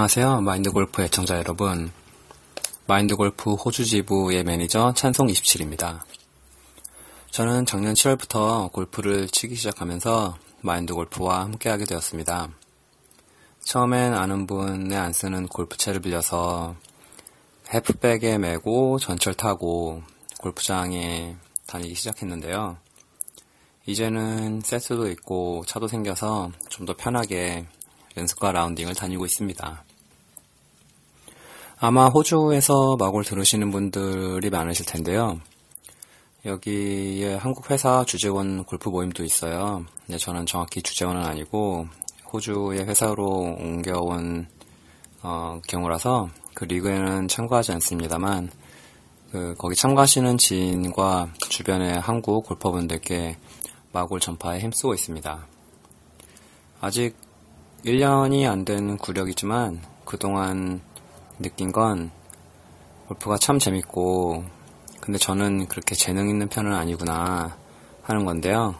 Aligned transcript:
안녕하세요. 0.00 0.40
마인드 0.40 0.70
골프 0.70 1.02
애청자 1.02 1.36
여러분. 1.36 1.92
마인드 2.86 3.16
골프 3.16 3.52
호주 3.52 3.84
지부의 3.84 4.44
매니저 4.44 4.94
찬송27입니다. 4.96 6.00
저는 7.30 7.66
작년 7.66 7.92
7월부터 7.92 8.72
골프를 8.72 9.28
치기 9.28 9.56
시작하면서 9.56 10.38
마인드 10.62 10.94
골프와 10.94 11.42
함께하게 11.42 11.84
되었습니다. 11.84 12.48
처음엔 13.60 14.14
아는 14.14 14.46
분의 14.46 14.96
안 14.96 15.12
쓰는 15.12 15.46
골프채를 15.48 16.00
빌려서 16.00 16.76
half 17.74 18.06
bag에 18.06 18.38
메고 18.38 18.98
전철 18.98 19.34
타고 19.34 20.02
골프장에 20.38 21.36
다니기 21.66 21.94
시작했는데요. 21.94 22.78
이제는 23.84 24.62
세트도 24.62 25.10
있고 25.10 25.62
차도 25.66 25.88
생겨서 25.88 26.52
좀 26.70 26.86
더 26.86 26.96
편하게 26.96 27.66
연습과 28.16 28.52
라운딩을 28.52 28.94
다니고 28.94 29.26
있습니다. 29.26 29.84
아마 31.82 32.08
호주에서 32.08 32.96
마골 32.98 33.24
들으시는 33.24 33.70
분들이 33.70 34.50
많으실 34.50 34.84
텐데요. 34.84 35.40
여기에 36.44 37.36
한국 37.36 37.70
회사 37.70 38.04
주재원 38.04 38.64
골프 38.64 38.90
모임도 38.90 39.24
있어요. 39.24 39.86
근데 40.04 40.18
저는 40.18 40.44
정확히 40.44 40.82
주재원은 40.82 41.24
아니고 41.24 41.86
호주의 42.30 42.84
회사로 42.84 43.24
옮겨온 43.58 44.46
어, 45.22 45.58
경우라서 45.66 46.28
그 46.52 46.64
리그에는 46.64 47.28
참가하지 47.28 47.72
않습니다만 47.72 48.50
그 49.32 49.54
거기 49.56 49.74
참가하시는 49.74 50.36
지인과 50.36 51.30
주변의 51.38 51.98
한국 51.98 52.44
골퍼분들께 52.44 53.38
마골 53.92 54.20
전파에 54.20 54.60
힘쓰고 54.60 54.92
있습니다. 54.92 55.46
아직 56.82 57.16
1년이 57.86 58.46
안 58.46 58.66
된 58.66 58.98
구력이지만 58.98 59.80
그동안 60.04 60.82
느낀 61.40 61.72
건 61.72 62.10
골프가 63.08 63.36
참 63.38 63.58
재밌고 63.58 64.44
근데 65.00 65.18
저는 65.18 65.66
그렇게 65.66 65.94
재능 65.94 66.28
있는 66.28 66.48
편은 66.48 66.72
아니구나 66.72 67.56
하는 68.02 68.24
건데요. 68.24 68.74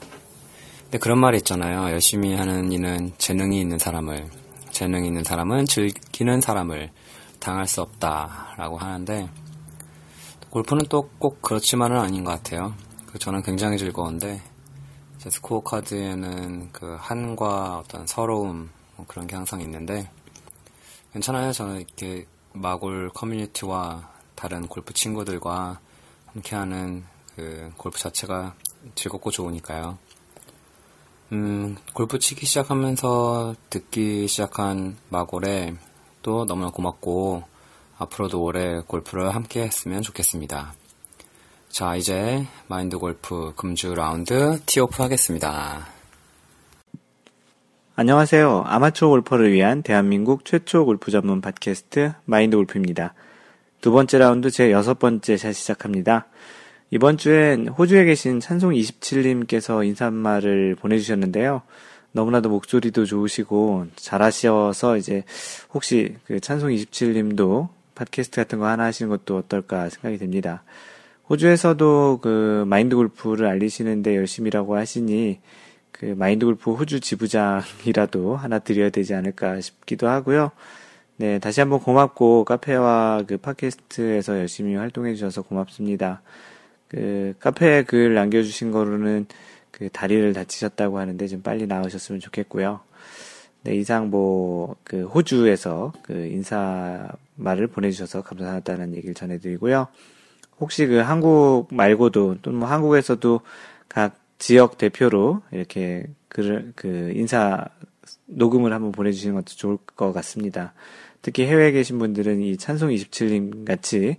근데 0.83 0.99
그런 0.99 1.19
말이 1.19 1.39
있잖아요. 1.39 1.91
열심히 1.91 2.35
하는 2.35 2.73
이는 2.73 3.13
재능이 3.19 3.61
있는 3.61 3.79
사람을 3.79 4.29
재능 4.71 5.05
있는 5.05 5.25
사람은 5.25 5.67
즐기는 5.67 6.41
사람을 6.41 6.91
당할 7.39 7.67
수 7.67 7.81
없다라고 7.81 8.79
하는데 8.79 9.29
골프는 10.51 10.87
또 10.89 11.09
꼭 11.19 11.41
그렇지만은 11.43 11.99
아닌 11.99 12.25
것 12.25 12.33
같아요. 12.33 12.75
그 13.07 13.19
저는 13.19 13.43
굉장히 13.43 13.79
즐거운데 13.79 14.41
제 15.19 15.31
스코어 15.31 15.63
카드에는 15.63 16.73
그 16.73 16.97
한과 16.99 17.79
어떤 17.79 18.07
서러움 18.07 18.71
뭐 18.97 19.07
그런 19.07 19.27
게 19.27 19.37
항상 19.37 19.61
있는데 19.61 20.11
괜찮아요. 21.13 21.53
저는 21.53 21.77
이렇게 21.77 22.27
마골 22.53 23.11
커뮤니티와 23.11 24.11
다른 24.35 24.67
골프 24.67 24.93
친구들과 24.93 25.81
함께하는 26.27 27.05
그 27.37 27.73
골프 27.77 27.99
자체가 27.99 28.55
즐겁고 28.95 29.31
좋으니까요. 29.31 29.99
음, 31.33 31.77
골프 31.95 32.19
치기 32.19 32.45
시작하면서 32.47 33.55
듣기 33.71 34.27
시작한 34.27 34.97
마골에 35.11 35.75
또 36.23 36.45
너무나 36.45 36.71
고맙고 36.71 37.45
앞으로도 37.99 38.43
오래 38.43 38.81
골프를 38.81 39.35
함께 39.35 39.63
했으면 39.63 40.03
좋겠습니다. 40.03 40.75
자, 41.69 41.95
이제 41.95 42.47
마인드 42.67 42.99
골프 42.99 43.53
금주 43.55 43.95
라운드 43.95 44.61
티오프 44.67 45.03
하겠습니다. 45.03 46.00
안녕하세요. 48.01 48.63
아마추어 48.65 49.11
골퍼를 49.11 49.53
위한 49.53 49.83
대한민국 49.83 50.47
최초 50.47 50.87
골프 50.87 51.11
전문 51.11 51.43
팟캐스트 51.43 52.15
마인드 52.25 52.57
골프입니다. 52.57 53.13
두 53.83 53.93
번째 53.93 54.17
라운드 54.17 54.51
제 54.51 54.73
여섯 54.73 54.99
번째 54.99 55.37
샷 55.37 55.53
시작합니다. 55.53 56.27
이번 56.91 57.19
주엔 57.19 57.69
호주에 57.69 58.07
계신 58.07 58.39
찬송27님께서 58.39 59.87
인사말을 59.87 60.77
보내주셨는데요. 60.77 61.61
너무나도 62.13 62.49
목소리도 62.49 63.05
좋으시고 63.05 63.89
잘하셔서 63.97 64.97
이제 64.97 65.25
혹시 65.75 66.17
그 66.25 66.39
찬송27님도 66.39 67.69
팟캐스트 67.97 68.37
같은 68.41 68.61
거 68.61 68.67
하나 68.67 68.85
하시는 68.85 69.11
것도 69.11 69.37
어떨까 69.37 69.91
생각이 69.91 70.17
됩니다. 70.17 70.65
호주에서도 71.29 72.21
그 72.23 72.65
마인드 72.67 72.97
골프를 72.97 73.45
알리시는데 73.45 74.17
열심히라고 74.17 74.75
하시니 74.75 75.41
그 76.01 76.07
마인드 76.17 76.47
골프 76.47 76.73
호주 76.73 77.01
지부장이라도 77.01 78.35
하나 78.35 78.59
드려야 78.59 78.89
되지 78.89 79.13
않을까 79.13 79.61
싶기도 79.61 80.09
하고요. 80.09 80.51
네, 81.19 81.39
다시 81.39 81.61
한번 81.61 81.81
고맙고 81.81 82.47
카페와 82.47 83.25
그 83.27 83.37
팟캐스트에서 83.37 84.39
열심히 84.39 84.77
활동해 84.77 85.15
주셔서 85.15 85.43
고맙습니다. 85.43 86.23
그 86.89 87.35
카페에 87.39 87.83
글 87.83 88.15
남겨주신 88.15 88.71
거로는 88.71 89.27
그 89.71 89.91
다리를 89.91 90.33
다치셨다고 90.33 90.99
하는데 90.99 91.27
좀 91.27 91.43
빨리 91.43 91.67
나으셨으면 91.67 92.19
좋겠고요. 92.19 92.81
네, 93.65 93.75
이상 93.75 94.09
뭐 94.09 94.77
그 94.85 95.05
호주에서 95.05 95.93
그 96.03 96.15
인사 96.15 97.09
말을 97.35 97.67
보내주셔서 97.67 98.23
감사하다는 98.23 98.95
얘기를 98.95 99.15
전해드리고요. 99.15 99.89
혹시 100.61 100.87
그 100.87 100.97
한국 100.97 101.69
말고도 101.71 102.39
또 102.41 102.53
뭐 102.53 102.67
한국에서도 102.71 103.43
각 103.89 104.17
지역 104.41 104.77
대표로 104.77 105.43
이렇게 105.53 106.07
글을 106.29 106.73
그 106.75 107.13
인사 107.15 107.67
녹음을 108.27 108.73
한번 108.73 108.91
보내주시는 108.91 109.37
것도 109.37 109.55
좋을 109.55 109.79
것 109.95 110.13
같습니다. 110.13 110.75
특히 111.23 111.47
해외에 111.47 111.71
계신 111.71 112.01
분들은 112.01 112.41
이 112.43 112.57
찬송 112.57 112.89
27님 112.91 113.65
같이 113.65 114.17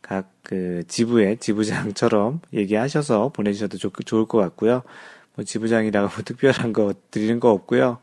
각 0.00 0.34
그 0.44 0.82
지부의 0.86 1.38
지부장처럼 1.38 2.40
얘기하셔서 2.52 3.30
보내주셔도 3.30 3.78
좋, 3.78 3.92
좋을 4.04 4.26
것 4.26 4.38
같고요. 4.38 4.82
뭐 5.34 5.44
지부장이라고 5.44 6.08
뭐 6.14 6.16
특별한 6.24 6.72
거 6.72 6.94
드리는 7.10 7.40
거 7.40 7.50
없고요. 7.50 7.98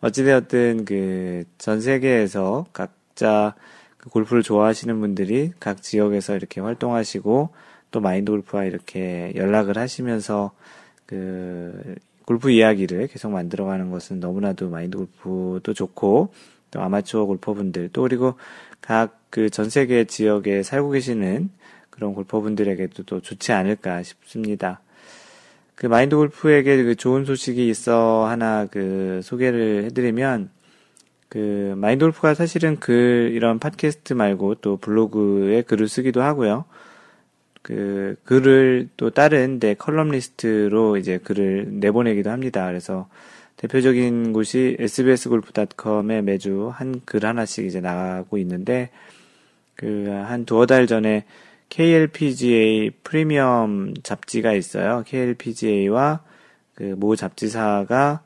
어찌되었든 0.00 0.84
그 0.84 1.44
전 1.56 1.80
세계에서 1.80 2.66
각자 2.72 3.54
그 3.96 4.10
골프를 4.10 4.42
좋아하시는 4.42 5.00
분들이 5.00 5.50
각 5.58 5.82
지역에서 5.82 6.36
이렇게 6.36 6.60
활동하시고 6.60 7.48
또 7.90 8.00
마인드 8.00 8.30
골프와 8.30 8.64
이렇게 8.64 9.32
연락을 9.34 9.76
하시면서 9.78 10.52
그 11.08 11.96
골프 12.24 12.50
이야기를 12.50 13.08
계속 13.08 13.32
만들어가는 13.32 13.90
것은 13.90 14.20
너무나도 14.20 14.70
마인드 14.70 14.96
골프도 14.98 15.74
좋고 15.74 16.32
또 16.70 16.80
아마추어 16.80 17.24
골퍼분들 17.24 17.90
또 17.92 18.02
그리고 18.02 18.34
각 18.80 19.18
그 19.30 19.50
전 19.50 19.68
세계 19.70 20.04
지역에 20.04 20.62
살고 20.62 20.90
계시는 20.90 21.50
그런 21.90 22.14
골퍼분들에게도 22.14 23.02
또 23.04 23.20
좋지 23.20 23.52
않을까 23.52 24.02
싶습니다. 24.02 24.80
그 25.74 25.86
마인드 25.86 26.16
골프에게 26.16 26.82
그 26.82 26.96
좋은 26.96 27.24
소식이 27.24 27.68
있어 27.68 28.26
하나 28.26 28.66
그 28.66 29.20
소개를 29.22 29.84
해드리면 29.84 30.50
그 31.28 31.74
마인드 31.76 32.04
골프가 32.04 32.34
사실은 32.34 32.80
글 32.80 33.32
이런 33.34 33.58
팟캐스트 33.58 34.14
말고 34.14 34.56
또 34.56 34.76
블로그에 34.78 35.62
글을 35.62 35.88
쓰기도 35.88 36.22
하고요. 36.22 36.64
그 37.68 38.16
글을 38.24 38.88
또 38.96 39.10
다른 39.10 39.60
데 39.60 39.74
컬럼리스트로 39.74 40.96
이제 40.96 41.18
글을 41.18 41.66
내보내기도 41.80 42.30
합니다. 42.30 42.66
그래서 42.66 43.08
대표적인 43.58 44.32
곳이 44.32 44.76
sbsgolf.com에 44.80 46.22
매주 46.22 46.70
한 46.72 47.02
글 47.04 47.26
하나씩 47.26 47.66
이제 47.66 47.80
나가고 47.82 48.38
있는데 48.38 48.88
그 49.76 50.08
한 50.26 50.46
두어 50.46 50.64
달 50.66 50.86
전에 50.86 51.24
KLPGA 51.68 52.90
프리미엄 53.04 53.92
잡지가 54.02 54.54
있어요. 54.54 55.04
KLPGA와 55.06 56.20
그 56.74 56.94
모 56.96 57.16
잡지사가 57.16 58.22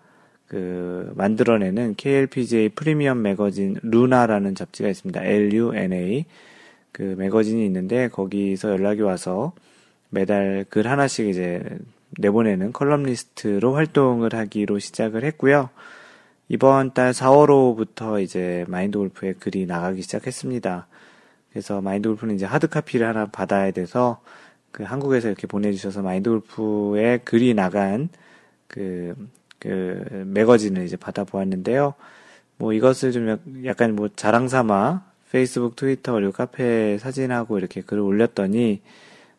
그 0.46 1.12
만들어내는 1.16 1.94
KLPGA 1.96 2.68
프리미엄 2.70 3.22
매거진 3.22 3.76
루나라는 3.82 4.54
잡지가 4.54 4.88
있습니다. 4.88 5.24
L-U-N-A 5.24 6.26
그 6.92 7.14
매거진이 7.18 7.64
있는데 7.66 8.08
거기서 8.08 8.70
연락이 8.70 9.00
와서 9.00 9.52
매달 10.10 10.64
글 10.68 10.86
하나씩 10.86 11.28
이제 11.28 11.62
내보내는 12.18 12.72
컬럼리스트로 12.72 13.74
활동을 13.74 14.34
하기로 14.34 14.78
시작을 14.78 15.24
했고요. 15.24 15.70
이번 16.48 16.92
달 16.92 17.12
4월호부터 17.12 18.22
이제 18.22 18.66
마인드 18.68 18.98
골프의 18.98 19.34
글이 19.34 19.64
나가기 19.64 20.02
시작했습니다. 20.02 20.86
그래서 21.50 21.80
마인드 21.80 22.08
골프는 22.10 22.34
이제 22.34 22.44
하드 22.44 22.68
카피를 22.68 23.06
하나 23.06 23.26
받아야 23.26 23.70
돼서 23.70 24.20
그 24.70 24.82
한국에서 24.82 25.28
이렇게 25.28 25.46
보내주셔서 25.46 26.02
마인드 26.02 26.28
골프의 26.28 27.20
글이 27.24 27.54
나간 27.54 28.10
그, 28.66 29.14
그 29.58 30.24
매거진을 30.26 30.84
이제 30.84 30.96
받아보았는데요. 30.96 31.94
뭐 32.58 32.72
이것을 32.74 33.12
좀 33.12 33.64
약간 33.64 33.96
뭐 33.96 34.08
자랑 34.14 34.48
삼아 34.48 35.11
페이스북, 35.32 35.76
트위터, 35.76 36.12
그리고 36.12 36.30
카페 36.30 36.98
사진하고 36.98 37.56
이렇게 37.56 37.80
글을 37.80 38.02
올렸더니 38.02 38.82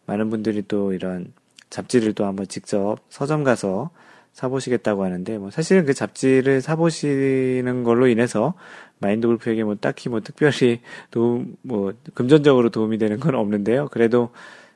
많은 0.07 0.31
분들이 0.31 0.63
또 0.67 0.91
이런 0.91 1.31
잡지를 1.69 2.13
또 2.13 2.25
한번 2.25 2.47
직접 2.47 2.97
서점 3.09 3.43
가서 3.43 3.91
사보시겠다고 4.33 5.03
하는데, 5.03 5.37
뭐, 5.37 5.51
사실은 5.51 5.85
그 5.85 5.93
잡지를 5.93 6.61
사보시는 6.61 7.83
걸로 7.83 8.07
인해서 8.07 8.55
마인드 8.97 9.27
골프에게 9.27 9.63
뭐 9.63 9.75
딱히 9.75 10.09
뭐 10.09 10.21
특별히 10.21 10.81
도움, 11.11 11.55
뭐, 11.61 11.93
금전적으로 12.15 12.71
도움이 12.71 12.97
되는 12.97 13.19
건 13.19 13.35
없는데요. 13.35 13.89
그래도 13.89 14.31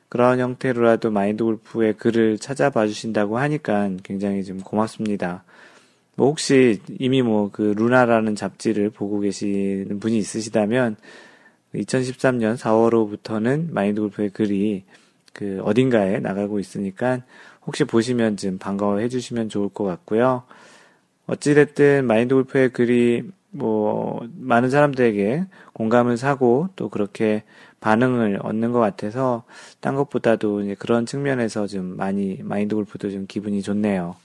그런 0.08 0.38
형태로라도 0.38 1.10
마인드 1.10 1.42
골프의 1.42 1.94
글을 1.94 2.38
찾아봐 2.38 2.86
주신다고 2.86 3.38
하니까 3.38 3.90
굉장히 4.04 4.44
좀 4.44 4.60
고맙습니다. 4.60 5.42
뭐 6.18 6.26
혹시 6.26 6.80
이미 6.98 7.22
뭐 7.22 7.50
그 7.52 7.74
루나라는 7.76 8.34
잡지를 8.34 8.90
보고 8.90 9.20
계시는 9.20 10.00
분이 10.00 10.18
있으시다면 10.18 10.96
2013년 11.74 12.56
4월호부터는 12.56 13.70
마인드 13.70 14.00
골프의 14.00 14.30
글이 14.30 14.82
그 15.32 15.60
어딘가에 15.62 16.18
나가고 16.18 16.58
있으니까 16.58 17.22
혹시 17.64 17.84
보시면 17.84 18.36
좀 18.36 18.58
반가워해 18.58 19.08
주시면 19.08 19.48
좋을 19.48 19.68
것 19.68 19.84
같고요. 19.84 20.42
어찌됐든 21.28 22.04
마인드 22.04 22.34
골프의 22.34 22.70
글이 22.70 23.22
뭐 23.50 24.20
많은 24.38 24.70
사람들에게 24.70 25.44
공감을 25.72 26.16
사고 26.16 26.68
또 26.74 26.88
그렇게 26.88 27.44
반응을 27.80 28.40
얻는 28.42 28.72
것 28.72 28.80
같아서 28.80 29.44
딴 29.80 29.94
것보다도 29.94 30.62
이제 30.62 30.74
그런 30.74 31.06
측면에서 31.06 31.68
좀 31.68 31.96
많이 31.96 32.40
마인드 32.42 32.74
골프도 32.74 33.10
좀 33.10 33.26
기분이 33.28 33.62
좋네요. 33.62 34.16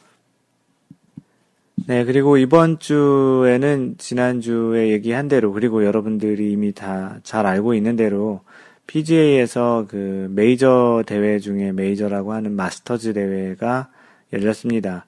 네, 1.85 2.05
그리고 2.05 2.37
이번 2.37 2.79
주에는 2.79 3.95
지난주에 3.97 4.89
얘기한 4.91 5.27
대로 5.27 5.51
그리고 5.51 5.83
여러분들이 5.83 6.51
이미 6.51 6.71
다 6.71 7.19
잘 7.23 7.45
알고 7.45 7.73
있는 7.73 7.97
대로 7.97 8.41
PGA에서 8.87 9.85
그 9.89 10.29
메이저 10.31 11.03
대회 11.05 11.39
중에 11.39 11.73
메이저라고 11.73 12.31
하는 12.33 12.53
마스터즈 12.53 13.13
대회가 13.13 13.89
열렸습니다. 14.31 15.05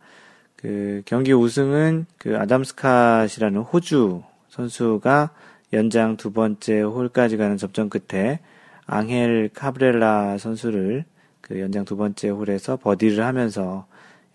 그 0.58 1.02
경기 1.06 1.32
우승은 1.34 2.08
그 2.18 2.38
아담 2.38 2.64
스캇이라는 2.64 3.72
호주 3.72 4.24
선수가 4.50 5.30
연장 5.74 6.18
두 6.18 6.34
번째 6.34 6.82
홀까지 6.82 7.38
가는 7.38 7.56
접전 7.56 7.90
끝에 7.90 8.40
앙헬 8.86 9.50
카브렐라 9.54 10.38
선수를 10.40 11.06
그 11.40 11.62
연장 11.62 11.86
두 11.86 11.96
번째 11.96 12.30
홀에서 12.30 12.78
버디를 12.78 13.24
하면서 13.24 13.88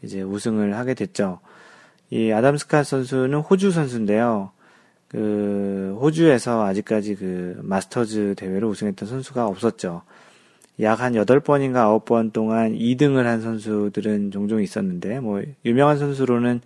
이제 0.02 0.22
우승을 0.22 0.74
하게 0.76 0.94
됐죠. 0.94 1.40
이 2.10 2.32
아담 2.32 2.56
스캇 2.56 2.84
선수는 2.84 3.40
호주 3.40 3.70
선수인데요. 3.70 4.50
그 5.08 5.96
호주에서 6.00 6.64
아직까지 6.64 7.16
그 7.16 7.58
마스터즈 7.62 8.34
대회를 8.36 8.68
우승했던 8.68 9.08
선수가 9.08 9.46
없었죠. 9.46 10.02
약한 10.80 11.14
8번인가 11.14 12.04
9번 12.04 12.32
동안 12.32 12.72
2등을 12.72 13.24
한 13.24 13.40
선수들은 13.40 14.30
종종 14.30 14.62
있었는데 14.62 15.20
뭐 15.20 15.42
유명한 15.64 15.98
선수로는 15.98 16.60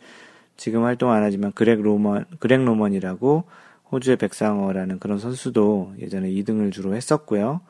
지금 0.57 0.85
활동 0.85 1.11
안 1.11 1.23
하지만 1.23 1.53
그렉 1.53 1.81
노먼 1.83 2.27
그렉 2.39 2.65
노먼이라고 2.65 3.45
호주의 3.91 4.17
백상어라는 4.17 4.99
그런 4.99 5.19
선수도 5.19 5.95
예전에 5.99 6.31
2등을 6.31 6.73
주로 6.73 6.95
했었고요. 6.95 7.61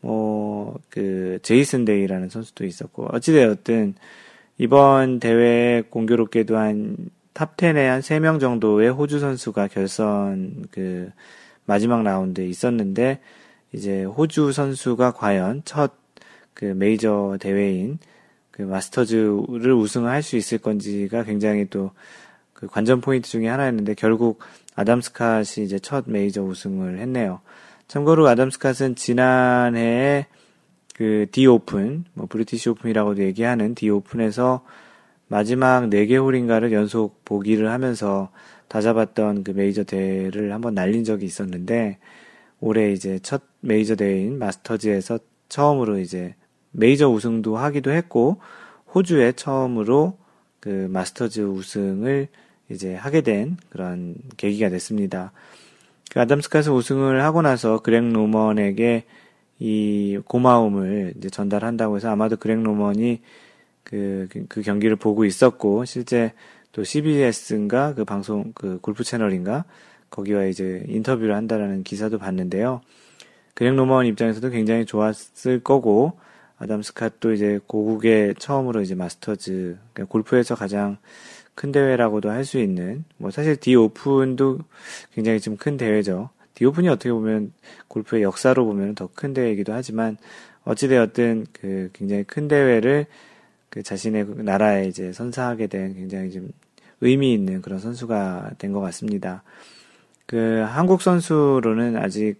뭐 0.00 0.50
그 0.90 1.38
제이슨 1.42 1.84
데이라는 1.84 2.28
선수도 2.28 2.64
있었고 2.64 3.08
어찌되었든 3.12 3.94
이번 4.60 5.20
대회에 5.20 5.82
공교롭게도 5.90 6.56
한 6.56 6.96
탑 7.32 7.56
10에 7.56 7.86
한 7.86 8.00
3명 8.00 8.40
정도의 8.40 8.90
호주 8.90 9.18
선수가 9.20 9.68
결선 9.68 10.66
그 10.70 11.10
마지막 11.64 12.02
라운드에 12.02 12.46
있었는데 12.46 13.20
이제 13.72 14.04
호주 14.04 14.52
선수가 14.52 15.12
과연 15.12 15.62
첫 15.64 16.00
그 16.54 16.66
메이저 16.66 17.38
대회인 17.40 17.98
그 18.50 18.60
마스터즈를 18.60 19.72
우승할 19.72 20.22
수 20.22 20.36
있을 20.36 20.58
건지가 20.58 21.24
굉장히 21.24 21.66
또 21.66 21.92
그 22.52 22.66
관전 22.66 23.00
포인트 23.00 23.26
중에 23.26 23.48
하나였는데 23.48 23.94
결국 23.94 24.40
아담 24.76 25.00
스캇이 25.00 25.64
이제 25.64 25.78
첫 25.78 26.04
메이저 26.06 26.42
우승을 26.42 26.98
했네요. 26.98 27.40
참고로 27.88 28.28
아담 28.28 28.50
스캇은 28.50 28.96
지난해에 28.96 30.26
그 31.00 31.24
디 31.32 31.46
오픈, 31.46 32.04
뭐 32.12 32.26
브리티시 32.26 32.68
오픈이라고도 32.68 33.22
얘기하는 33.22 33.74
디 33.74 33.88
오픈에서 33.88 34.62
마지막 35.28 35.88
4개 35.88 36.22
홀인가를 36.22 36.72
연속 36.72 37.24
보기를 37.24 37.70
하면서 37.70 38.28
다 38.68 38.82
잡았던 38.82 39.42
그 39.42 39.52
메이저 39.52 39.82
대회를 39.82 40.52
한번 40.52 40.74
날린 40.74 41.04
적이 41.04 41.24
있었는데 41.24 41.96
올해 42.60 42.92
이제 42.92 43.18
첫 43.22 43.40
메이저 43.60 43.94
대회인 43.94 44.38
마스터즈에서 44.38 45.20
처음으로 45.48 46.00
이제 46.00 46.34
메이저 46.70 47.08
우승도 47.08 47.56
하기도 47.56 47.92
했고 47.92 48.38
호주에 48.94 49.32
처음으로 49.32 50.18
그 50.60 50.86
마스터즈 50.90 51.40
우승을 51.40 52.28
이제 52.68 52.94
하게 52.94 53.22
된 53.22 53.56
그런 53.70 54.16
계기가 54.36 54.68
됐습니다. 54.68 55.32
그 56.10 56.20
아담 56.20 56.42
스캇이 56.42 56.68
우승을 56.68 57.22
하고 57.22 57.40
나서 57.40 57.78
그렉 57.78 58.04
노먼에게 58.04 59.06
이 59.60 60.18
고마움을 60.24 61.14
이제 61.18 61.30
전달한다고 61.30 61.96
해서 61.96 62.10
아마도 62.10 62.36
그렉 62.36 62.60
노먼이 62.60 63.20
그, 63.84 64.28
그 64.48 64.62
경기를 64.62 64.96
보고 64.96 65.24
있었고 65.24 65.84
실제 65.84 66.32
또 66.72 66.84
CBS인가 66.84 67.94
그 67.94 68.04
방송 68.04 68.52
그 68.54 68.78
골프 68.80 69.04
채널인가 69.04 69.64
거기와 70.10 70.44
이제 70.46 70.84
인터뷰를 70.88 71.34
한다라는 71.36 71.84
기사도 71.84 72.18
봤는데요. 72.18 72.80
그렉 73.54 73.74
노먼 73.74 74.06
입장에서도 74.06 74.48
굉장히 74.50 74.86
좋았을 74.86 75.60
거고 75.62 76.18
아담 76.58 76.80
스캇도 76.82 77.34
이제 77.34 77.60
고국에 77.66 78.34
처음으로 78.38 78.80
이제 78.82 78.94
마스터즈 78.94 79.78
그러니까 79.92 80.10
골프에서 80.12 80.54
가장 80.54 80.96
큰 81.54 81.72
대회라고도 81.72 82.30
할 82.30 82.44
수 82.44 82.58
있는 82.58 83.04
뭐 83.18 83.30
사실 83.30 83.56
디 83.56 83.74
오픈도 83.74 84.60
굉장히 85.14 85.40
좀 85.40 85.56
큰 85.56 85.76
대회죠. 85.76 86.30
디 86.60 86.66
오픈이 86.66 86.90
어떻게 86.90 87.10
보면 87.10 87.54
골프의 87.88 88.22
역사로 88.22 88.66
보면 88.66 88.94
더 88.94 89.08
큰 89.14 89.32
대회이기도 89.32 89.72
하지만 89.72 90.18
어찌되었든 90.64 91.46
그 91.54 91.88
굉장히 91.94 92.24
큰 92.24 92.48
대회를 92.48 93.06
그 93.70 93.82
자신의 93.82 94.26
나라에 94.44 94.86
이제 94.86 95.10
선사하게 95.10 95.68
된 95.68 95.94
굉장히 95.94 96.30
좀 96.30 96.50
의미 97.00 97.32
있는 97.32 97.62
그런 97.62 97.78
선수가 97.78 98.50
된 98.58 98.74
것 98.74 98.80
같습니다. 98.80 99.42
그 100.26 100.62
한국 100.68 101.00
선수로는 101.00 101.96
아직 101.96 102.36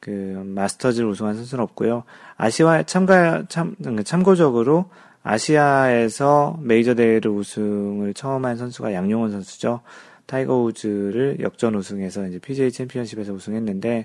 그 0.00 0.10
마스터즈를 0.46 1.06
우승한 1.06 1.34
선수는 1.36 1.62
없고요. 1.64 2.04
아시아 2.38 2.84
참가 2.84 3.44
참 3.50 3.76
참고적으로 4.02 4.86
아시아에서 5.24 6.58
메이저 6.62 6.94
대회를 6.94 7.30
우승을 7.30 8.14
처음 8.14 8.46
한 8.46 8.56
선수가 8.56 8.94
양용은 8.94 9.30
선수죠. 9.30 9.82
타이거 10.28 10.62
우즈를 10.62 11.38
역전 11.40 11.74
우승해서 11.74 12.26
이제 12.26 12.38
PGA 12.38 12.70
챔피언십에서 12.70 13.32
우승했는데 13.32 14.04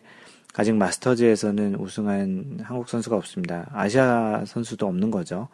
아직 0.56 0.74
마스터즈에서는 0.74 1.75
우승한 1.75 2.60
한국 2.63 2.88
선수가 2.88 3.18
없습니다. 3.18 3.70
아시아 3.74 4.46
선수도 4.46 4.88
없는 4.88 5.12
거죠. 5.12 5.50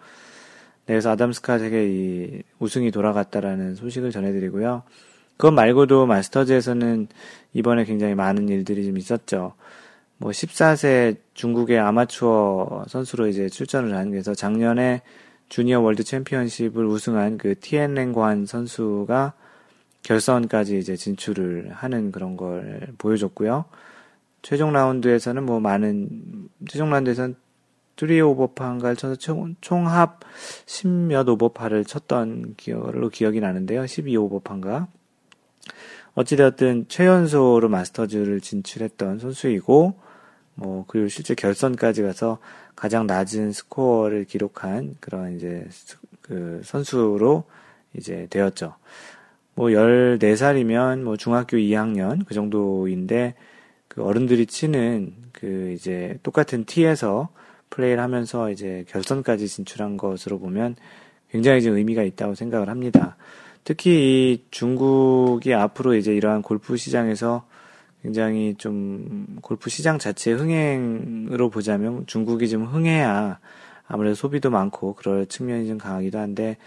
네, 0.86 0.94
그래서 0.94 1.10
아담 1.10 1.32
스카에게 1.32 1.88
이 1.90 2.44
우승이 2.60 2.92
돌아갔다라는 2.92 3.76
소식을 3.76 4.12
전해드리고요. 4.12 4.84
그것 5.38 5.52
말고도 5.52 6.06
마스터즈에서는 6.06 7.08
이번에 7.54 7.86
굉장히 7.86 8.14
많은 8.14 8.48
일들이 8.48 8.86
좀 8.86 8.96
있었죠. 8.98 9.54
뭐 10.18 10.30
14세 10.30 11.18
중국의 11.34 11.80
아마추어 11.80 12.86
선수로 12.88 13.26
이제 13.26 13.50
출전을 13.50 13.96
한 13.96 14.12
그래서 14.12 14.36
작년에 14.36 15.02
주니어 15.48 15.80
월드 15.80 16.04
챔피언십을 16.04 16.86
우승한 16.86 17.40
그 17.40 17.56
티엔랭관 17.60 18.46
선수가 18.46 19.34
결선까지 20.03 20.77
이제 20.77 20.96
진출을 20.96 21.72
하는 21.74 22.12
그런 22.12 22.38
걸 22.38 22.89
보여줬고요. 22.98 23.65
최종 24.41 24.72
라운드에서는 24.74 25.44
뭐 25.44 25.60
많은 25.60 26.50
최종 26.68 26.89
라운드에서는 26.89 27.36
3 27.98 28.10
오버파인가를 28.22 28.96
쳐서 28.96 29.15
총, 29.15 29.56
총합 29.60 30.22
10몇 30.65 31.27
오버파를 31.27 31.84
쳤던 31.84 32.56
기억으로 32.56 33.10
기억이 33.10 33.41
나는데요. 33.41 33.86
12 33.86 34.15
오버파인가. 34.15 34.88
어찌되었든 36.15 36.86
최연소로 36.88 37.68
마스터즈를 37.70 38.39
진출했던 38.41 39.20
선수이고 39.20 40.00
뭐 40.56 40.86
그리고 40.88 41.08
실제 41.08 41.36
결선까지 41.36 42.01
가서 42.01 42.39
가장 42.75 43.06
낮은 43.08 43.51
스코어를 43.51 44.25
기록한 44.25 44.96
그런 45.00 45.36
이제 45.36 45.68
그 46.22 46.62
선수로 46.63 47.44
이제 47.96 48.27
되었죠. 48.29 48.75
뭐 49.56 49.70
14살이면 49.70 51.01
뭐 51.01 51.18
중학교 51.18 51.58
2학년 51.58 52.25
그 52.25 52.34
정도인데 52.34 53.36
그 53.88 54.03
어른들이 54.03 54.46
치는 54.46 55.13
그 55.34 55.74
이제 55.75 56.18
똑같은 56.24 56.65
티에서 56.65 57.29
플레이를 57.70 58.01
하면서 58.01 58.50
이제 58.51 58.86
결선까지 58.89 59.48
진출한 59.48 59.98
것으로 59.98 60.39
보면 60.39 60.75
굉장히 61.32 61.62
좀 61.62 61.75
의미가 61.75 62.03
있다고 62.03 62.36
생각을 62.36 62.70
합니다. 62.70 63.18
특히 63.63 63.91
이 64.34 64.44
중국이 64.51 65.53
앞으로 65.53 65.96
이제 65.96 66.13
이러한 66.13 66.41
골프 66.41 66.77
시장에서 66.77 67.46
굉장히 68.01 68.56
좀 68.58 69.38
골프 69.41 69.70
시장 69.70 70.00
자체 70.00 70.32
흥행으로 70.32 71.50
보자면 71.50 72.06
중국이 72.08 72.50
좀 72.50 72.65
흥해야 72.65 73.39
아무래도 73.88 74.15
소비도 74.15 74.50
많고 74.50 74.94
그럴 74.94 75.25
측면이 75.25 75.68
좀 75.68 75.77
강하기도 75.77 76.18
한데 76.18 76.58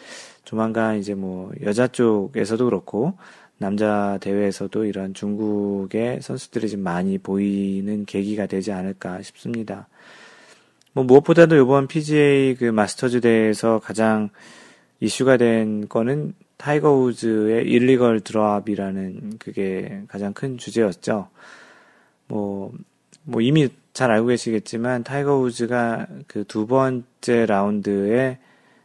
조만간 0.44 0.98
이제 0.98 1.14
뭐 1.14 1.52
여자 1.62 1.86
쪽에서도 1.86 2.64
그렇고 2.64 3.14
남자 3.58 4.18
대회에서도 4.20 4.84
이런 4.84 5.14
중국의 5.14 6.20
선수들이 6.20 6.68
좀 6.68 6.80
많이 6.80 7.18
보이는 7.18 8.04
계기가 8.04 8.46
되지 8.46 8.72
않을까 8.72 9.22
싶습니다. 9.22 9.88
뭐 10.92 11.04
무엇보다도 11.04 11.56
이번 11.56 11.86
PGA 11.86 12.56
그 12.56 12.64
마스터즈 12.64 13.20
대회에서 13.20 13.78
가장 13.78 14.30
이슈가 15.00 15.36
된 15.36 15.88
거는 15.88 16.34
타이거 16.56 16.92
우즈의 16.92 17.66
illegal 17.66 18.20
drop이라는 18.20 19.38
그게 19.38 20.02
가장 20.08 20.32
큰 20.32 20.58
주제였죠. 20.58 21.28
뭐, 22.28 22.72
뭐 23.24 23.40
이미 23.40 23.68
잘 23.92 24.10
알고 24.10 24.28
계시겠지만 24.28 25.04
타이거 25.04 25.38
우즈가 25.38 26.06
그 26.26 26.44
두 26.44 26.66
번째 26.66 27.46
라운드에 27.46 28.38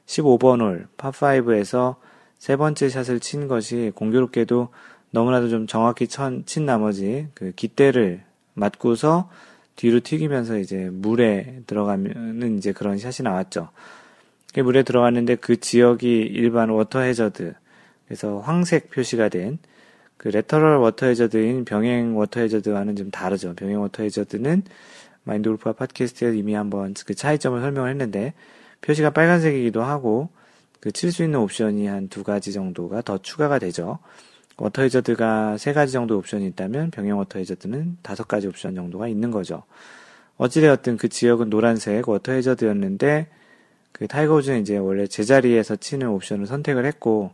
15번 0.07 0.61
홀, 0.61 0.87
파5에서 0.97 1.97
세 2.39 2.55
번째 2.55 2.89
샷을 2.89 3.19
친 3.19 3.47
것이 3.47 3.91
공교롭게도 3.93 4.69
너무나도 5.11 5.49
좀 5.49 5.67
정확히 5.67 6.07
천, 6.07 6.43
친 6.45 6.65
나머지 6.65 7.27
그 7.35 7.51
깃대를 7.55 8.23
맞고서 8.55 9.29
뒤로 9.75 9.99
튀기면서 9.99 10.57
이제 10.57 10.89
물에 10.91 11.61
들어가면은 11.67 12.57
이제 12.57 12.71
그런 12.71 12.97
샷이 12.97 13.23
나왔죠. 13.23 13.69
물에 14.55 14.81
들어갔는데 14.81 15.35
그 15.35 15.59
지역이 15.59 16.07
일반 16.07 16.69
워터 16.69 17.01
해저드, 17.01 17.53
그래서 18.07 18.39
황색 18.39 18.89
표시가 18.89 19.29
된 19.29 19.59
그 20.17 20.29
lateral 20.29 20.77
워터 20.77 21.05
해저드인 21.05 21.63
병행 21.63 22.17
워터 22.17 22.41
해저드와는 22.41 22.95
좀 22.95 23.11
다르죠. 23.11 23.53
병행 23.53 23.79
워터 23.79 24.03
해저드는 24.03 24.63
마인드 25.23 25.49
골프와 25.49 25.73
팟캐스트에서 25.73 26.35
이미 26.35 26.53
한번 26.53 26.95
그 27.05 27.13
차이점을 27.13 27.61
설명을 27.61 27.89
했는데 27.91 28.33
표시가 28.87 29.11
빨간색이기도 29.11 29.83
하고 29.83 30.29
그 30.79 30.91
칠 30.91 31.11
수 31.11 31.23
있는 31.23 31.39
옵션이 31.39 31.87
한 31.87 32.07
두 32.09 32.23
가지 32.23 32.53
정도가 32.53 33.01
더 33.01 33.17
추가가 33.17 33.59
되죠. 33.59 33.99
워터 34.57 34.83
해저드가 34.83 35.57
세 35.57 35.73
가지 35.73 35.91
정도 35.91 36.17
옵션이 36.17 36.47
있다면 36.47 36.91
병행 36.91 37.17
워터 37.19 37.39
해저드는 37.39 37.97
다섯 38.01 38.27
가지 38.27 38.47
옵션 38.47 38.75
정도가 38.75 39.07
있는 39.07 39.29
거죠. 39.31 39.63
어찌되었든 40.37 40.97
그 40.97 41.09
지역은 41.09 41.49
노란색 41.49 42.07
워터 42.07 42.31
해저드였는데 42.31 43.27
그 43.91 44.07
타이거 44.07 44.35
우즈는 44.35 44.61
이제 44.61 44.77
원래 44.77 45.07
제자리에서 45.07 45.75
치는 45.75 46.07
옵션을 46.09 46.45
선택을 46.47 46.85
했고 46.85 47.31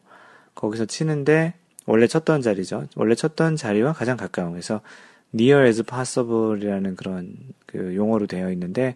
거기서 0.56 0.86
치는데 0.86 1.54
원래 1.86 2.08
쳤던 2.08 2.42
자리죠. 2.42 2.88
원래 2.96 3.16
쳤던 3.16 3.58
자리와 3.58 3.94
가장 3.94 4.16
가까운 4.18 4.52
그래서 4.52 4.82
near 5.34 5.66
as 5.66 5.84
possible이라는 5.84 6.96
그런 6.96 7.36
그 7.66 7.96
용어로 7.96 8.28
되어 8.28 8.52
있는데 8.52 8.96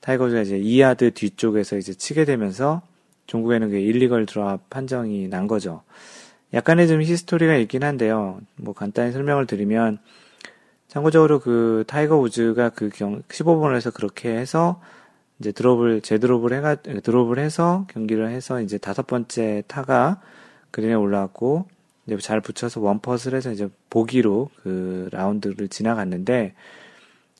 타이거 0.00 0.21
우즈가 0.21 0.42
이제 0.42 0.58
2야드 0.58 1.14
뒤쪽에서 1.14 1.76
이제 1.76 1.94
치게 1.94 2.24
되면서 2.24 2.82
종국에는 3.26 3.70
그 3.70 3.76
illegal 3.76 4.26
drop 4.26 4.68
판정이 4.70 5.28
난 5.28 5.46
거죠. 5.46 5.82
약간의 6.54 6.88
좀 6.88 7.02
history가 7.02 7.56
있긴 7.56 7.84
한데요. 7.84 8.40
뭐 8.56 8.74
간단히 8.74 9.12
설명을 9.12 9.46
드리면 9.46 9.98
참고적으로 10.88 11.40
그 11.40 11.84
타이거 11.86 12.16
우즈가 12.16 12.70
그 12.70 12.88
경, 12.88 13.22
15번에서 13.28 13.92
그렇게 13.92 14.30
해서 14.30 14.80
이제 15.38 15.52
드롭을 15.52 16.00
재드롭을 16.00 16.52
해가 16.54 16.76
드롭을 16.76 17.38
해서 17.38 17.86
경기를 17.90 18.30
해서 18.30 18.60
이제 18.60 18.78
다섯 18.78 19.06
번째 19.06 19.62
타가 19.68 20.20
그린에 20.70 20.94
올라왔고 20.94 21.66
이제 22.06 22.16
잘 22.16 22.40
붙여서 22.40 22.80
원퍼트를 22.80 23.36
해서 23.36 23.52
이제 23.52 23.68
보기로 23.90 24.48
그 24.62 25.08
라운드를 25.12 25.68
지나갔는데 25.68 26.54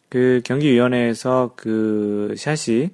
그 0.08 0.40
경기위원회에서 0.44 1.52
그 1.56 2.34
샷이 2.36 2.90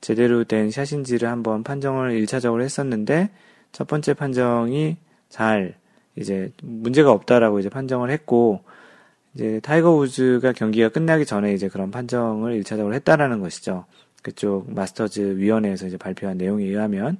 제대로 0.00 0.44
된 0.44 0.70
샷인지를 0.70 1.28
한번 1.28 1.62
판정을 1.62 2.20
1차적으로 2.22 2.62
했었는데 2.62 3.30
첫 3.72 3.86
번째 3.86 4.14
판정이 4.14 4.96
잘 5.28 5.74
이제 6.16 6.52
문제가 6.62 7.12
없다라고 7.12 7.60
이제 7.60 7.68
판정을 7.68 8.10
했고 8.10 8.60
이제 9.34 9.60
타이거 9.62 9.94
우즈가 9.94 10.52
경기가 10.52 10.88
끝나기 10.88 11.24
전에 11.24 11.54
이제 11.54 11.68
그런 11.68 11.90
판정을 11.90 12.60
1차적으로 12.60 12.94
했다라는 12.94 13.40
것이죠. 13.40 13.84
그쪽 14.22 14.72
마스터즈 14.72 15.36
위원회에서 15.36 15.86
이제 15.86 15.96
발표한 15.96 16.36
내용에 16.36 16.64
의하면 16.64 17.18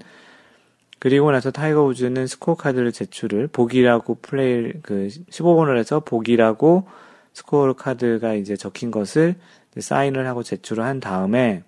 그리고 0.99 1.31
나서 1.31 1.51
타이거 1.51 1.83
우즈는 1.85 2.27
스코어 2.27 2.57
카드를 2.57 2.93
제출을 2.93 3.47
보기라고 3.47 4.17
플레이 4.17 4.73
그 4.83 5.09
15번을 5.31 5.79
해서 5.79 6.01
보기라고 6.01 6.87
스코어 7.33 7.73
카드가 7.75 8.35
이제 8.35 8.57
적힌 8.57 8.91
것을 8.91 9.37
사인을 9.79 10.27
하고 10.27 10.43
제출을 10.43 10.85
한 10.85 11.01
다음에 11.01 11.63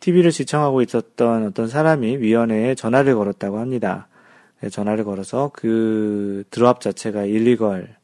TV를 0.00 0.32
시청하고 0.32 0.82
있었던 0.82 1.46
어떤 1.46 1.68
사람이 1.68 2.18
위원회에 2.18 2.74
전화를 2.74 3.14
걸었다고 3.14 3.58
합니다. 3.58 4.08
전화를 4.68 5.04
걸어서 5.04 5.50
그 5.52 6.44
드롭 6.50 6.80
자체가 6.80 7.24
illegal 7.24 7.94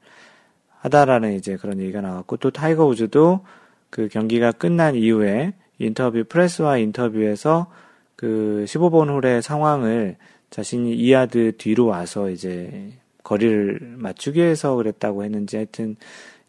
하다라는 0.81 1.35
이제 1.35 1.57
그런 1.57 1.81
얘기가 1.81 2.01
나왔고 2.01 2.37
또 2.37 2.51
타이거 2.51 2.87
우즈도 2.87 3.45
그 3.91 4.09
경기가 4.09 4.53
끝난 4.53 4.95
이후에 4.95 5.55
인터뷰 5.79 6.25
press와 6.25 6.79
인터뷰에서 6.79 7.71
그 8.17 8.65
15번 8.67 9.09
홀의 9.09 9.43
상황을 9.43 10.17
자신이 10.51 10.95
이야드 10.95 11.57
뒤로 11.59 11.87
와서 11.87 12.31
이제 12.31 12.93
거리를 13.29 13.97
맞추기 13.99 14.41
위해서 14.41 14.75
그랬다고 14.75 15.23
했는지 15.23 15.57
하여튼 15.57 15.97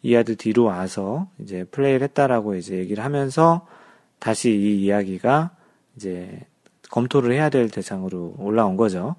이야드 0.02 0.36
뒤로 0.36 0.64
와서 0.64 1.28
이제 1.38 1.64
플레이를 1.64 2.02
했다라고 2.04 2.54
이제 2.54 2.78
얘기를 2.78 3.04
하면서 3.04 3.66
다시 4.18 4.50
이 4.50 4.82
이야기가 4.82 5.50
이제 5.96 6.40
검토를 6.90 7.32
해야 7.32 7.50
될 7.50 7.68
대상으로 7.68 8.34
올라온 8.38 8.78
거죠. 8.78 9.16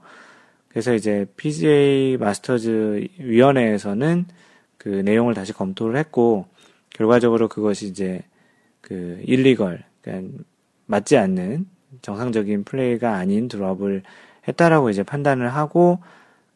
그래서 0.70 0.96
이제 0.96 1.28
PGA 1.38 2.18
마스터즈 2.18 3.08
위원회에서는 3.20 4.26
그 4.78 4.90
내용을 4.90 5.36
다시 5.36 5.54
검토를 5.54 5.98
했고 5.98 6.48
결과적으로 6.90 7.48
그것이 7.48 7.86
이제 7.88 8.22
그 8.82 9.22
illegal 9.26 9.84
그러니까 10.02 10.44
맞지 10.88 11.16
않는 11.16 11.68
정상적인 12.02 12.64
플레이가 12.64 13.16
아닌 13.16 13.48
드롭을 13.48 14.02
했다라고 14.48 14.90
이제 14.90 15.04
판단을 15.04 15.54
하고 15.54 16.00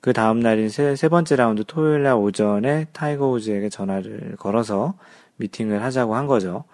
그 0.06 0.14
다음 0.14 0.40
날인 0.40 0.70
세, 0.70 0.96
세 0.96 1.10
번째 1.10 1.36
라운드 1.36 1.64
토요일 1.66 2.04
날 2.04 2.14
오전에 2.14 2.86
타이거 2.94 3.28
우즈에게 3.28 3.70
전화를 3.70 4.36
걸어서 4.38 4.94
미팅을 5.38 5.82
하자고 5.82 6.14
한 6.14 6.28
거죠. 6.28 6.66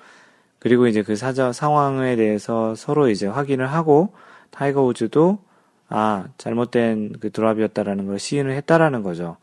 그리고 0.59 0.85
이제 0.85 1.01
그 1.01 1.15
사저 1.15 1.53
상황에 1.53 2.17
대해서 2.17 2.75
서로 2.75 3.07
이제 3.07 3.27
확인을 3.27 3.67
하고 3.67 4.13
타이거 4.49 4.83
우즈도 4.83 5.39
아 5.87 6.25
잘못된 6.37 7.13
그 7.21 7.31
드랍이었다라는 7.31 8.07
걸 8.07 8.19
시인을 8.19 8.51
했다라는 8.51 9.01
거죠. 9.01 9.37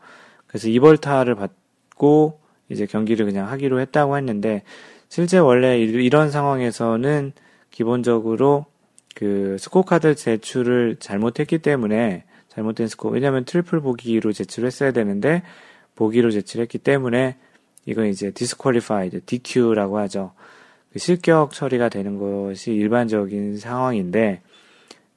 그래서 0.45 0.67
이벌타를 0.69 1.33
받고 1.33 2.39
이제 2.69 2.85
경기를 2.85 3.25
그냥 3.25 3.49
하기로 3.49 3.79
했다고 3.79 4.17
했는데 4.17 4.61
실제 5.07 5.39
원래 5.39 5.79
이런 5.79 6.29
상황에서는 6.29 7.31
기본적으로 7.71 8.67
그 9.15 9.57
스코어 9.59 9.81
카드 9.81 10.13
제출을 10.13 10.97
잘못했기 10.99 11.57
때문에 11.57 12.25
잘못된 12.49 12.87
스코어 12.87 13.11
왜냐하면 13.11 13.45
트리플 13.45 13.79
보기로 13.81 14.33
제출했어야 14.33 14.91
되는데 14.91 15.43
보기로 15.95 16.31
제출했기 16.31 16.79
때문에 16.79 17.37
이건 17.85 18.07
이제 18.07 18.31
disqualified 18.31 19.25
DQ라고 19.25 19.97
하죠. 19.99 20.33
그 20.91 20.99
실격 20.99 21.51
처리가 21.51 21.89
되는 21.89 22.17
것이 22.17 22.73
일반적인 22.73 23.57
상황인데 23.57 24.41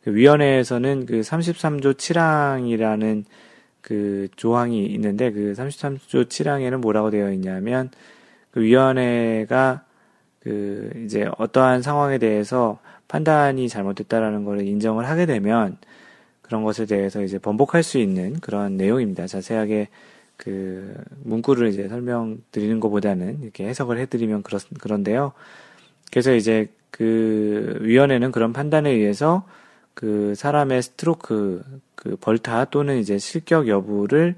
그 0.02 0.14
위원회에서는 0.14 1.06
그 1.06 1.20
33조 1.20 1.94
7항이라는 1.94 3.24
그 3.80 4.28
조항이 4.36 4.84
있는데 4.86 5.32
그 5.32 5.54
33조 5.56 6.26
7항에는 6.26 6.76
뭐라고 6.78 7.10
되어 7.10 7.32
있냐면 7.32 7.90
그 8.50 8.60
위원회가 8.60 9.84
그 10.40 10.90
이제 11.04 11.28
어떠한 11.38 11.82
상황에 11.82 12.18
대해서 12.18 12.80
판단이 13.08 13.68
잘못됐다라는 13.68 14.44
것을 14.44 14.66
인정을 14.66 15.08
하게 15.08 15.26
되면 15.26 15.78
그런 16.52 16.64
것에 16.64 16.84
대해서 16.84 17.22
이제 17.22 17.38
번복할 17.38 17.82
수 17.82 17.96
있는 17.96 18.38
그런 18.40 18.76
내용입니다. 18.76 19.26
자세하게 19.26 19.88
그 20.36 20.94
문구를 21.24 21.68
이제 21.68 21.88
설명드리는 21.88 22.78
것보다는 22.78 23.38
이렇게 23.40 23.66
해석을 23.66 23.98
해드리면 24.00 24.42
그렇, 24.42 24.58
그런데요. 24.78 25.32
그래서 26.10 26.34
이제 26.34 26.68
그 26.90 27.78
위원회는 27.80 28.32
그런 28.32 28.52
판단에 28.52 28.90
의해서 28.90 29.46
그 29.94 30.34
사람의 30.34 30.82
스트로크 30.82 31.62
그 31.94 32.16
벌타 32.16 32.66
또는 32.66 32.98
이제 32.98 33.16
실격 33.16 33.66
여부를 33.66 34.34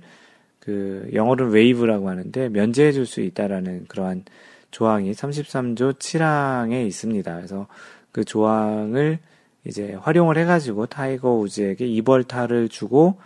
그 0.60 1.10
영어로는 1.14 1.52
waive라고 1.52 2.08
하는데 2.08 2.48
면제해 2.48 2.92
줄 2.92 3.06
수 3.06 3.22
있다라는 3.22 3.86
그러한 3.88 4.24
조항이 4.70 5.10
33조 5.10 5.98
7항에 5.98 6.86
있습니다. 6.86 7.34
그래서 7.34 7.66
그 8.12 8.24
조항을 8.24 9.18
이제 9.66 9.96
활용을 10.00 10.36
해가지고 10.38 10.86
타이거 10.86 11.32
우즈에게 11.34 11.86
이벌타를 11.86 12.68
주고 12.68 13.18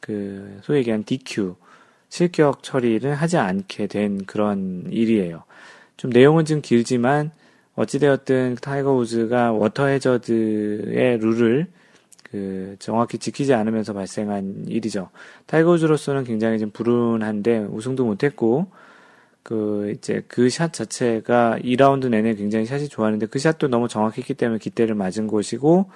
그 0.00 0.58
소위 0.62 0.78
얘기한 0.78 1.04
DQ 1.04 1.54
실격 2.08 2.62
처리를 2.62 3.14
하지 3.14 3.38
않게 3.38 3.86
된 3.86 4.24
그런 4.26 4.84
일이에요. 4.90 5.44
좀 5.96 6.10
내용은 6.10 6.44
좀 6.44 6.60
길지만 6.60 7.30
어찌되었든 7.76 8.56
타이거 8.60 8.92
우즈가 8.94 9.52
워터 9.52 9.86
해저드의 9.86 11.18
룰을 11.18 11.68
그 12.30 12.76
정확히 12.78 13.18
지키지 13.18 13.54
않으면서 13.54 13.92
발생한 13.92 14.66
일이죠. 14.68 15.10
타이거 15.46 15.72
우즈로서는 15.72 16.24
굉장히 16.24 16.58
좀 16.58 16.70
불운한데 16.70 17.66
우승도 17.70 18.04
못했고 18.04 18.68
그 19.42 19.92
이제 19.96 20.22
그 20.28 20.48
샷 20.50 20.72
자체가 20.72 21.58
2라운드 21.62 22.08
내내 22.08 22.34
굉장히 22.34 22.66
샷이 22.66 22.88
좋았는데 22.88 23.26
그 23.26 23.38
샷도 23.38 23.68
너무 23.68 23.88
정확했기 23.88 24.34
때문에 24.34 24.58
깃대를 24.58 24.94
맞은 24.94 25.26
것이고 25.26 25.90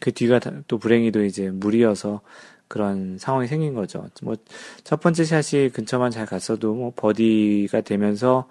그 0.00 0.12
뒤가 0.12 0.40
또 0.68 0.78
불행히도 0.78 1.24
이제 1.24 1.50
물이어서 1.50 2.20
그런 2.68 3.18
상황이 3.18 3.46
생긴 3.48 3.74
거죠. 3.74 4.06
뭐 4.22 4.36
첫 4.84 5.00
번째 5.00 5.24
샷이 5.24 5.70
근처만 5.70 6.10
잘 6.10 6.26
갔어도 6.26 6.74
뭐 6.74 6.92
버디가 6.96 7.82
되면서 7.82 8.48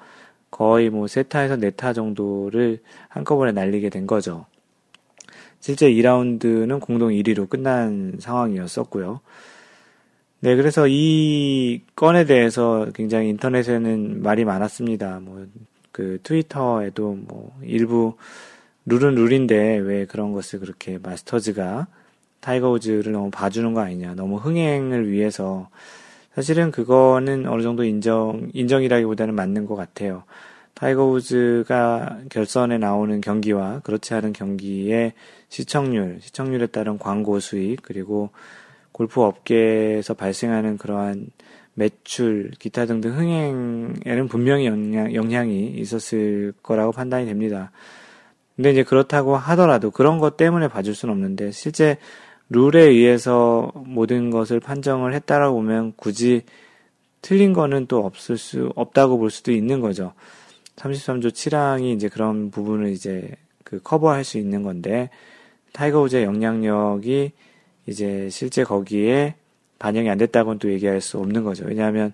거의 0.52 0.90
뭐 0.90 1.08
세타에서 1.08 1.58
네타 1.58 1.94
정도를 1.94 2.80
한꺼번에 3.10 3.52
날리게 3.52 3.90
된 3.90 4.08
거죠. 4.08 4.46
실제 5.60 5.90
2라운드는 5.92 6.80
공동 6.80 7.10
1위로 7.12 7.50
끝난 7.50 8.16
상황이었었고요. 8.20 9.22
네, 10.40 10.56
그래서 10.56 10.88
이 10.88 11.82
건에 11.96 12.26
대해서 12.26 12.88
굉장히 12.94 13.30
인터넷에는 13.30 14.22
말이 14.22 14.46
많았습니다. 14.46 15.20
뭐, 15.20 15.48
그 15.92 16.20
트위터에도 16.22 17.16
뭐 17.28 17.58
일부 17.64 18.16
룰은 18.86 19.16
룰인데 19.16 19.78
왜 19.78 20.06
그런 20.06 20.34
것을 20.34 20.60
그렇게 20.60 21.00
마스터즈가 21.00 21.88
타이거 22.40 22.70
우즈를 22.70 23.14
너무 23.14 23.32
봐주는 23.32 23.74
거 23.74 23.82
아니냐. 23.82 24.14
너무 24.14 24.38
흥행을 24.38 25.10
위해서 25.10 25.70
사실은 26.36 26.70
그거는 26.70 27.48
어느 27.48 27.64
정도 27.64 27.84
인정, 27.84 28.50
인정이라기보다는 28.54 29.34
맞는 29.34 29.66
것 29.66 29.76
같아요. 29.76 30.24
타이거 30.76 31.06
우즈가 31.08 32.20
결선에 32.30 32.78
나오는 32.78 33.20
경기와 33.22 33.80
그렇지 33.80 34.14
않은 34.14 34.34
경기의 34.34 35.14
시청률, 35.50 36.20
시청률에 36.22 36.68
따른 36.68 37.00
광고 37.00 37.40
수익, 37.40 37.82
그리고 37.82 38.30
골프 38.98 39.22
업계에서 39.22 40.16
발생하는 40.16 40.80
그러한 40.80 41.28
매출, 41.76 42.50
기타 42.58 42.88
등등 42.88 43.16
흥행에는 43.16 44.28
분명히 44.28 44.66
영향, 44.66 45.14
영향이 45.14 45.68
있었을 45.68 46.52
거라고 46.64 46.92
판단이 46.92 47.28
됩니다. 47.28 47.70
근데 48.56 48.72
이제 48.72 48.82
그렇다고 48.82 49.38
하더라도 49.38 49.92
그런 49.92 50.18
것 50.18 50.36
때문에 50.36 50.68
봐줄 50.68 50.96
수는 50.96 51.14
없는데 51.14 51.52
실제 51.52 51.98
룰에 52.50 52.86
의해서 52.86 53.72
모든 53.76 54.32
것을 54.32 54.60
판정을 54.60 55.14
했다라고 55.14 55.58
보면 55.58 55.94
굳이 55.96 56.42
틀린 57.22 57.54
거는 57.54 57.86
또 57.86 58.04
없을 58.04 58.36
수, 58.36 58.72
없다고 58.76 59.20
볼 59.20 59.30
수도 59.30 59.52
있는 59.52 59.80
거죠. 59.80 60.14
33조 60.78 61.28
7항이 61.28 61.96
이제 61.96 62.10
그런 62.10 62.50
부분을 62.50 62.90
이제 62.90 63.30
그 63.64 63.80
커버할 63.80 64.24
수 64.24 64.40
있는 64.40 64.64
건데, 64.64 65.12
타이거 65.72 66.02
우즈의 66.02 66.24
영향력이 66.24 67.34
이제 67.88 68.30
실제 68.30 68.64
거기에 68.64 69.36
반영이 69.80 70.10
안 70.10 70.18
됐다고는 70.18 70.60
또 70.60 70.72
얘기할 70.72 71.02
수 71.02 71.18
없는 71.18 71.44
거죠. 71.44 71.66
왜냐하면 71.66 72.14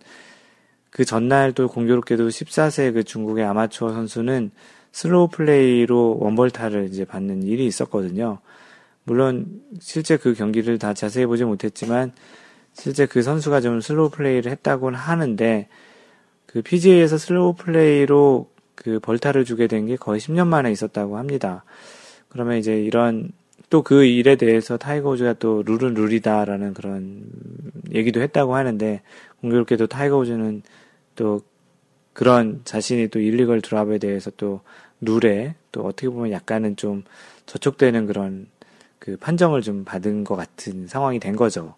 그 0.90 1.06
전날 1.06 1.54
또 1.54 1.68
공교롭게도 1.68 2.28
14세 2.28 2.94
그 2.94 3.04
중국의 3.04 3.44
아마추어 3.46 3.92
선수는 3.94 4.52
슬로우 4.92 5.30
플레이로 5.30 6.20
원벌타를 6.20 6.86
이제 6.86 7.04
받는 7.04 7.44
일이 7.44 7.66
있었거든요. 7.66 8.40
물론 9.04 9.62
실제 9.80 10.18
그 10.18 10.34
경기를 10.34 10.78
다 10.78 10.94
자세히 10.94 11.26
보지 11.26 11.46
못했지만 11.46 12.12
실제 12.74 13.06
그 13.06 13.24
선수가 13.24 13.62
좀 13.62 13.82
슬로우 13.82 14.10
플레이를 14.10 14.52
했다고는 14.52 14.98
하는데 14.98 15.68
그 16.46 16.62
PGA에서 16.62 17.18
슬로우 17.18 17.56
플레이로 17.56 18.52
그 18.76 19.00
벌타를 19.00 19.46
주게 19.46 19.68
된 19.68 19.88
게 19.88 19.96
거의 19.96 20.20
10년 20.20 20.48
만에 20.48 20.72
있었다고 20.72 21.18
합니다. 21.18 21.64
그러면 22.30 22.58
이제 22.58 22.80
이런 22.82 23.32
또 23.70 23.82
그 23.82 24.06
일에 24.06 24.36
대해서 24.36 24.78
타이거 24.78 25.10
우즈가 25.10 25.34
또 25.34 25.64
룰은 25.64 25.96
룰이다라는 25.96 26.74
그런 26.74 27.24
얘기도 27.94 28.22
했다고 28.22 28.56
하는데 28.56 29.02
공교롭게도 29.42 29.88
타이거 29.88 30.18
우즈는 30.18 30.62
또 31.16 31.42
그런 32.14 32.62
자신이 32.64 33.08
또 33.08 33.20
illegal 33.20 33.62
드랍에 33.62 33.98
대해서 33.98 34.32
또 34.38 34.62
룰에 35.02 35.56
또 35.72 35.82
어떻게 35.82 36.08
보면 36.10 36.32
약간은 36.32 36.76
좀 36.76 37.04
저촉되는 37.46 38.06
그런 38.06 38.48
그 39.00 39.18
판정을 39.18 39.62
좀 39.62 39.84
받은 39.84 40.24
것 40.24 40.36
같은 40.36 40.88
상황이 40.88 41.20
된 41.20 41.36
거죠. 41.36 41.76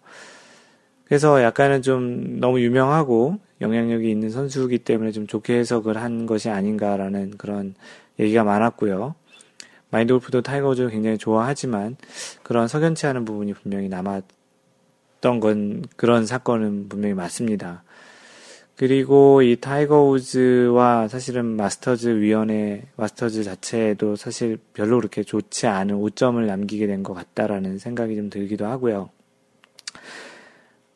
그래서 1.06 1.42
약간은 1.42 1.82
좀 1.82 2.40
너무 2.40 2.60
유명하고 2.60 3.38
영향력이 3.60 4.10
있는 4.10 4.30
선수이기 4.30 4.78
때문에 4.78 5.12
좀 5.12 5.26
좋게 5.26 5.58
해석을 5.58 5.96
한 5.96 6.26
것이 6.26 6.50
아닌가라는 6.50 7.32
그런 7.38 7.74
얘기가 8.18 8.44
많았고요. 8.44 9.14
마인드 9.90 10.12
골프도 10.12 10.42
타이거 10.42 10.68
우즈 10.70 10.88
굉장히 10.90 11.18
좋아하지만 11.18 11.96
그런 12.42 12.68
석연치 12.68 13.06
않은 13.06 13.24
부분이 13.24 13.54
분명히 13.54 13.88
남았던 13.88 15.40
건 15.40 15.84
그런 15.96 16.26
사건은 16.26 16.88
분명히 16.88 17.14
맞습니다. 17.14 17.84
그리고 18.76 19.40
이 19.40 19.56
타이거 19.56 20.04
우즈와 20.04 21.08
사실은 21.08 21.46
마스터즈 21.46 22.20
위원회, 22.20 22.82
마스터즈 22.96 23.42
자체도 23.42 24.16
사실 24.16 24.58
별로 24.74 24.98
그렇게 24.98 25.22
좋지 25.22 25.66
않은 25.66 25.94
오점을 25.94 26.44
남기게 26.46 26.86
된 26.86 27.02
것 27.02 27.14
같다라는 27.14 27.78
생각이 27.78 28.16
좀 28.16 28.28
들기도 28.28 28.66
하고요. 28.66 29.08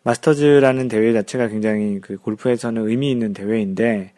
마스터즈라는 0.03 0.89
대회 0.89 1.13
자체가 1.15 1.49
굉장히 1.49 2.01
그 2.01 2.17
골프에서는 2.19 2.87
의미 2.87 3.11
있는 3.11 3.33
대회인데, 3.33 4.13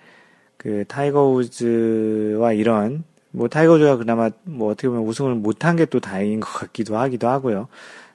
그 0.57 0.85
타이거 0.89 1.29
우즈와 1.29 2.53
이런, 2.55 3.05
뭐 3.33 3.49
타이거 3.49 3.75
우즈가 3.75 3.97
그나마 3.97 4.31
뭐 4.45 4.71
어떻게 4.71 4.89
보면 4.89 5.05
우승을 5.05 5.35
못한 5.37 5.77
게 5.77 5.87
또 5.87 6.01
다행인 6.01 6.41
것 6.41 6.49
같기도 6.53 6.97
하기도 6.99 7.29
하고요. 7.29 7.69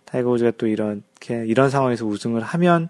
타이거 0.05 0.31
우즈가 0.31 0.51
또 0.57 0.67
이렇게, 0.67 1.45
이런 1.47 1.69
상황에서 1.69 2.05
우승을 2.05 2.41
하면, 2.41 2.89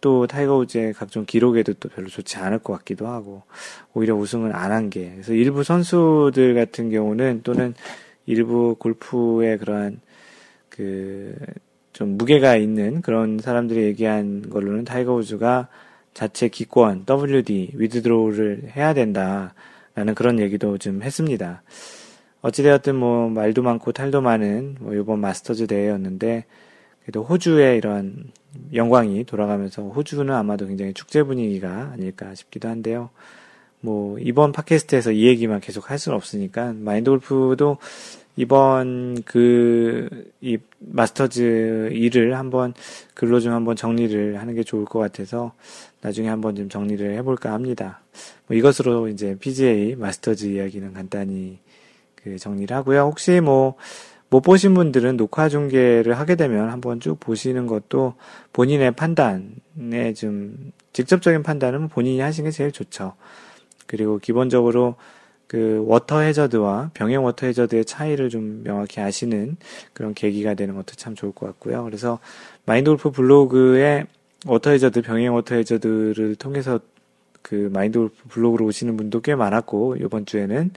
또 0.00 0.26
타이거 0.28 0.56
우즈의 0.58 0.94
각종 0.94 1.24
기록에도 1.26 1.74
또 1.74 1.88
별로 1.88 2.08
좋지 2.08 2.38
않을 2.38 2.60
것 2.60 2.72
같기도 2.78 3.08
하고 3.08 3.42
오히려 3.94 4.14
우승을 4.14 4.54
안 4.54 4.70
한 4.72 4.90
게 4.90 5.10
그래서 5.12 5.32
일부 5.34 5.64
선수들 5.64 6.54
같은 6.54 6.90
경우는 6.90 7.40
또는 7.42 7.74
일부 8.26 8.76
골프의 8.78 9.58
그러한 9.58 10.00
그 10.70 11.34
좀 11.92 12.16
무게가 12.16 12.54
있는 12.56 13.02
그런 13.02 13.40
사람들이 13.40 13.82
얘기한 13.82 14.50
걸로는 14.50 14.84
타이거 14.84 15.14
우즈가 15.16 15.66
자체 16.14 16.46
기권 16.48 17.04
WD 17.10 17.72
withdraw를 17.74 18.70
해야 18.76 18.94
된다 18.94 19.54
라는 19.98 20.14
그런 20.14 20.38
얘기도 20.38 20.78
좀 20.78 21.02
했습니다. 21.02 21.62
어찌되었든 22.40 22.94
뭐 22.94 23.28
말도 23.28 23.62
많고 23.62 23.90
탈도 23.90 24.20
많은 24.20 24.76
뭐 24.78 24.94
이번 24.94 25.18
마스터즈 25.18 25.66
대회였는데 25.66 26.44
그래도 27.02 27.24
호주의 27.24 27.76
이런 27.76 28.30
영광이 28.72 29.24
돌아가면서 29.24 29.82
호주는 29.82 30.32
아마도 30.32 30.68
굉장히 30.68 30.94
축제 30.94 31.24
분위기가 31.24 31.90
아닐까 31.92 32.32
싶기도 32.36 32.68
한데요. 32.68 33.10
뭐 33.80 34.20
이번 34.20 34.52
팟캐스트에서 34.52 35.10
이 35.10 35.26
얘기만 35.26 35.58
계속 35.58 35.90
할 35.90 35.98
수는 35.98 36.14
없으니까 36.14 36.74
마인드 36.76 37.10
골프도 37.10 37.78
이번 38.38 39.22
그 39.24 40.08
이 40.40 40.56
마스터즈 40.78 41.90
일을 41.92 42.38
한번 42.38 42.72
글로 43.14 43.40
좀 43.40 43.52
한번 43.52 43.74
정리를 43.74 44.38
하는 44.38 44.54
게 44.54 44.62
좋을 44.62 44.84
것 44.84 45.00
같아서 45.00 45.52
나중에 46.00 46.28
한번 46.28 46.54
좀 46.54 46.68
정리를 46.68 47.16
해볼까 47.16 47.52
합니다. 47.52 48.00
뭐 48.46 48.56
이것으로 48.56 49.08
이제 49.08 49.36
PGA 49.38 49.96
마스터즈 49.96 50.46
이야기는 50.46 50.92
간단히 50.92 51.58
그 52.14 52.38
정리를 52.38 52.74
하고요. 52.76 53.00
혹시 53.02 53.40
뭐 53.40 53.76
못 54.30 54.42
보신 54.42 54.74
분들은 54.74 55.16
녹화 55.16 55.48
중계를 55.48 56.18
하게 56.18 56.36
되면 56.36 56.68
한번 56.68 57.00
쭉 57.00 57.18
보시는 57.18 57.66
것도 57.66 58.14
본인의 58.52 58.92
판단에 58.92 60.12
좀 60.14 60.72
직접적인 60.92 61.42
판단은 61.42 61.88
본인이 61.88 62.20
하시는 62.20 62.50
게 62.50 62.54
제일 62.54 62.70
좋죠. 62.70 63.14
그리고 63.86 64.18
기본적으로 64.18 64.96
그 65.48 65.82
워터 65.86 66.20
해저드와 66.20 66.90
병행 66.92 67.24
워터 67.24 67.46
해저드의 67.46 67.86
차이를 67.86 68.28
좀 68.28 68.62
명확히 68.62 69.00
아시는 69.00 69.56
그런 69.94 70.12
계기가 70.12 70.52
되는 70.52 70.74
것도 70.74 70.94
참 70.94 71.14
좋을 71.14 71.32
것 71.32 71.46
같고요. 71.46 71.82
그래서 71.84 72.20
마인드 72.66 72.90
골프 72.90 73.10
블로그에 73.10 74.04
워터 74.46 74.70
해저드, 74.70 75.02
병행 75.02 75.34
워터 75.34 75.54
해저드를 75.56 76.36
통해서 76.36 76.78
그 77.40 77.70
마인드 77.72 77.98
골프 77.98 78.28
블로그로 78.28 78.66
오시는 78.66 78.98
분도 78.98 79.22
꽤 79.22 79.34
많았고, 79.34 79.96
이번 79.96 80.26
주에는 80.26 80.70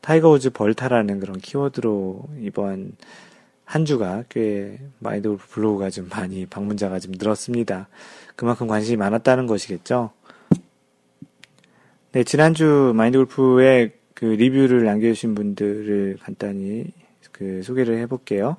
타이거 0.00 0.30
우즈 0.30 0.50
벌타라는 0.50 1.20
그런 1.20 1.38
키워드로 1.38 2.28
이번 2.40 2.92
한 3.64 3.84
주가 3.84 4.24
꽤 4.30 4.78
마인드 4.98 5.28
골프 5.28 5.46
블로그가 5.48 5.90
좀 5.90 6.08
많이 6.08 6.46
방문자가 6.46 7.00
좀 7.00 7.12
늘었습니다. 7.18 7.88
그만큼 8.34 8.66
관심이 8.66 8.96
많았다는 8.96 9.46
것이겠죠. 9.46 10.10
네, 12.12 12.24
지난주 12.24 12.92
마인드 12.96 13.18
골프의 13.18 13.92
그 14.16 14.24
리뷰를 14.24 14.84
남겨주신 14.84 15.34
분들을 15.34 16.16
간단히 16.22 16.86
그 17.32 17.62
소개를 17.62 17.98
해볼게요. 17.98 18.56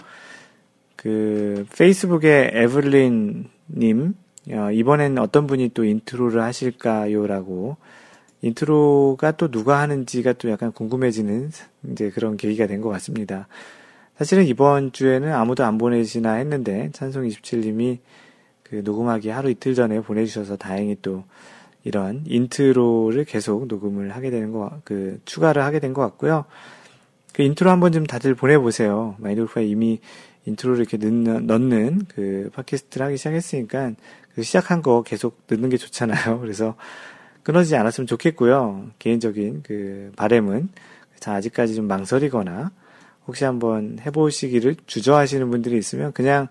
그 0.96 1.66
페이스북에 1.76 2.52
에블린님 2.54 4.14
어, 4.52 4.72
이번엔 4.72 5.18
어떤 5.18 5.48
분이 5.48 5.72
또 5.74 5.84
인트로를 5.84 6.44
하실까요라고 6.44 7.76
인트로가 8.44 9.32
또 9.32 9.50
누가 9.50 9.80
하는지가 9.80 10.34
또 10.34 10.52
약간 10.52 10.72
궁금해지는 10.72 11.50
이제 11.92 12.12
그런 12.12 12.38
계기가 12.38 12.68
된 12.68 12.80
것 12.82 12.90
같습니다. 12.90 13.48
사실은 14.16 14.46
이번 14.46 14.92
주에는 14.92 15.34
아무도 15.34 15.66
안 15.66 15.80
보내시나 15.80 16.34
했는데 16.34 16.92
찬송 16.94 17.24
27님이 17.28 17.98
그 18.62 18.82
녹음하기 18.84 19.30
하루 19.30 19.50
이틀 19.50 19.74
전에 19.74 20.02
보내주셔서 20.02 20.56
다행히 20.56 20.96
또 21.02 21.24
이런 21.88 22.24
인트로를 22.28 23.26
계속 23.26 23.68
녹음을 23.68 24.12
하게 24.16 24.30
되는 24.30 24.52
거, 24.52 24.80
그 24.84 25.20
추가를 25.26 25.64
하게 25.64 25.80
된 25.80 25.94
것 25.94 26.02
같고요. 26.02 26.46
그 27.34 27.44
인트로 27.44 27.70
한 27.70 27.80
번 27.80 27.92
좀 27.94 28.06
다들 28.06 28.36
보내보세요. 28.36 29.16
마인드골프가 29.20 29.62
이미 29.62 30.00
인트로를 30.46 30.80
이렇게 30.82 30.98
넣는, 30.98 31.46
넣는 31.48 32.06
그 32.10 32.50
팟캐스트를 32.54 33.06
하기 33.08 33.18
시작했으니까 33.18 33.92
그 34.36 34.44
시작한 34.44 34.82
거 34.82 35.02
계속 35.04 35.42
넣는 35.50 35.70
게 35.70 35.78
좋잖아요. 35.78 36.40
그래서 36.42 36.76
끊어지지 37.44 37.76
않았으면 37.76 38.08
좋겠고요. 38.08 38.88
개인적인 39.00 39.62
그 39.64 40.12
바램은 40.16 40.70
자 41.20 41.34
아직까지 41.36 41.76
좀 41.76 41.88
망설이거나 41.88 42.72
혹시 43.28 43.46
한번 43.46 43.98
해보시기를 44.06 44.76
주저하시는 44.86 45.50
분들이 45.50 45.78
있으면 45.78 46.12
그냥 46.14 46.48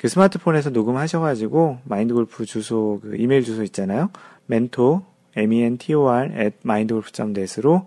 그 0.00 0.08
스마트폰에서 0.08 0.70
녹음하셔가지고 0.70 1.78
마인드 1.84 2.12
골프 2.14 2.44
주소 2.44 3.00
그 3.02 3.16
이메일 3.16 3.42
주소 3.44 3.62
있잖아요. 3.64 4.10
Mentor 4.50 5.02
m-e-n-t-o-r 5.36 6.32
at 6.32 6.56
mindgolf.net으로 6.64 7.86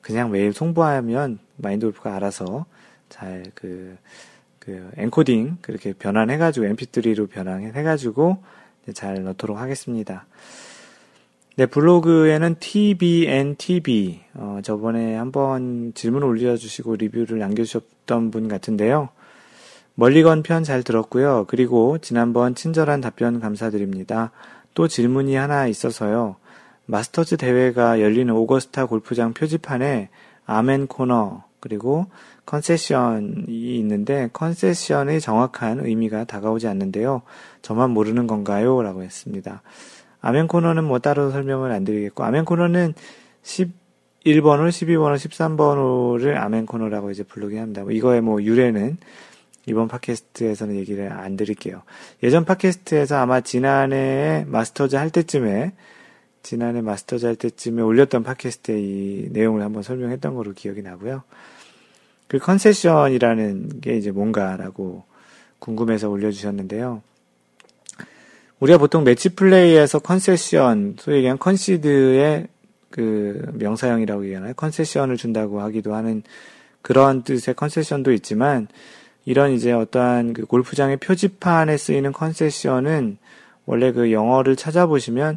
그냥 0.00 0.30
메일 0.30 0.52
송부하면 0.52 1.38
마인드골프가 1.56 2.14
알아서 2.16 2.66
잘그 3.08 3.96
그 4.58 4.90
엔코딩 4.96 5.58
그렇게 5.60 5.92
변환해가지고 5.92 6.66
mp3로 6.66 7.30
변환해가지고 7.30 8.42
잘 8.94 9.22
넣도록 9.24 9.58
하겠습니다. 9.58 10.26
네, 11.56 11.66
블로그에는 11.66 12.56
tbntb, 12.60 14.20
어, 14.34 14.60
저번에 14.62 15.16
한번 15.16 15.92
질문 15.94 16.22
올려주시고 16.22 16.96
리뷰를 16.96 17.38
남겨주셨던 17.40 18.30
분 18.30 18.46
같은데요. 18.46 19.08
멀리건 19.94 20.44
편 20.44 20.62
잘 20.62 20.84
들었고요. 20.84 21.46
그리고 21.48 21.98
지난번 21.98 22.54
친절한 22.54 23.00
답변 23.00 23.40
감사드립니다. 23.40 24.30
또 24.78 24.86
질문이 24.86 25.34
하나 25.34 25.66
있어서요. 25.66 26.36
마스터즈 26.86 27.36
대회가 27.36 28.00
열리는 28.00 28.32
오거스타 28.32 28.86
골프장 28.86 29.34
표지판에 29.34 30.08
아멘 30.46 30.86
코너, 30.86 31.42
그리고 31.58 32.06
concession이 32.46 33.76
있는데 33.78 34.30
concession의 34.32 35.20
정확한 35.20 35.84
의미가 35.84 36.26
다가오지 36.26 36.68
않는데요. 36.68 37.22
저만 37.60 37.90
모르는 37.90 38.28
건가요? 38.28 38.80
라고 38.80 39.02
했습니다. 39.02 39.62
아멘 40.20 40.46
코너는 40.46 40.84
뭐 40.84 41.00
따로 41.00 41.32
설명을 41.32 41.72
안 41.72 41.82
드리겠고, 41.82 42.22
아멘 42.22 42.44
코너는 42.44 42.94
11번홀, 43.42 44.68
12번홀, 44.68 45.16
13번홀을 45.16 46.36
아멘 46.36 46.66
코너라고 46.66 47.10
이제 47.10 47.24
부르긴 47.24 47.58
합니다. 47.58 47.82
뭐 47.82 47.90
이거의 47.90 48.20
뭐 48.20 48.40
유래는 48.40 48.98
이번 49.68 49.88
팟캐스트에서는 49.88 50.76
얘기를 50.76 51.12
안 51.12 51.36
드릴게요. 51.36 51.82
예전 52.22 52.44
팟캐스트에서 52.44 53.16
아마 53.16 53.40
지난해 53.40 54.44
마스터즈 54.48 54.96
할 54.96 55.10
때쯤에, 55.10 55.72
지난해 56.42 56.80
마스터즈 56.80 57.26
할 57.26 57.36
때쯤에 57.36 57.82
올렸던 57.82 58.22
팟캐스트에 58.22 58.80
이 58.80 59.28
내용을 59.30 59.62
한번 59.62 59.82
설명했던 59.82 60.34
거로 60.34 60.52
기억이 60.52 60.82
나고요. 60.82 61.22
그 62.26 62.38
concession이라는 62.38 63.80
게 63.80 63.96
이제 63.96 64.10
뭔가라고 64.10 65.04
궁금해서 65.58 66.08
올려주셨는데요. 66.08 67.02
우리가 68.60 68.78
보통 68.78 69.04
매치 69.04 69.28
플레이에서 69.30 69.98
concession, 69.98 70.96
소위 70.98 71.18
얘기한 71.18 71.38
concede의 71.38 72.48
그 72.90 73.52
명사형이라고 73.54 74.24
얘기하나요? 74.24 74.54
concession을 74.54 75.16
준다고 75.16 75.60
하기도 75.60 75.94
하는 75.94 76.22
그런 76.82 77.22
뜻의 77.22 77.54
concession도 77.54 78.12
있지만 78.12 78.68
이런 79.28 79.52
이제 79.52 79.72
어떠한 79.72 80.32
그 80.32 80.46
골프장의 80.46 80.96
표지판에 80.96 81.76
쓰이는 81.76 82.12
컨세션은 82.12 83.18
원래 83.66 83.92
그 83.92 84.10
영어를 84.10 84.56
찾아보시면 84.56 85.36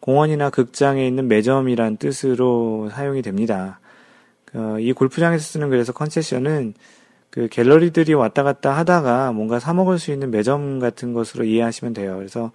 공원이나 0.00 0.50
극장에 0.50 1.06
있는 1.06 1.28
매점이란 1.28 1.98
뜻으로 1.98 2.90
사용이 2.90 3.22
됩니다. 3.22 3.78
어, 4.54 4.76
이 4.80 4.92
골프장에서 4.92 5.40
쓰는 5.40 5.70
그래서 5.70 5.92
컨세션은 5.92 6.74
그 7.30 7.46
갤러리들이 7.46 8.12
왔다 8.12 8.42
갔다 8.42 8.76
하다가 8.76 9.30
뭔가 9.30 9.60
사 9.60 9.72
먹을 9.72 10.00
수 10.00 10.10
있는 10.10 10.32
매점 10.32 10.80
같은 10.80 11.12
것으로 11.12 11.44
이해하시면 11.44 11.94
돼요. 11.94 12.16
그래서 12.16 12.50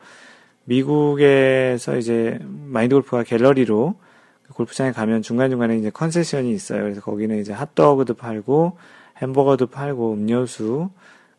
미국에서 0.66 1.96
이제 1.96 2.40
마인드 2.42 2.94
골프가 2.94 3.24
갤러리로 3.24 3.96
그 4.44 4.54
골프장에 4.54 4.92
가면 4.92 5.22
중간중간에 5.22 5.78
이제 5.78 5.92
컨세션이 5.92 6.52
있어요. 6.52 6.82
그래서 6.82 7.00
거기는 7.00 7.40
이제 7.40 7.54
핫도그도 7.54 8.16
팔고 8.16 8.78
햄버거도 9.22 9.68
팔고 9.68 10.14
음료수, 10.14 10.90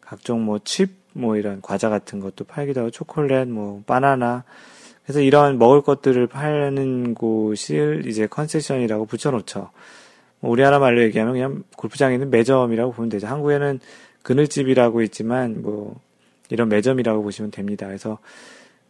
각종 0.01 0.45
뭐 0.45 0.59
칩, 0.65 0.91
뭐 1.13 1.37
이런 1.37 1.61
과자 1.63 1.89
같은 1.89 2.21
것도 2.21 2.45
팔기도 2.45 2.81
하고 2.81 2.91
초콜릿, 2.91 3.49
뭐 3.49 3.83
바나나. 3.87 4.45
그래서 5.05 5.21
이런 5.21 5.59
먹을 5.59 5.81
것들을 5.81 6.27
파는 6.27 7.15
곳을 7.15 8.07
이제 8.07 8.27
concession이라고 8.27 9.07
붙여놓죠. 9.07 9.71
뭐 10.41 10.51
우리나라 10.51 10.79
말로 10.79 11.03
얘기하면 11.03 11.33
그냥 11.35 11.63
골프장에 11.77 12.15
있는 12.15 12.31
매점이라고 12.31 12.93
보면 12.93 13.09
되죠. 13.09 13.27
한국에는 13.27 13.81
그늘집이라고 14.23 15.03
있지만 15.03 15.63
뭐 15.63 15.99
이런 16.51 16.69
매점이라고 16.69 17.23
보시면 17.23 17.51
됩니다. 17.51 17.87
그래서 17.87 18.19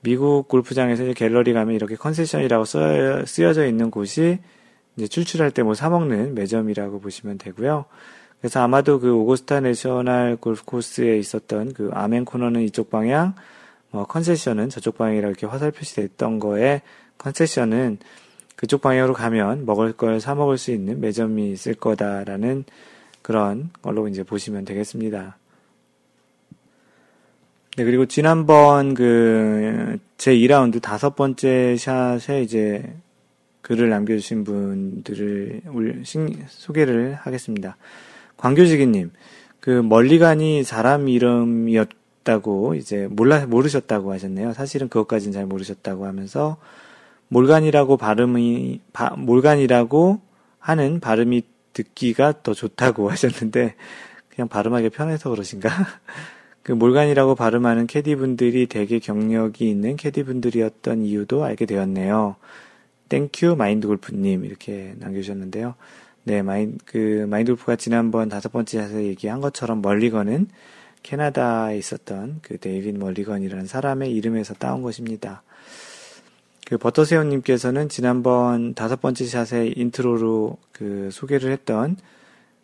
미국 0.00 0.48
골프장에서 0.48 1.04
이제 1.04 1.12
갤러리 1.14 1.52
가면 1.52 1.74
이렇게 1.74 1.94
concession이라고 1.96 2.64
쓰여, 2.64 3.24
쓰여져 3.26 3.66
있는 3.66 3.90
곳이 3.90 4.38
이제 4.96 5.06
출출할 5.06 5.52
때 5.52 5.62
뭐 5.62 5.74
사먹는 5.74 6.34
매점이라고 6.34 7.00
보시면 7.00 7.38
되고요. 7.38 7.84
그래서 8.40 8.60
아마도 8.60 9.00
그 9.00 9.12
오거스타 9.14 9.60
내셔널 9.60 10.36
골프 10.36 10.64
코스에 10.64 11.18
있었던 11.18 11.72
그 11.72 11.90
아멘 11.92 12.24
코너는 12.24 12.62
이쪽 12.62 12.90
방향, 12.90 13.34
뭐 13.90 14.06
컨세션은 14.06 14.68
저쪽 14.68 14.96
방향이라고 14.98 15.30
이렇게 15.30 15.46
화살 15.46 15.70
표시됐던 15.72 16.38
거에 16.38 16.82
컨세션은 17.18 17.98
그쪽 18.56 18.80
방향으로 18.82 19.14
가면 19.14 19.66
먹을 19.66 19.92
걸 19.92 20.20
사 20.20 20.34
먹을 20.34 20.58
수 20.58 20.70
있는 20.72 21.00
매점이 21.00 21.50
있을 21.52 21.74
거다라는 21.74 22.64
그런 23.22 23.70
걸로 23.82 24.08
이제 24.08 24.22
보시면 24.22 24.64
되겠습니다. 24.64 25.36
네, 27.76 27.84
그리고 27.84 28.06
지난번 28.06 28.94
그 28.94 29.98
제 30.18 30.34
2라운드 30.34 30.82
다섯 30.82 31.14
번째 31.14 31.76
샷에 31.76 32.42
이제 32.42 32.92
글을 33.62 33.88
남겨주신 33.88 34.42
분들을 34.42 35.62
소개를 36.48 37.14
하겠습니다. 37.14 37.76
광교지기님, 38.38 39.10
그 39.60 39.70
멀리간이 39.70 40.64
사람 40.64 41.08
이름이었다고 41.08 42.74
이제 42.74 43.06
몰라 43.10 43.44
모르셨다고 43.46 44.12
하셨네요. 44.12 44.54
사실은 44.54 44.88
그것까지는 44.88 45.32
잘 45.32 45.46
모르셨다고 45.46 46.06
하면서 46.06 46.56
몰간이라고 47.28 47.96
발음이, 47.96 48.80
바, 48.92 49.14
몰간이라고 49.16 50.20
하는 50.58 51.00
발음이 51.00 51.42
듣기가 51.72 52.42
더 52.42 52.54
좋다고 52.54 53.10
하셨는데, 53.12 53.74
그냥 54.30 54.48
발음하기 54.48 54.90
편해서 54.90 55.30
그러신가? 55.30 55.68
그 56.62 56.72
몰간이라고 56.72 57.34
발음하는 57.34 57.86
캐디분들이 57.86 58.66
되게 58.66 58.98
경력이 58.98 59.68
있는 59.68 59.96
캐디분들이었던 59.96 61.02
이유도 61.02 61.44
알게 61.44 61.66
되었네요. 61.66 62.36
Thank 63.08 63.38
you 63.38 63.56
마인드 63.56 63.86
골프님 63.86 64.44
이렇게 64.44 64.94
남겨주셨는데요. 64.98 65.74
네, 66.28 66.42
마인, 66.42 66.76
그, 66.84 67.24
마인드 67.26 67.52
골프가 67.52 67.74
지난번 67.76 68.28
다섯 68.28 68.52
번째 68.52 68.80
에서 68.80 69.02
얘기한 69.02 69.40
것처럼 69.40 69.80
멀리건은 69.80 70.48
캐나다에 71.02 71.78
있었던 71.78 72.40
그 72.42 72.58
데이빗 72.58 72.98
멀리건이라는 72.98 73.66
사람의 73.66 74.12
이름에서 74.12 74.52
따온 74.52 74.82
것입니다. 74.82 75.42
그 76.66 76.76
버터새우님께서는 76.76 77.88
지난번 77.88 78.74
다섯 78.74 79.00
번째 79.00 79.24
샷의 79.24 79.72
인트로로 79.78 80.58
그 80.72 81.08
소개를 81.12 81.50
했던 81.50 81.96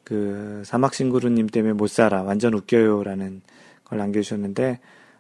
그 0.05 0.63
사막싱그루님 0.67 1.47
때문에 1.47 1.73
못 1.73 1.87
살아 1.87 2.23
완전 2.23 2.53
웃겨요라는 2.53 3.41
걸 3.85 3.99
남겨주셨는데 3.99 4.79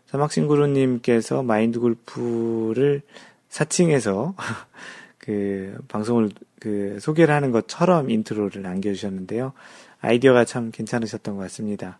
사막싱그루님께서 0.09 1.43
마인드 1.43 1.81
골프를 1.81 3.01
사칭해서 3.49 4.35
그 5.25 5.79
방송을 5.89 6.29
그 6.61 6.99
소개를 7.01 7.35
하는 7.35 7.51
것처럼 7.51 8.11
인트로를 8.11 8.61
남겨주셨는데요. 8.61 9.55
아이디어가 10.03 10.45
참 10.45 10.71
괜찮으셨던 10.71 11.37
것 11.37 11.43
같습니다. 11.45 11.99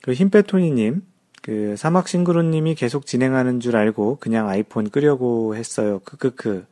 그 0.00 0.12
힘빼토니님 0.12 1.02
그 1.42 1.74
사막 1.76 2.06
싱그루님이 2.06 2.76
계속 2.76 3.04
진행하는 3.04 3.58
줄 3.58 3.74
알고 3.74 4.18
그냥 4.20 4.48
아이폰 4.48 4.90
끄려고 4.90 5.56
했어요. 5.56 5.98
크크크. 6.04 6.66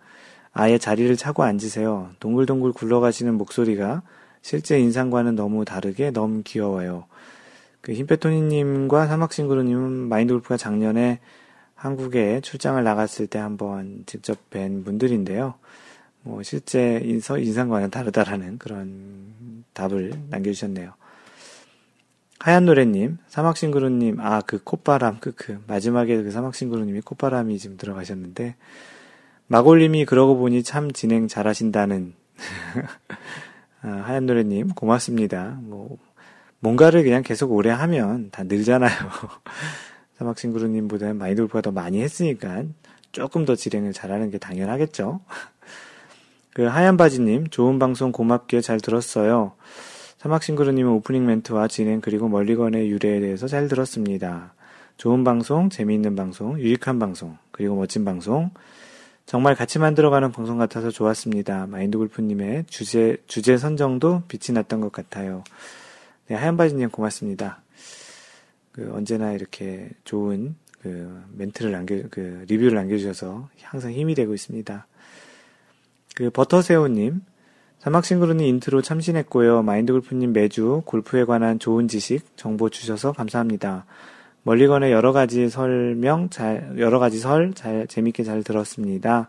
아예 0.53 0.79
자리를 0.79 1.17
차고 1.17 1.43
앉으세요. 1.43 2.11
동글동글 2.21 2.73
굴러가시는 2.73 3.35
목소리가 3.35 4.03
실제 4.43 4.79
인상과는 4.79 5.35
너무 5.35 5.65
다르게 5.65 6.13
너무 6.13 6.43
귀여워요. 6.45 7.07
그 7.81 7.93
힘빼토니님과 7.95 9.09
사막싱그루님은 9.09 10.09
마인드골프가 10.09 10.57
작년에 10.57 11.19
한국에 11.81 12.43
출장을 12.43 12.83
나갔을 12.85 13.27
때 13.27 13.39
한번 13.39 14.03
직접 14.05 14.51
뵌 14.51 14.85
분들인데요. 14.85 15.55
뭐 16.21 16.43
실제 16.43 17.01
인서 17.03 17.39
인상과는 17.39 17.91
다르다라는 17.91 18.59
그런 18.59 19.65
답을 19.73 20.13
남겨주셨네요. 20.29 20.93
하얀 22.39 22.67
노래님, 22.67 23.17
사막싱그루님, 23.29 24.21
아, 24.21 24.43
그 24.43 24.63
콧바람, 24.63 25.21
그, 25.21 25.33
그, 25.35 25.63
마지막에 25.67 26.23
그 26.23 26.31
사막싱그루님이 26.31 27.01
콧바람이 27.01 27.59
지금 27.59 27.79
들어가셨는데, 27.79 28.57
마골님이 29.47 30.05
그러고 30.05 30.37
보니 30.37 30.63
참 30.63 30.91
진행 30.91 31.29
잘하신다는, 31.29 32.15
아, 33.83 33.89
하얀 33.89 34.27
노래님, 34.27 34.69
고맙습니다. 34.71 35.59
뭐, 35.63 35.99
뭔가를 36.61 37.05
그냥 37.05 37.23
계속 37.23 37.53
오래 37.53 37.71
하면 37.71 38.31
다 38.31 38.43
늘잖아요. 38.43 38.91
사막싱그루님보다는 40.21 41.17
마인돌프가 41.17 41.63
더 41.63 41.71
많이 41.71 42.03
했으니까 42.03 42.65
조금 43.11 43.45
더 43.45 43.57
진행을 43.57 43.93
잘하는 43.93 44.31
게 44.31 44.39
당연하겠죠. 44.39 45.21
그 46.53 46.65
하얀 46.65 46.97
바지님, 46.97 47.49
좋은 47.49 47.79
방송 47.79 48.13
고맙게 48.13 48.61
잘 48.61 48.81
들었어요. 48.81 49.53
사막싱그루님은 50.19 50.93
오프닝 50.93 51.25
멘트와 51.25 51.69
진행 51.69 52.01
그리고 52.03 52.29
멀리건의 52.29 52.91
유래에 52.91 53.21
대해서 53.21 53.47
잘 53.49 53.69
들었습니다. 53.69 54.53
좋은 54.99 55.25
방송, 55.25 55.71
재미있는 55.71 56.15
방송, 56.15 56.61
유익한 56.61 56.99
방송, 56.99 57.39
그리고 57.51 57.77
멋진 57.77 58.05
방송. 58.05 58.51
정말 59.25 59.55
같이 59.55 59.79
만들어가는 59.79 60.33
방송 60.33 60.59
같아서 60.59 60.91
좋았습니다. 60.91 61.67
마인드 61.69 61.97
골프님의 61.97 62.65
주제, 62.69 63.17
주제 63.27 63.57
선정도 63.57 64.23
빛이 64.29 64.55
났던 64.55 64.81
것 64.81 64.93
같아요. 64.93 65.45
네, 66.27 66.35
하얀바지님 66.35 66.91
고맙습니다. 66.91 67.63
그 68.73 68.91
언제나 68.93 69.33
이렇게 69.33 69.91
좋은 70.05 70.55
그 70.81 71.23
멘트를 71.37 71.73
남겨, 71.73 71.97
그 72.11 72.45
리뷰를 72.49 72.75
남겨주셔서 72.75 73.49
항상 73.63 73.93
힘이 73.93 74.15
되고 74.15 74.33
있습니다. 74.33 74.87
그 76.17 76.31
버터새우님, 76.31 77.23
사막싱그루님 77.81 78.47
인트로 78.47 78.83
참신했고요. 78.83 79.63
마인드골프님 79.63 80.33
매주 80.33 80.83
골프에 80.85 81.25
관한 81.25 81.59
좋은 81.59 81.89
지식, 81.89 82.37
정보 82.37 82.69
주셔서 82.69 83.13
감사합니다. 83.13 83.87
멀리건의 84.43 84.93
여러 84.93 85.13
가지 85.13 85.49
설명 85.49 86.31
잘, 86.31 86.75
여러 86.79 86.99
가지 86.99 87.19
설 87.19 87.53
잘, 87.55 87.87
재밌게 87.87 88.25
잘 88.25 88.43
들었습니다. 88.43 89.29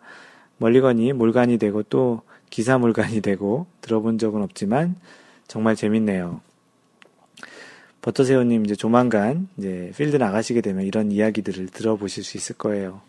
멀리건이 0.58 1.14
몰간이 1.14 1.58
되고 1.58 1.84
또 1.84 2.22
기사 2.50 2.78
몰간이 2.78 3.22
되고 3.22 3.68
들어본 3.82 4.18
적은 4.18 4.42
없지만 4.42 4.96
정말 5.48 5.76
재밌네요. 5.76 6.42
버터새우님 8.02 8.66
이제 8.66 8.76
조만간 8.76 9.48
이제 9.58 9.92
필드 9.96 10.18
나가시게 10.18 10.62
되면 10.62 10.86
이런 10.86 11.12
이야기들을 11.12 11.68
들어보실 11.68 12.24
수 12.24 12.38
있을 12.38 12.58
거예요. 12.58 13.02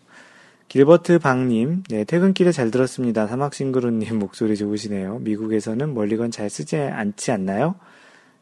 길버트 0.67 1.19
박님, 1.19 1.83
네, 1.89 2.03
퇴근길에 2.03 2.51
잘 2.51 2.71
들었습니다. 2.71 3.27
사막싱그루님 3.27 4.17
목소리 4.19 4.55
좋으시네요. 4.55 5.19
미국에서는 5.19 5.93
멀리건 5.93 6.31
잘 6.31 6.49
쓰지 6.49 6.77
않지 6.77 7.31
않나요? 7.31 7.75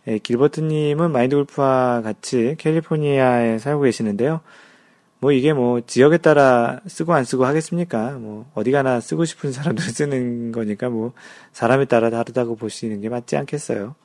네, 0.05 0.17
길버트님은 0.17 1.11
마인드 1.11 1.35
골프와 1.35 2.01
같이 2.01 2.55
캘리포니아에 2.57 3.59
살고 3.59 3.83
계시는데요. 3.83 4.41
뭐 5.19 5.31
이게 5.31 5.53
뭐 5.53 5.81
지역에 5.85 6.17
따라 6.17 6.81
쓰고 6.87 7.13
안 7.13 7.23
쓰고 7.23 7.45
하겠습니까? 7.45 8.11
뭐 8.13 8.49
어디 8.55 8.71
가나 8.71 8.99
쓰고 8.99 9.25
싶은 9.25 9.51
사람들 9.51 9.83
쓰는 9.83 10.51
거니까 10.51 10.89
뭐 10.89 11.13
사람에 11.51 11.85
따라 11.85 12.09
다르다고 12.09 12.55
보시는 12.55 13.01
게 13.01 13.09
맞지 13.09 13.37
않겠어요. 13.37 13.95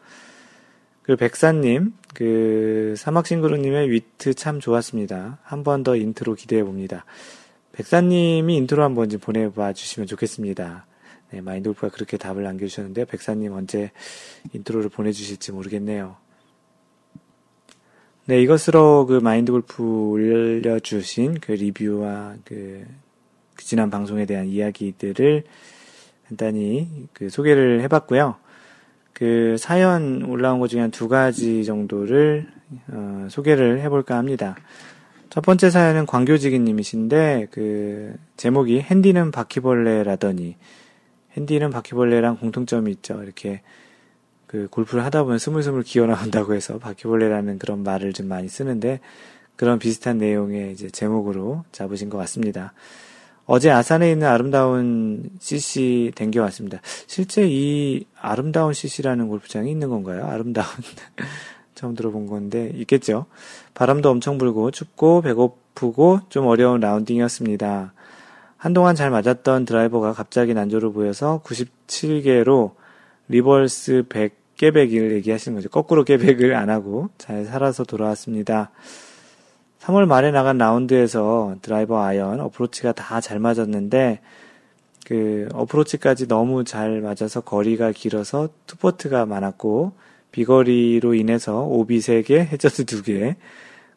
그리고 1.07 1.19
백사님, 1.21 1.92
그 2.14 2.95
사막싱그루님의 2.97 3.90
위트 3.90 4.35
참 4.35 4.59
좋았습니다. 4.59 5.38
한 5.45 5.62
번 5.62 5.85
더 5.85 5.95
인트로 5.95 6.35
기대해 6.35 6.64
봅니다. 6.64 7.05
백사님이 7.73 8.57
인트로 8.57 8.83
한번 8.83 9.09
좀 9.09 9.21
보내봐 9.21 9.73
주시면 9.73 10.09
좋겠습니다. 10.09 10.85
네, 11.31 11.40
마인드골프가 11.40 11.90
그렇게 11.90 12.16
답을 12.16 12.42
남겨주셨는데요. 12.42 13.07
백사님 13.07 13.53
언제 13.53 13.92
인트로를 14.53 14.88
보내주실지 14.88 15.53
모르겠네요. 15.53 16.16
네, 18.25 18.42
이것으로 18.42 19.07
그 19.07 19.21
마인드 19.21 19.53
골프 19.53 19.85
올려주신 19.85 21.38
그 21.40 21.53
리뷰와 21.53 22.35
그, 22.45 22.85
그 23.55 23.64
지난 23.64 23.90
방송에 23.90 24.27
대한 24.27 24.47
이야기들을 24.47 25.45
간단히 26.29 27.07
그 27.12 27.29
소개를 27.31 27.83
해봤고요. 27.83 28.37
그 29.16 29.57
사연 29.59 30.22
올라온 30.24 30.61
것 30.61 30.68
중에 30.68 30.81
한 30.81 30.90
두 30.90 31.09
가지 31.09 31.64
정도를 31.64 32.46
어, 32.88 33.26
소개를 33.31 33.81
해볼까 33.81 34.18
합니다. 34.18 34.57
첫 35.31 35.40
번째 35.40 35.70
사연은 35.70 36.05
광교지기님이신데 36.05 37.48
그 37.50 38.14
제목이 38.37 38.81
핸디는 38.81 39.31
바퀴벌레라더니 39.31 40.57
핸디는 41.37 41.70
바퀴벌레랑 41.70 42.37
공통점이 42.38 42.90
있죠. 42.92 43.22
이렇게 43.22 43.62
그 44.46 44.68
골프를 44.70 45.05
하다 45.05 45.24
보면 45.24 45.38
스물스물 45.38 45.83
기어 45.83 46.07
나온다고 46.07 46.55
해서 46.55 46.79
바퀴벌레라는 46.79 47.59
그런 47.59 47.83
말을 47.83 48.12
좀 48.12 48.29
많이 48.29 48.48
쓰는데 48.48 49.00
그런 49.57 49.79
비슷한 49.79 50.18
내용의 50.18 50.72
이제 50.72 50.90
제목으로 50.90 51.64
잡으신 51.72 52.11
것 52.11 52.18
같습니다. 52.18 52.74
어제 53.46 53.70
아산에 53.70 54.11
있는 54.11 54.26
아름다운 54.26 55.30
CC 55.38 56.12
댕겨왔습니다. 56.14 56.80
실제 57.06 57.46
이 57.48 58.04
아름다운 58.20 58.72
CC라는 58.72 59.28
골프장이 59.28 59.70
있는 59.70 59.88
건가요? 59.88 60.26
아름다운 60.26 60.66
처음 61.74 61.94
들어본 61.94 62.26
건데 62.26 62.72
있겠죠. 62.74 63.26
바람도 63.74 64.11
엄청 64.11 64.38
불고 64.38 64.70
춥고 64.70 65.22
배고프고 65.22 66.20
좀 66.28 66.46
어려운 66.46 66.80
라운딩이었습니다. 66.80 67.92
한동안 68.56 68.96
잘 68.96 69.11
맞았던 69.11 69.64
드라이버가 69.64 70.12
갑자기 70.12 70.54
난조를 70.54 70.92
보여서 70.92 71.40
97개로 71.44 72.72
reverse 73.29 74.05
100 74.09 74.46
깨백을 74.56 75.12
얘기하시는 75.12 75.54
거죠. 75.56 75.68
거꾸로 75.68 76.04
깨백을 76.04 76.54
안 76.54 76.70
하고 76.70 77.11
잘 77.18 77.44
살아서 77.44 77.85
돌아왔습니다. 77.85 78.70
3월 79.87 80.07
말에 80.07 80.33
나간 80.33 80.59
라운드에서 80.59 81.57
드라이버 81.62 82.03
아이언 82.03 82.40
어프로치가 82.40 82.90
다 82.92 83.20
잘 83.20 83.38
맞았는데 83.38 84.20
그 85.07 85.49
어프로치까지 85.53 86.27
너무 86.27 86.64
잘 86.64 87.01
맞아서 87.01 87.40
거리가 87.40 87.92
길어서 87.92 88.49
two 88.66 88.87
putt가 88.87 89.27
많았고 89.27 89.92
비거리로 90.33 91.14
인해서 91.14 91.62
오비 91.62 91.99
3개, 91.99 92.33
해저드 92.33 92.85
2개, 92.85 93.37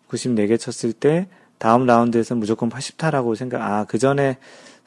94개 0.09 0.59
쳤을 0.59 0.93
때 0.93 1.27
다음 1.57 1.87
라운드에서 1.87 2.35
무조건 2.35 2.69
80타라고 2.69 3.35
생각, 3.35 3.61
아, 3.63 3.85
그 3.85 3.97
전에 3.97 4.37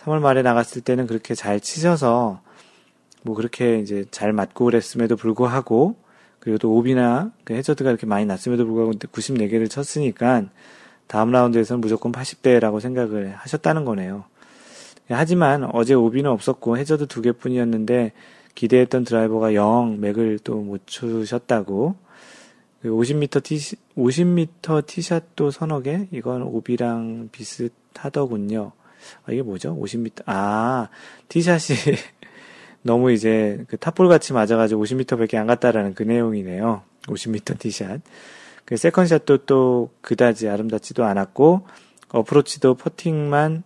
3월 0.02 0.20
말에 0.20 0.42
나갔을 0.42 0.82
때는 0.82 1.08
그렇게 1.08 1.34
잘 1.34 1.58
치셔서 1.58 2.40
뭐 3.22 3.34
그렇게 3.34 3.80
이제 3.80 4.04
잘 4.12 4.32
맞고 4.32 4.66
그랬음에도 4.66 5.16
불구하고 5.16 5.96
그리고 6.38 6.58
또 6.58 6.72
오비나 6.72 7.32
그 7.44 7.54
해저드가 7.54 7.90
이렇게 7.90 8.06
많이 8.06 8.24
났음에도 8.24 8.64
불구하고 8.64 8.92
94개를 8.92 9.68
쳤으니까 9.68 10.44
다음 11.06 11.30
라운드에서는 11.30 11.80
무조건 11.80 12.12
80대라고 12.12 12.80
생각을 12.80 13.34
하셨다는 13.36 13.84
거네요. 13.84 14.24
하지만 15.08 15.68
어제 15.72 15.94
오비는 15.94 16.30
없었고 16.30 16.78
해저드 16.78 17.06
두 17.06 17.20
개뿐이었는데 17.22 18.12
기대했던 18.54 19.04
드라이버가 19.04 19.54
0 19.54 20.00
맥을 20.00 20.38
또 20.38 20.56
못 20.56 20.86
추셨다고. 20.86 21.96
50m 22.84 23.30
그 23.30 23.40
티, 23.42 23.56
50m 23.96 24.86
티샷도 24.86 25.50
서너 25.50 25.82
개? 25.82 26.08
이건 26.10 26.42
오비랑 26.42 27.28
비슷하더군요. 27.30 28.72
아, 29.24 29.32
이게 29.32 29.42
뭐죠? 29.42 29.76
50m, 29.76 30.22
아, 30.26 30.88
티샷이 31.28 31.78
너무 32.82 33.12
이제 33.12 33.64
그 33.68 33.76
탑볼 33.76 34.08
같이 34.08 34.32
맞아가지고 34.32 34.84
50m 34.84 35.18
밖에 35.18 35.38
안 35.38 35.46
갔다라는 35.46 35.94
그 35.94 36.02
내용이네요. 36.02 36.82
50m 37.06 37.58
티샷. 37.58 38.00
그 38.72 38.78
세컨샷도 38.78 39.44
또 39.44 39.90
그다지 40.00 40.48
아름답지도 40.48 41.04
않았고, 41.04 41.66
어프로치도 42.08 42.76
퍼팅만, 42.76 43.64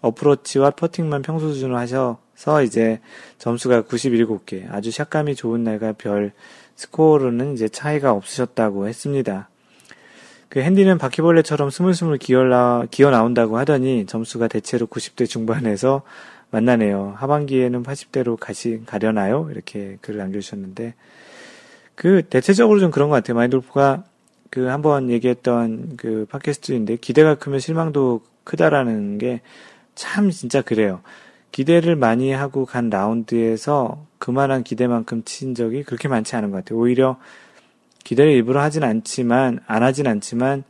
어프로치와 0.00 0.70
퍼팅만 0.70 1.22
평소 1.22 1.52
수준으로 1.52 1.78
하셔, 1.78 2.18
서 2.34 2.64
이제 2.64 2.98
점수가 3.38 3.82
97개, 3.82 4.68
아주 4.68 4.90
샷감이 4.90 5.36
좋은 5.36 5.62
날과 5.62 5.92
별 5.92 6.32
스코어로는 6.74 7.54
이제 7.54 7.68
차이가 7.68 8.10
없으셨다고 8.10 8.88
했습니다. 8.88 9.48
그 10.48 10.58
핸디는 10.58 10.98
바퀴벌레처럼 10.98 11.70
스물스물 11.70 12.18
기어, 12.18 12.84
기어 12.90 13.10
나온다고 13.10 13.58
하더니 13.58 14.06
점수가 14.06 14.48
대체로 14.48 14.88
90대 14.88 15.28
중반에서 15.28 16.02
만나네요. 16.50 17.14
하반기에는 17.16 17.84
80대로 17.84 18.36
가시, 18.36 18.82
가려나요? 18.86 19.46
이렇게 19.52 19.98
글을 20.00 20.18
남겨주셨는데, 20.18 20.96
그, 21.94 22.22
대체적으로 22.28 22.80
좀 22.80 22.90
그런 22.90 23.08
것 23.08 23.14
같아요. 23.14 23.36
마인돌프가 23.36 24.02
그 24.50 24.66
한번 24.66 25.10
얘기했던 25.10 25.96
그 25.96 26.26
팟캐스트인데, 26.30 26.96
기대가 26.96 27.34
크면 27.36 27.60
실망도 27.60 28.22
크다라는 28.44 29.18
게 29.18 29.40
참 29.98 30.30
진짜 30.30 30.62
그래요. 30.62 31.00
기대를 31.50 31.96
많이 31.96 32.30
하고 32.30 32.64
간 32.64 32.88
라운드에서 32.88 34.06
그만한 34.18 34.62
기대만큼 34.62 35.24
친 35.24 35.56
적이 35.56 35.82
그렇게 35.82 36.06
많지 36.06 36.36
않은 36.36 36.52
것 36.52 36.58
같아요. 36.58 36.78
오히려 36.78 37.18
기대를 38.04 38.30
일부러 38.30 38.62
하진 38.62 38.84
않지만, 38.84 39.58
안 39.66 39.82
하진 39.82 40.06
않지만, 40.06 40.62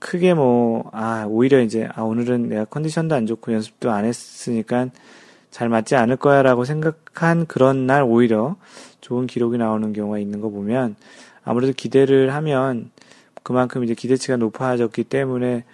크게 0.00 0.34
뭐, 0.34 0.90
아, 0.92 1.24
오히려 1.28 1.60
이제, 1.60 1.88
아, 1.94 2.02
오늘은 2.02 2.48
내가 2.48 2.64
컨디션도 2.64 3.14
안 3.14 3.26
좋고 3.26 3.52
연습도 3.52 3.92
안 3.92 4.04
했으니까 4.04 4.88
잘 5.52 5.68
맞지 5.68 5.94
않을 5.94 6.16
거야 6.16 6.42
라고 6.42 6.64
생각한 6.64 7.46
그런 7.46 7.86
날 7.86 8.02
오히려 8.02 8.56
좋은 9.00 9.28
기록이 9.28 9.56
나오는 9.56 9.92
경우가 9.92 10.18
있는 10.18 10.40
거 10.40 10.50
보면 10.50 10.96
아무래도 11.44 11.72
기대를 11.72 12.34
하면 12.34 12.90
그만큼 13.42 13.84
이제 13.84 13.94
기대치가 13.94 14.36
높아졌기 14.36 15.04
때문에 15.04 15.64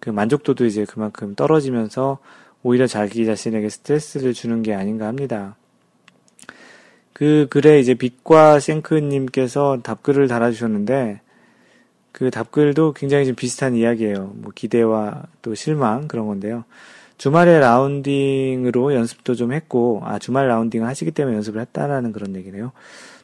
그 0.00 0.10
만족도도 0.10 0.66
이제 0.66 0.84
그만큼 0.84 1.34
떨어지면서 1.34 2.18
오히려 2.62 2.86
자기 2.86 3.24
자신에게 3.26 3.68
스트레스를 3.68 4.32
주는 4.32 4.62
게 4.62 4.74
아닌가 4.74 5.06
합니다. 5.06 5.56
그 7.12 7.46
글에 7.48 7.80
이제 7.80 7.94
빛과 7.94 8.60
생크님께서 8.60 9.80
답글을 9.82 10.28
달아주셨는데 10.28 11.20
그 12.12 12.30
답글도 12.30 12.92
굉장히 12.94 13.26
좀 13.26 13.34
비슷한 13.34 13.74
이야기예요. 13.74 14.32
뭐 14.36 14.52
기대와 14.54 15.24
또 15.42 15.54
실망 15.54 16.08
그런 16.08 16.26
건데요. 16.26 16.64
주말에 17.18 17.58
라운딩으로 17.58 18.94
연습도 18.94 19.34
좀 19.34 19.52
했고, 19.52 20.02
아, 20.04 20.18
주말 20.18 20.48
라운딩을 20.48 20.86
하시기 20.86 21.10
때문에 21.12 21.36
연습을 21.36 21.60
했다라는 21.62 22.12
그런 22.12 22.36
얘기네요. 22.36 22.72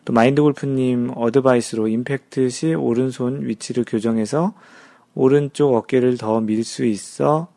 또 0.05 0.13
마인드 0.13 0.43
골프님 0.43 1.13
어드바이스로 1.15 1.89
임팩트 1.89 2.49
시 2.49 2.75
오른손 2.75 3.47
위치를 3.47 3.85
교정해서 3.87 4.55
오른쪽 5.15 5.75
어깨를 5.75 6.17
더 6.19 6.41
밀 6.41 6.65
수 6.65 6.85
있어 6.85 7.49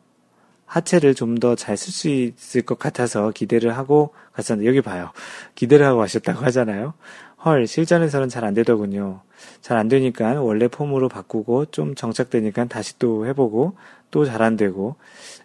하체를 0.66 1.14
좀 1.14 1.36
더 1.38 1.54
잘 1.56 1.74
쓸 1.76 1.92
수 1.92 2.08
있을 2.08 2.62
것 2.62 2.78
같아서 2.78 3.30
기대를 3.30 3.76
하고 3.76 4.12
갔었는데 4.32 4.68
여기 4.68 4.80
봐요. 4.80 5.10
기대를 5.54 5.86
하고 5.86 5.98
가셨다고 6.00 6.44
하잖아요. 6.46 6.94
헐 7.44 7.66
실전에서는 7.66 8.28
잘 8.28 8.44
안 8.44 8.54
되더군요. 8.54 9.20
잘 9.60 9.76
안 9.78 9.88
되니까 9.88 10.40
원래 10.42 10.66
폼으로 10.68 11.08
바꾸고 11.08 11.66
좀 11.66 11.94
정착되니까 11.94 12.66
다시 12.66 12.98
또 12.98 13.26
해보고 13.26 13.76
또 14.10 14.24
잘 14.24 14.42
안 14.42 14.56
되고 14.56 14.96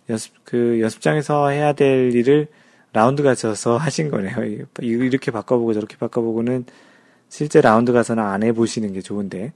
연습 0.09 0.33
그 0.43 0.79
연습장에서 0.81 1.49
해야 1.49 1.73
될 1.73 2.13
일을 2.15 2.47
라운드 2.93 3.23
가셔서 3.23 3.77
하신 3.85 4.09
거네요. 4.11 4.35
이렇게 4.81 5.31
바꿔보고 5.31 5.73
저렇게 5.73 5.97
바꿔보고는 5.97 6.65
실제 7.31 7.61
라운드 7.61 7.93
가서는 7.93 8.21
안 8.21 8.43
해보시는 8.43 8.91
게 8.91 9.01
좋은데 9.01 9.53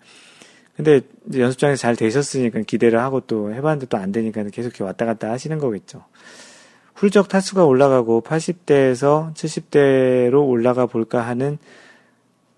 근데 0.77 1.01
연습장에서 1.35 1.79
잘 1.79 1.95
되셨으니까 1.97 2.61
기대를 2.61 2.99
하고 2.99 3.19
또 3.19 3.53
해봤는데 3.53 3.87
또 3.87 3.97
안 3.97 4.11
되니까 4.13 4.43
계속 4.45 4.69
이렇게 4.69 4.83
왔다 4.83 5.05
갔다 5.05 5.29
하시는 5.29 5.57
거겠죠. 5.59 6.03
훌쩍 6.95 7.27
타수가 7.27 7.65
올라가고 7.65 8.21
80대에서 8.25 9.33
70대로 9.33 10.47
올라가 10.47 10.85
볼까 10.85 11.21
하는 11.21 11.57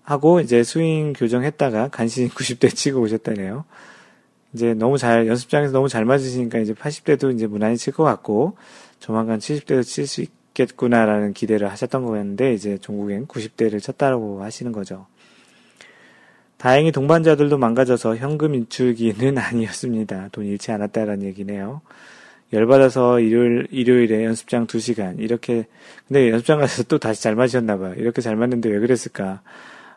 하고 0.04 0.40
이제 0.40 0.62
스윙 0.62 1.12
교정했다가 1.12 1.88
간신히 1.88 2.28
90대 2.28 2.74
치고 2.74 3.00
오셨다네요. 3.00 3.64
이제 4.54 4.72
너무 4.74 4.98
잘 4.98 5.26
연습장에서 5.26 5.72
너무 5.72 5.88
잘 5.88 6.04
맞으시니까 6.04 6.60
이제 6.60 6.74
80대도 6.74 7.34
이제 7.34 7.46
무난히 7.48 7.76
칠 7.76 7.92
것 7.92 8.04
같고 8.04 8.56
조만간 9.00 9.40
70대도 9.40 9.82
칠 9.84 10.06
수 10.06 10.22
있겠구나라는 10.58 11.32
기대를 11.32 11.70
하셨던 11.70 12.04
거였는데 12.04 12.54
이제 12.54 12.78
종국엔 12.78 13.26
90대를 13.26 13.82
쳤다라고 13.82 14.42
하시는 14.42 14.72
거죠. 14.72 15.06
다행히 16.56 16.90
동반자들도 16.90 17.56
망가져서 17.56 18.16
현금 18.16 18.54
인출기는 18.54 19.38
아니었습니다. 19.38 20.28
돈 20.32 20.44
잃지 20.44 20.72
않았다라는 20.72 21.22
얘기네요. 21.24 21.80
열받아서 22.52 23.20
일요일, 23.20 23.68
일요일에 23.70 24.24
연습장 24.24 24.66
2시간, 24.66 25.18
이렇게, 25.18 25.66
근데 26.06 26.30
연습장 26.30 26.58
가서 26.58 26.82
또 26.84 26.98
다시 26.98 27.22
잘 27.22 27.34
맞으셨나봐요. 27.36 27.94
이렇게 27.94 28.22
잘 28.22 28.36
맞는데 28.36 28.70
왜 28.70 28.78
그랬을까? 28.78 29.42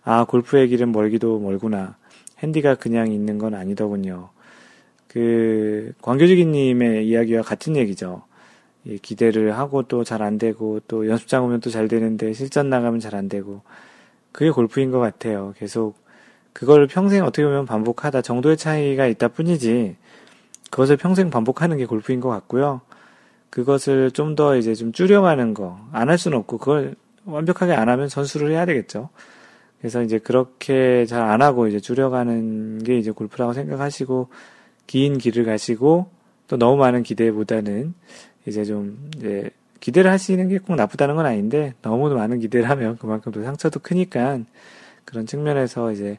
아, 0.03 0.25
골프의 0.25 0.67
길은 0.67 0.91
멀기도 0.91 1.39
멀구나. 1.39 1.95
핸디가 2.39 2.75
그냥 2.75 3.11
있는 3.11 3.37
건 3.37 3.53
아니더군요. 3.53 4.29
그, 5.07 5.93
광교지기님의 6.01 7.07
이야기와 7.07 7.41
같은 7.41 7.77
얘기죠. 7.77 8.23
예, 8.87 8.97
기대를 8.97 9.57
하고 9.57 9.83
또 9.83 10.03
잘 10.03 10.21
안 10.23 10.37
되고, 10.37 10.79
또 10.87 11.07
연습장 11.07 11.45
오면 11.45 11.61
또 11.61 11.69
잘 11.69 11.87
되는데, 11.87 12.33
실전 12.33 12.69
나가면 12.69 12.99
잘 12.99 13.15
안 13.15 13.29
되고, 13.29 13.61
그게 14.31 14.49
골프인 14.51 14.91
것 14.91 14.99
같아요. 14.99 15.53
계속 15.57 15.95
그걸 16.53 16.87
평생 16.87 17.23
어떻게 17.23 17.43
보면 17.45 17.65
반복하다 17.65 18.21
정도의 18.21 18.57
차이가 18.57 19.07
있다 19.07 19.29
뿐이지 19.29 19.95
그것을 20.71 20.97
평생 20.97 21.29
반복하는 21.29 21.77
게 21.77 21.85
골프인 21.85 22.19
것 22.21 22.29
같고요. 22.29 22.81
그것을 23.49 24.11
좀 24.11 24.35
더 24.35 24.55
이제 24.57 24.73
좀 24.75 24.91
줄여가는 24.93 25.53
거, 25.53 25.79
안 25.91 26.09
할 26.09 26.17
수는 26.17 26.37
없고, 26.39 26.57
그걸 26.59 26.95
완벽하게 27.25 27.73
안 27.73 27.89
하면 27.89 28.09
선수를 28.09 28.51
해야 28.51 28.65
되겠죠. 28.65 29.09
그래서 29.79 30.01
이제 30.03 30.17
그렇게 30.19 31.05
잘 31.05 31.21
안 31.23 31.41
하고 31.41 31.67
이제 31.67 31.79
줄여가는 31.79 32.83
게 32.83 32.97
이제 32.97 33.11
골프라고 33.11 33.53
생각하시고, 33.53 34.29
긴 34.87 35.17
길을 35.17 35.45
가시고, 35.45 36.09
또 36.47 36.57
너무 36.57 36.77
많은 36.77 37.03
기대보다는 37.03 37.93
이제 38.47 38.63
좀, 38.65 39.09
이제 39.17 39.49
기대를 39.79 40.11
하시는 40.11 40.47
게 40.49 40.57
꼭 40.59 40.75
나쁘다는 40.75 41.15
건 41.15 41.25
아닌데, 41.25 41.73
너무 41.81 42.09
많은 42.09 42.39
기대를 42.39 42.69
하면 42.69 42.97
그만큼 42.97 43.31
또 43.31 43.43
상처도 43.43 43.79
크니까, 43.81 44.39
그런 45.05 45.25
측면에서 45.25 45.91
이제 45.91 46.17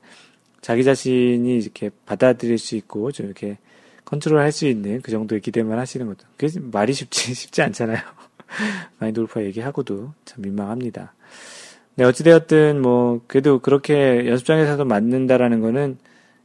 자기 0.61 0.85
자신이 0.85 1.59
이렇게 1.59 1.91
받아들일 2.07 2.59
수 2.59 2.77
있고 2.77 3.13
좀 3.13 3.27
이렇게 3.27 3.59
컨트롤 4.05 4.41
할 4.41 4.53
수 4.53 4.67
있는 4.67 5.01
그 5.01 5.11
정도의 5.11 5.41
기대만 5.41 5.79
하시는 5.79 6.07
것도 6.07 6.27
그게 6.37 6.61
말이 6.61 6.93
쉽지 6.93 7.35
쉽지 7.35 7.63
않잖아요. 7.63 7.99
마인드 8.99 9.21
골프 9.21 9.43
얘기하고도 9.45 10.13
참 10.25 10.43
민망합니다. 10.43 11.15
네, 11.95 12.05
어찌되었든 12.05 12.81
뭐 12.81 13.21
그래도 13.27 13.59
그렇게 13.61 14.27
연습장에서도 14.27 14.85
맞는다라는 14.85 15.61
거는 15.61 15.99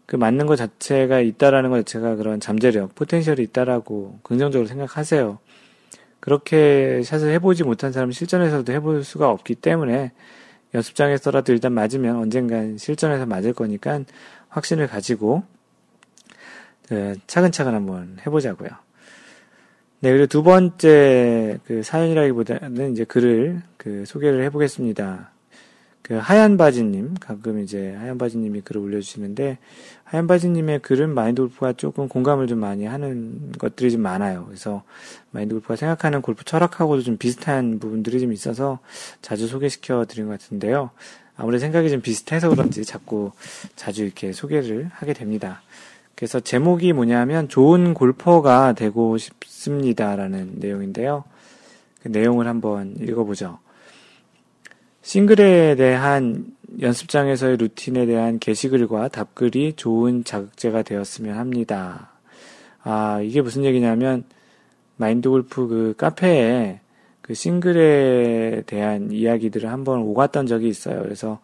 그 0.05 0.15
맞는 0.15 0.45
것 0.45 0.55
자체가 0.55 1.19
있다라는 1.21 1.69
것 1.69 1.85
자체가 1.85 2.15
그런 2.15 2.39
잠재력, 2.39 2.95
포텐셜이 2.95 3.41
있다라고 3.43 4.19
긍정적으로 4.23 4.67
생각하세요. 4.67 5.39
그렇게 6.27 7.03
샷을 7.05 7.31
해보지 7.35 7.63
못한 7.63 7.93
사람은 7.93 8.11
실전에서도 8.11 8.73
해볼 8.73 9.05
수가 9.05 9.29
없기 9.29 9.55
때문에 9.55 10.11
연습장에서라도 10.73 11.53
일단 11.53 11.71
맞으면 11.71 12.17
언젠간 12.17 12.77
실전에서 12.77 13.25
맞을 13.25 13.53
거니까 13.53 14.01
확신을 14.49 14.87
가지고 14.87 15.43
그 16.89 17.15
차근차근 17.27 17.73
한번 17.73 18.17
해보자고요. 18.25 18.67
네, 20.01 20.11
그리고 20.11 20.25
두 20.25 20.43
번째 20.43 21.59
그 21.63 21.81
사연이라기보다는 21.81 22.91
이제 22.91 23.05
글을 23.05 23.61
그 23.77 24.03
소개를 24.05 24.43
해보겠습니다. 24.43 25.31
그 26.01 26.15
하얀 26.15 26.57
바지님 26.57 27.15
가끔 27.21 27.59
이제 27.59 27.93
하얀 27.93 28.17
바지님이 28.17 28.61
글을 28.61 28.81
올려주시는데 28.81 29.59
하얀 30.08 30.26
바지님의 30.26 30.80
글은 30.80 31.13
마인드 31.13 31.41
골프가 31.41 31.74
조금 31.74 32.08
공감을 32.08 32.48
좀 32.48 32.60
많이 32.60 32.86
하는 32.86 33.52
것들이 33.60 33.91
좀 33.91 34.02
많아요. 34.02 34.46
그래서 34.46 34.84
마인드 35.32 35.54
골프가 35.54 35.76
생각하는 35.76 36.22
골프 36.22 36.46
철학하고도 36.46 37.02
좀 37.02 37.17
비슷한 37.17 37.78
부분들이 37.78 38.22
좀 38.22 38.32
있어서 38.32 38.80
자주 39.22 39.48
소개시켜 39.48 40.06
드린 40.06 40.28
것 40.28 40.39
같은데요. 40.39 40.91
아무래도 41.36 41.60
생각이 41.60 41.89
좀 41.89 42.00
비슷해서 42.00 42.50
그런지 42.50 42.86
자꾸 42.86 43.32
자주 43.76 44.06
이렇게 44.06 44.32
소개를 44.32 44.89
하게 44.93 45.12
됩니다. 45.12 45.62
그래서 46.15 46.39
제목이 46.39 46.93
뭐냐면 46.93 47.50
좋은 47.50 47.93
골퍼가 47.93 48.74
되고 48.74 49.17
싶습니다라는 49.17 50.54
내용인데요. 50.56 51.26
그 52.02 52.08
내용을 52.08 52.48
한번 52.48 52.96
읽어보죠. 52.98 53.60
싱글에 55.02 55.76
대한 55.76 56.57
연습장에서의 56.82 57.58
루틴에 57.58 58.06
대한 58.06 58.39
게시글과 58.39 59.10
답글이 59.10 59.73
좋은 59.73 60.23
자극제가 60.23 60.84
되었으면 60.84 61.38
합니다. 61.38 62.11
아, 62.84 63.22
이게 63.22 63.41
무슨 63.41 63.63
얘기냐면, 63.63 64.24
마인드 64.97 65.30
골프 65.30 65.68
그 65.68 65.93
카페에 65.97 66.80
그 67.22 67.34
싱글에 67.34 68.63
대한 68.65 69.11
이야기들을 69.11 69.70
한번 69.72 69.99
오갔던 69.99 70.47
적이 70.47 70.70
있어요. 70.70 71.01
그래서 71.03 71.39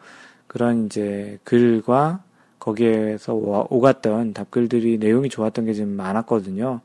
그런 0.47 0.85
이제 0.85 1.39
글과 1.43 2.23
거기에서 2.59 3.33
오갔던 3.69 4.33
답글들이 4.33 4.97
내용이 4.97 5.29
좋았던 5.29 5.65
게 5.65 5.73
좀 5.73 5.89
많았거든요. 5.89 6.81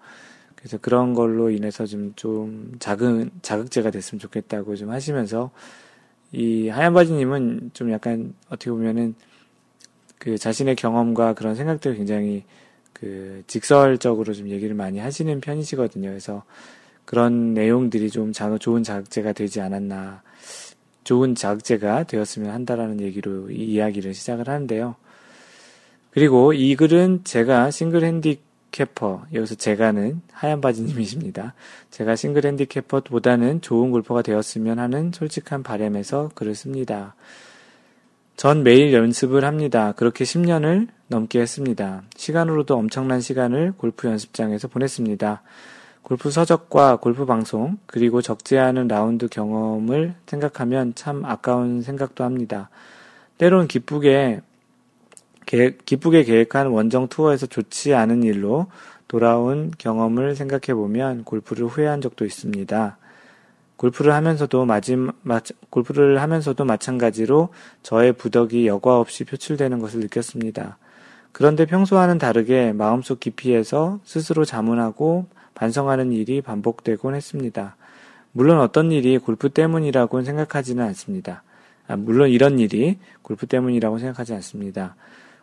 그래서 0.56 0.76
그런 0.78 1.14
걸로 1.14 1.50
인해서 1.50 1.86
좀, 1.86 2.12
좀 2.16 2.72
자극, 2.80 3.30
자극제가 3.42 3.90
됐으면 3.92 4.18
좋겠다고 4.18 4.74
좀 4.74 4.90
하시면서 4.90 5.52
이 6.32 6.68
하얀 6.68 6.92
바지님은 6.94 7.70
좀 7.72 7.90
약간 7.90 8.34
어떻게 8.48 8.70
보면은 8.70 9.14
그 10.18 10.36
자신의 10.36 10.76
경험과 10.76 11.34
그런 11.34 11.54
생각들 11.54 11.94
굉장히 11.94 12.44
그 12.92 13.42
직설적으로 13.46 14.34
좀 14.34 14.48
얘기를 14.48 14.74
많이 14.74 14.98
하시는 14.98 15.40
편이시거든요. 15.40 16.08
그래서 16.08 16.42
그런 17.04 17.54
내용들이 17.54 18.10
좀 18.10 18.32
자, 18.32 18.56
좋은 18.58 18.82
자극제가 18.82 19.32
되지 19.32 19.60
않았나, 19.60 20.22
좋은 21.04 21.34
자극제가 21.34 22.04
되었으면 22.04 22.50
한다라는 22.50 23.00
얘기로 23.00 23.50
이 23.50 23.64
이야기를 23.64 24.12
시작을 24.12 24.48
하는데요. 24.48 24.96
그리고 26.10 26.52
이 26.52 26.74
글은 26.76 27.22
제가 27.24 27.70
싱글 27.70 28.04
handicapper, 28.04 29.26
여기서 29.32 29.54
제가는 29.54 30.20
하얀 30.32 30.60
바지님이십니다. 30.60 31.54
제가 31.90 32.16
싱글 32.16 32.44
handicapper보다는 32.44 33.60
좋은 33.60 33.90
골퍼가 33.90 34.22
되었으면 34.22 34.78
하는 34.78 35.10
솔직한 35.12 35.62
바램에서 35.62 36.30
글을 36.34 36.54
씁니다. 36.54 37.14
전 38.36 38.62
매일 38.62 38.92
연습을 38.92 39.44
합니다. 39.44 39.92
그렇게 39.96 40.24
10년을 40.24 40.88
넘게 41.08 41.40
했습니다. 41.40 42.02
시간으로도 42.16 42.76
엄청난 42.76 43.20
시간을 43.20 43.72
골프 43.76 44.06
연습장에서 44.06 44.68
보냈습니다. 44.68 45.42
골프 46.02 46.30
서적과 46.30 46.96
골프 46.96 47.26
방송, 47.26 47.78
그리고 47.86 48.22
적지 48.22 48.56
않은 48.56 48.88
라운드 48.88 49.28
경험을 49.28 50.14
생각하면 50.26 50.94
참 50.94 51.24
아까운 51.24 51.82
생각도 51.82 52.24
합니다. 52.24 52.70
때론 53.38 53.66
기쁘게 53.66 54.40
기쁘게 55.48 56.24
계획한 56.24 56.66
원정 56.68 57.08
투어에서 57.08 57.46
좋지 57.46 57.94
않은 57.94 58.22
일로 58.22 58.66
돌아온 59.08 59.72
경험을 59.78 60.36
생각해 60.36 60.74
보면 60.74 61.24
골프를 61.24 61.66
후회한 61.66 62.02
적도 62.02 62.26
있습니다. 62.26 62.98
골프를 63.76 64.12
하면서도 64.12 64.66
마지막, 64.66 65.14
골프를 65.70 66.20
하면서도 66.20 66.64
마찬가지로 66.64 67.48
저의 67.82 68.12
부덕이 68.12 68.66
여과 68.66 68.98
없이 68.98 69.24
표출되는 69.24 69.78
것을 69.78 70.00
느꼈습니다. 70.00 70.76
그런데 71.32 71.64
평소와는 71.64 72.18
다르게 72.18 72.72
마음속 72.72 73.20
깊이에서 73.20 74.00
스스로 74.04 74.44
자문하고 74.44 75.26
반성하는 75.54 76.12
일이 76.12 76.42
반복되곤 76.42 77.14
했습니다. 77.14 77.76
물론 78.32 78.60
어떤 78.60 78.92
일이 78.92 79.16
골프 79.18 79.48
때문이라고는 79.48 80.24
생각하지는 80.24 80.84
않습니다. 80.84 81.42
아, 81.86 81.96
물론 81.96 82.28
이런 82.28 82.58
일이 82.58 82.98
골프 83.22 83.46
때문이라고 83.46 83.98
생각하지 83.98 84.34
않습니다. 84.34 84.96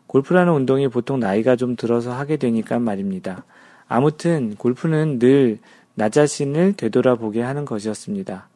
골프라는 0.08 0.53
운동이 0.53 0.88
보통 0.88 1.20
나이가 1.20 1.56
좀 1.56 1.76
들어서 1.76 2.14
하게 2.14 2.38
되니까 2.38 2.80
말입니다. 2.80 3.43
아무튼 3.88 4.56
골프는 4.56 5.20
늘 5.20 5.60
나 5.95 6.10
자신을 6.10 6.74
되돌아보게 6.74 7.41
하는 7.41 7.66
것이었습니다. 7.66 8.49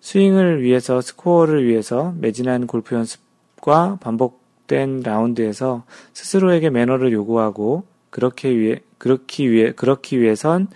스윙을 0.00 0.62
위해서 0.62 1.00
스코어를 1.00 1.66
위해서 1.66 2.14
매진한 2.18 2.66
골프 2.66 2.94
연습과 2.94 3.98
반복된 4.00 5.00
라운드에서 5.00 5.84
스스로에게 6.12 6.68
매너를 6.68 7.12
요구하고 7.12 7.84
그렇게 8.10 8.54
위해 8.54 8.80
그렇기 8.98 9.50
위해 9.50 9.72
그렇기 9.72 10.20
위해선 10.20 10.68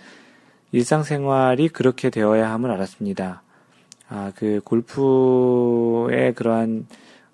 일상생활이 0.71 1.69
그렇게 1.69 2.09
되어야 2.09 2.51
함을 2.51 2.71
알았습니다. 2.71 3.43
아, 4.09 4.31
그 4.35 4.61
골프의 4.63 6.33
그러한 6.33 6.87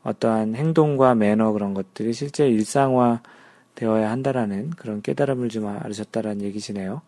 어떠한 0.06 0.56
행동과 0.56 1.16
매너 1.16 1.51
그런 1.51 1.74
것들이 1.74 2.14
실제 2.14 2.47
일상화 2.47 3.22
되어야 3.74 4.10
한다라는 4.12 4.70
그런 4.72 5.01
깨달음을 5.01 5.49
좀 5.49 5.68
알으셨다라는 5.68 6.43
얘기시네요. 6.43 7.01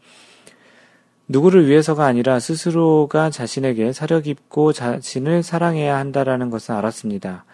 누구를 1.30 1.68
위해서가 1.68 2.06
아니라 2.06 2.40
스스로가 2.40 3.30
자신에게 3.30 3.94
사려 3.94 4.20
깊고 4.22 4.74
자신을 4.74 5.44
사랑해야 5.44 5.96
한다라는 5.98 6.50
것을 6.50 6.74
알았습니다. 6.74 7.46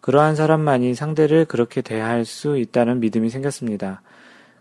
그러한 0.00 0.34
사람만이 0.34 0.94
상대를 0.94 1.44
그렇게 1.44 1.80
대할 1.80 2.24
수 2.24 2.58
있다는 2.58 2.98
믿음이 3.00 3.30
생겼습니다. 3.30 4.02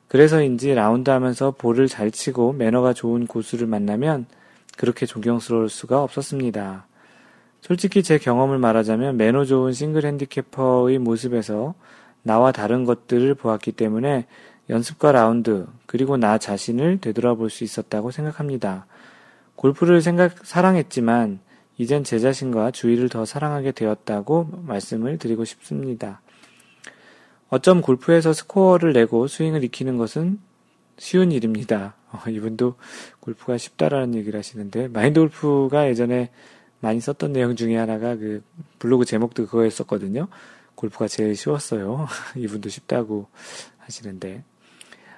그래서인지 0.08 0.76
라운드 0.76 1.10
하면서 1.10 1.52
볼을 1.52 1.88
잘 1.88 2.12
치고 2.12 2.54
매너가 2.54 2.94
좋은 2.94 3.26
고수를 3.26 3.66
만나면 3.66 4.28
그렇게 4.78 5.06
존경스러울 5.06 5.70
수가 5.70 6.04
없었습니다. 6.04 6.86
솔직히 7.62 8.04
제 8.04 8.18
경험을 8.18 8.58
말하자면 8.58 9.18
매너 9.18 9.46
좋은 9.46 9.72
싱글 9.72 10.06
핸디캐퍼의 10.06 10.98
모습에서 11.00 11.76
나와 12.24 12.52
다른 12.52 12.86
것들을 12.86 13.34
보았기 13.36 13.72
때문에 13.74 14.26
연습과 14.70 15.12
라운드, 15.12 15.68
그리고 15.86 16.18
나 16.18 16.38
자신을 16.38 17.00
되돌아볼 17.02 17.50
수 17.50 17.64
있었다고 17.64 18.12
생각합니다. 18.12 18.86
골프를 19.56 20.02
생각, 20.02 20.46
사랑했지만, 20.46 21.40
이젠 21.78 22.04
제 22.04 22.20
자신과 22.20 22.72
주위를 22.72 23.10
더 23.10 23.26
사랑하게 23.26 23.72
되었다고 23.72 24.50
말씀을 24.66 25.18
드리고 25.18 25.46
싶습니다. 25.46 26.22
어쩜 27.50 27.82
골프에서 27.82 28.34
스코어를 28.34 28.94
내고 28.94 29.28
스윙을 29.28 29.64
익히는 29.66 29.98
것은 29.98 30.40
쉬운 30.98 31.32
일입니다. 31.32 31.96
어, 32.12 32.30
이분도 32.30 32.76
골프가 33.20 33.58
쉽다라는 33.58 34.16
얘기를 34.16 34.38
하시는데, 34.38 34.88
마인드 34.88 35.20
골프가 35.20 35.88
예전에 35.90 36.30
많이 36.82 37.00
썼던 37.00 37.32
내용 37.32 37.56
중에 37.56 37.78
하나가 37.78 38.16
그 38.16 38.44
블로그 38.80 39.06
제목도 39.06 39.46
그거였었거든요. 39.46 40.28
골프가 40.76 41.08
제일 41.08 41.36
쉬웠어요. 41.36 42.08
이분도 42.36 42.70
쉽다고 42.70 43.28
하시는데. 43.78 44.44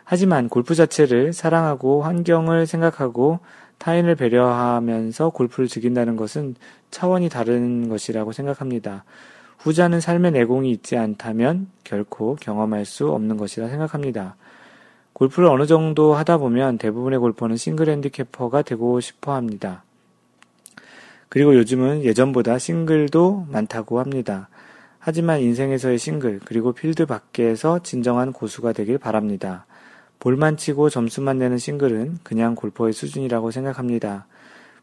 하지만 0.04 0.50
골프 0.50 0.76
자체를 0.76 1.34
사랑하고 1.34 2.04
환경을 2.04 2.68
생각하고 2.68 3.40
타인을 3.78 4.16
배려하면서 4.16 5.30
골프를 5.30 5.68
즐긴다는 5.68 6.16
것은 6.18 6.56
차원이 6.92 7.30
다른 7.30 7.90
것이라고 7.90 8.32
생각합니다. 8.34 9.06
후자는 9.60 10.02
삶의 10.02 10.34
내공이 10.34 10.70
있지 10.72 10.98
않다면 10.98 11.68
결코 11.86 12.36
경험할 12.36 12.86
수 12.86 13.10
없는 13.10 13.38
것이라 13.38 13.70
생각합니다. 13.70 14.36
골프를 15.14 15.48
어느 15.48 15.66
정도 15.66 16.14
하다 16.16 16.38
보면 16.38 16.78
대부분의 16.78 17.20
골퍼는 17.20 17.56
싱글 17.56 17.88
핸디캐퍼가 17.90 18.64
되고 18.64 19.00
싶어 19.00 19.34
합니다. 19.34 19.84
그리고 21.34 21.56
요즘은 21.56 22.04
예전보다 22.04 22.60
싱글도 22.60 23.48
많다고 23.50 24.00
합니다. 24.00 24.50
하지만 25.00 25.40
인생에서의 25.40 25.98
싱글, 25.98 26.40
그리고 26.46 26.74
필드 26.74 27.08
밖에서 27.08 27.80
진정한 27.82 28.32
고수가 28.32 28.72
되길 28.74 29.00
바랍니다. 29.00 29.66
볼만 30.20 30.58
치고 30.58 30.92
점수만 30.92 31.40
내는 31.40 31.58
싱글은 31.58 32.20
그냥 32.22 32.54
골퍼의 32.54 32.94
수준이라고 32.94 33.50
생각합니다. 33.50 34.28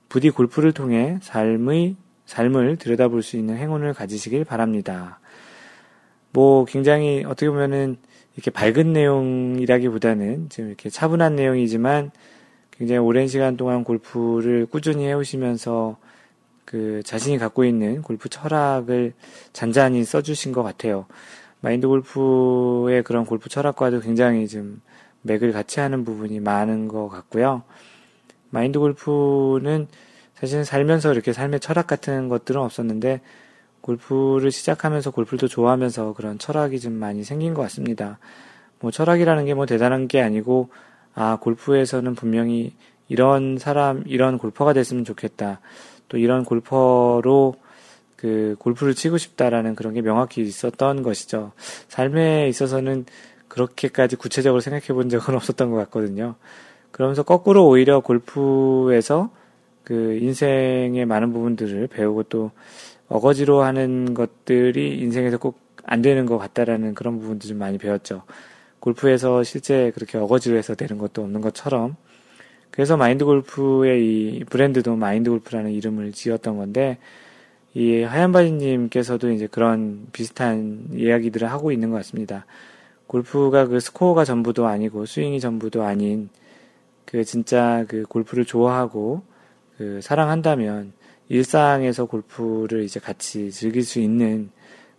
부디 0.09 0.31
골프를 0.31 0.73
통해 0.73 1.21
삶의, 1.23 1.95
삶을 2.27 2.79
들여다볼 2.79 3.23
수 3.23 3.37
있는 3.37 3.57
행운을 3.57 3.95
가지시길 3.95 4.45
바랍니다. 4.45 5.21
뭐, 6.33 6.65
굉장히 6.65 7.23
어떻게 7.25 7.49
보면은 7.49 7.97
이렇게 8.35 8.51
밝은 8.51 8.93
내용이라기보다는 8.93 10.49
지금 10.49 10.67
이렇게 10.67 10.91
차분한 10.91 11.37
내용이지만 11.37 12.11
굉장히 12.73 12.99
오랜 12.99 13.29
시간 13.29 13.57
동안 13.57 13.85
골프를 13.85 14.67
꾸준히 14.67 15.07
해오시면서 15.07 15.97
그 16.71 17.03
자신이 17.05 17.37
갖고 17.39 17.65
있는 17.65 18.01
골프 18.01 18.29
철학을 18.29 19.13
잔잔히 19.53 20.05
써주신 20.05 20.53
것 20.53 20.63
같아요. 20.63 21.07
마인드 21.61 21.89
골프의 21.89 23.03
그런 23.03 23.27
골프 23.27 23.49
철학과도 23.49 23.99
굉장히 23.99 24.47
좀 24.47 24.81
맥을 25.23 25.51
같이 25.51 25.81
하는 25.81 26.05
부분이 26.05 26.39
많은 26.39 26.87
것 26.87 27.09
같고요. 27.09 27.65
마인드 28.51 28.79
골프는 28.79 29.89
사실은 30.35 30.63
살면서 30.63 31.13
이렇게 31.13 31.33
삶의 31.33 31.59
철학 31.59 31.89
같은 31.89 32.29
것들은 32.29 32.61
없었는데 32.61 33.21
골프를 33.81 34.53
시작하면서 34.53 35.11
골프를 35.11 35.41
또 35.41 35.49
좋아하면서 35.49 36.13
그런 36.13 36.39
철학이 36.39 36.79
좀 36.79 36.93
많이 36.93 37.25
생긴 37.25 37.53
것 37.53 37.63
같습니다. 37.63 38.21
뭐 38.79 38.93
철학이라는 38.93 39.45
게 39.45 39.55
뭐 39.55 39.67
대단한 39.67 40.07
게 40.07 40.23
아니고 40.23 40.69
아 41.17 41.37
골프에서는 41.41 42.15
분명히 42.15 42.77
이런 43.09 43.59
사람 43.59 44.05
이런 44.07 44.39
골퍼가 44.39 44.73
됐으면 44.73 45.05
좋겠다. 45.05 45.59
또 46.11 46.19
이런 46.19 46.45
골퍼로 46.45 47.55
그 48.17 48.57
골프를 48.59 48.95
치고 48.95 49.17
싶다라는 49.17 49.75
그런 49.75 49.95
게 49.95 50.03
명확히 50.03 50.43
있었던 50.43 51.03
것이죠. 51.03 51.53
삶에 51.89 52.49
있어서는 52.49 53.07
그렇게까지 53.49 54.17
구체적으로 54.17 54.61
생각해 54.61 54.89
본 54.89 55.09
적은 55.09 55.35
없었던 55.37 55.71
것 55.71 55.79
같거든요. 55.79 56.35
그러면서 56.91 57.23
거꾸로 57.23 57.67
오히려 57.67 58.01
골프에서 58.01 59.31
그 59.85 60.19
인생의 60.21 61.07
많은 61.07 61.33
부분들을 61.33 61.87
배우고 61.87 62.25
또 62.25 62.51
어거지로 63.09 63.63
하는 63.63 64.13
것들이 64.13 64.99
인생에서 64.99 65.39
꼭 65.39 65.71
안 65.91 66.03
되는 66.03 66.27
것 66.27 66.39
같다라는 66.39 66.95
그런 66.95 67.19
부분도 67.19 67.49
좀 67.49 67.59
많이 67.59 67.79
배웠죠. 67.79 68.23
골프에서 68.79 69.43
실제 69.43 69.91
그렇게 69.95 70.19
어거지로 70.19 70.57
해서 70.57 70.75
되는 70.75 70.99
것도 70.99 71.23
없는 71.23 71.41
것처럼 71.41 71.97
그래서 72.71 72.97
마인드 72.97 73.25
골프의 73.25 74.05
이 74.05 74.45
브랜드도 74.45 74.97
마인드 74.97 75.31
골프라는 75.31 75.73
이름을 75.73 76.13
지었던 76.13 76.57
건데, 76.57 76.99
이 77.75 78.03
하얀바지님께서도 78.03 79.31
이제 79.31 79.47
그런 79.47 80.07
비슷한 80.13 80.89
이야기들을 80.93 81.51
하고 81.51 81.73
있는 81.73 81.91
것 81.91 81.97
같습니다. 81.97 82.47
골프가 83.07 83.67
그 83.67 83.81
스코어가 83.81 84.25
전부도 84.25 84.67
아니고 84.67 85.07
스윙이 85.07 85.41
전부도 85.41 85.83
아닌 85.83 86.29
그 87.05 87.25
진짜 87.25 87.85
그 87.89 88.05
골프를 88.09 88.45
좋아하고 88.45 89.23
그 89.77 90.01
사랑한다면 90.01 90.93
일상에서 91.29 92.07
골프를 92.07 92.85
이제 92.85 93.01
같이 93.01 93.51
즐길 93.51 93.83
수 93.83 94.01
있는 94.01 94.51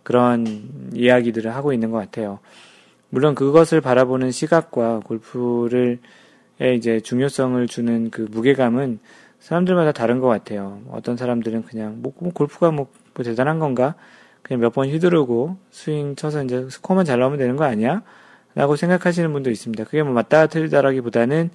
그런 0.02 0.90
이야기들을 0.94 1.54
하고 1.54 1.72
있는 1.72 1.90
것 1.90 1.98
같아요. 1.98 2.38
물론 3.10 3.34
그것을 3.34 3.80
바라보는 3.80 4.30
시각과 4.30 5.00
골프를 5.04 6.00
이제 6.70 7.00
중요성을 7.00 7.66
주는 7.66 8.10
그 8.10 8.26
무게감은 8.30 8.98
사람들마다 9.40 9.92
다른 9.92 10.20
것 10.20 10.28
같아요. 10.28 10.80
어떤 10.90 11.16
사람들은 11.16 11.64
그냥 11.64 11.96
뭐, 12.02 12.12
뭐 12.18 12.32
골프가 12.32 12.70
뭐, 12.70 12.88
뭐, 13.14 13.24
대단한 13.24 13.58
건가? 13.58 13.94
그냥 14.42 14.60
몇 14.60 14.72
번 14.72 14.88
휘두르고 14.88 15.56
스윙 15.70 16.14
쳐서 16.16 16.42
이제 16.44 16.68
스코어만 16.70 17.04
잘 17.04 17.18
나오면 17.20 17.38
되는 17.38 17.56
거 17.56 17.64
아니야? 17.64 18.02
라고 18.54 18.76
생각하시는 18.76 19.32
분도 19.32 19.50
있습니다. 19.50 19.84
그게 19.84 20.02
뭐 20.02 20.12
맞다 20.12 20.46
틀리다라기보다는 20.46 21.50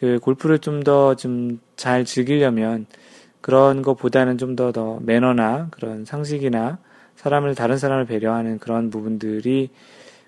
그 0.00 0.18
골프를 0.20 0.58
좀 0.58 0.82
더 0.84 1.14
좀 1.16 1.58
잘 1.76 2.04
즐기려면 2.04 2.86
그런 3.40 3.82
것보다는 3.82 4.38
좀 4.38 4.54
더더 4.56 5.00
매너나 5.02 5.68
그런 5.70 6.04
상식이나 6.04 6.78
사람을 7.16 7.54
다른 7.54 7.76
사람을 7.78 8.06
배려하는 8.06 8.58
그런 8.58 8.90
부분들이 8.90 9.70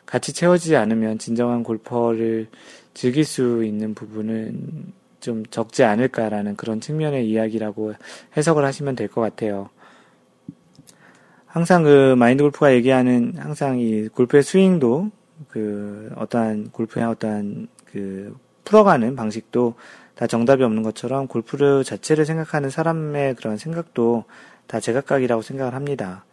같이 0.06 0.32
채워지지 0.32 0.76
않으면 0.76 1.18
진정한 1.18 1.62
골퍼를 1.62 2.48
즐길 2.96 3.26
수 3.26 3.62
있는 3.62 3.94
부분은 3.94 4.92
좀 5.20 5.44
적지 5.46 5.84
않을까라는 5.84 6.56
그런 6.56 6.80
측면의 6.80 7.28
이야기라고 7.28 7.92
해석을 8.36 8.64
하시면 8.64 8.96
될 8.96 9.08
것 9.08 9.20
같아요. 9.20 9.68
항상 11.44 11.82
그 11.82 12.14
마인드 12.16 12.42
골프가 12.42 12.72
얘기하는 12.72 13.34
항상 13.36 13.78
이 13.78 14.08
골프의 14.08 14.42
스윙도 14.42 15.10
그 15.48 16.10
어떠한 16.16 16.70
골프의 16.72 17.04
어떠한 17.04 17.68
그 17.84 18.34
풀어가는 18.64 19.14
방식도 19.14 19.74
다 20.14 20.26
정답이 20.26 20.62
없는 20.62 20.82
것처럼 20.82 21.26
골프 21.28 21.84
자체를 21.84 22.24
생각하는 22.24 22.70
사람의 22.70 23.34
그런 23.34 23.58
생각도 23.58 24.24
다 24.66 24.80
제각각이라고 24.80 25.42
생각을 25.42 25.74
합니다. 25.74 26.24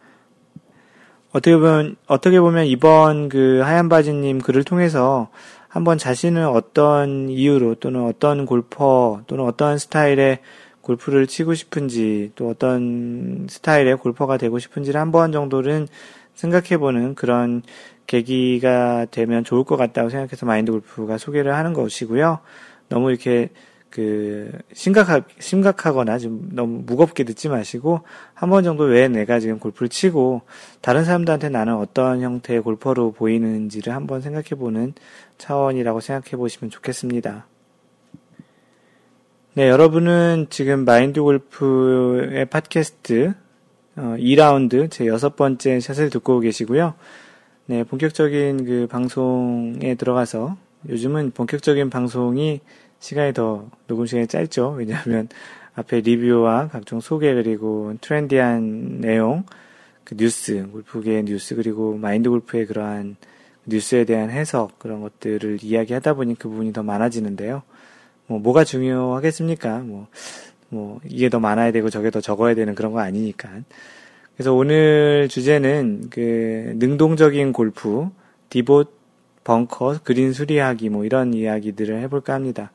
어떻게 1.32 1.56
보면, 1.56 1.96
어떻게 2.06 2.40
보면 2.40 2.66
이번 2.66 3.28
그 3.28 3.60
하얀 3.62 3.88
바지님 3.88 4.38
글을 4.38 4.64
통해서 4.64 5.28
한번 5.74 5.98
자신은 5.98 6.46
어떤 6.46 7.28
이유로 7.28 7.74
또는 7.74 8.04
어떤 8.04 8.46
골퍼 8.46 9.22
또는 9.26 9.44
어떤 9.44 9.76
스타일의 9.76 10.38
골프를 10.82 11.26
치고 11.26 11.54
싶은지 11.54 12.30
또 12.36 12.48
어떤 12.48 13.48
스타일의 13.50 13.96
골퍼가 13.96 14.36
되고 14.36 14.56
싶은지를 14.60 15.00
한 15.00 15.10
번 15.10 15.32
정도는 15.32 15.88
생각해보는 16.36 17.16
그런 17.16 17.62
계기가 18.06 19.06
되면 19.10 19.42
좋을 19.42 19.64
것 19.64 19.76
같다고 19.76 20.10
생각해서 20.10 20.46
마인드 20.46 20.70
골프가 20.70 21.18
소개를 21.18 21.56
하는 21.56 21.72
것이고요. 21.72 22.38
너무 22.88 23.10
이렇게 23.10 23.50
그 23.94 24.50
심각하 24.72 25.22
심각하거나 25.38 26.18
좀 26.18 26.48
너무 26.52 26.82
무겁게 26.84 27.22
듣지 27.22 27.48
마시고 27.48 28.00
한 28.34 28.50
번 28.50 28.64
정도 28.64 28.82
왜 28.82 29.06
내가 29.06 29.38
지금 29.38 29.60
골프를 29.60 29.88
치고 29.88 30.42
다른 30.80 31.04
사람들한테 31.04 31.48
나는 31.48 31.76
어떤 31.76 32.20
형태의 32.20 32.60
골퍼로 32.62 33.12
보이는지를 33.12 33.94
한번 33.94 34.20
생각해 34.20 34.48
보는 34.58 34.94
차원이라고 35.38 36.00
생각해 36.00 36.36
보시면 36.36 36.70
좋겠습니다. 36.72 37.46
네, 39.54 39.68
여러분은 39.68 40.48
지금 40.50 40.84
마인드 40.84 41.22
골프의 41.22 42.46
팟캐스트 42.46 43.34
어, 43.96 44.16
2라운드 44.18 44.90
제 44.90 45.06
여섯 45.06 45.36
번째 45.36 45.78
샷을 45.78 46.10
듣고 46.10 46.40
계시고요. 46.40 46.94
네, 47.66 47.84
본격적인 47.84 48.64
그 48.64 48.86
방송에 48.90 49.94
들어가서 49.94 50.56
요즘은 50.88 51.30
본격적인 51.30 51.90
방송이 51.90 52.60
시간이 53.04 53.34
더 53.34 53.68
녹음 53.86 54.06
시간이 54.06 54.26
짧죠. 54.28 54.76
왜냐하면 54.78 55.28
앞에 55.74 56.00
리뷰와 56.00 56.68
각종 56.68 57.00
소개 57.00 57.34
그리고 57.34 57.92
트렌디한 58.00 59.02
내용, 59.02 59.44
그 60.04 60.16
뉴스, 60.16 60.66
골프계의 60.72 61.24
뉴스 61.24 61.54
그리고 61.54 61.98
마인드 61.98 62.30
골프의 62.30 62.64
그러한 62.64 63.16
뉴스에 63.66 64.06
대한 64.06 64.30
해석 64.30 64.78
그런 64.78 65.02
것들을 65.02 65.58
이야기하다 65.60 66.14
보니 66.14 66.38
그 66.38 66.48
부분이 66.48 66.72
더 66.72 66.82
많아지는데요. 66.82 67.62
뭐 68.26 68.38
뭐가 68.38 68.64
중요하겠습니까? 68.64 69.80
뭐, 69.80 70.06
뭐 70.70 71.00
이게 71.04 71.28
더 71.28 71.38
많아야 71.40 71.72
되고 71.72 71.90
저게 71.90 72.10
더 72.10 72.22
적어야 72.22 72.54
되는 72.54 72.74
그런 72.74 72.92
거 72.92 73.00
아니니까. 73.00 73.50
그래서 74.34 74.54
오늘 74.54 75.28
주제는 75.28 76.08
그 76.08 76.72
능동적인 76.76 77.52
골프, 77.52 78.08
디봇 78.48 78.94
벙커, 79.44 79.98
그린 80.04 80.32
수리하기 80.32 80.88
뭐 80.88 81.04
이런 81.04 81.34
이야기들을 81.34 82.00
해볼까 82.00 82.32
합니다. 82.32 82.72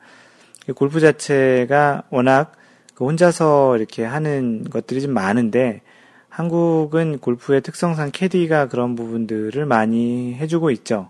골프 0.74 1.00
자체가 1.00 2.04
워낙 2.10 2.52
그 2.94 3.04
혼자서 3.04 3.76
이렇게 3.76 4.04
하는 4.04 4.64
것들이 4.64 5.00
좀 5.00 5.12
많은데 5.12 5.82
한국은 6.28 7.18
골프의 7.18 7.60
특성상 7.62 8.10
캐디가 8.12 8.68
그런 8.68 8.94
부분들을 8.94 9.64
많이 9.66 10.34
해주고 10.34 10.70
있죠. 10.72 11.08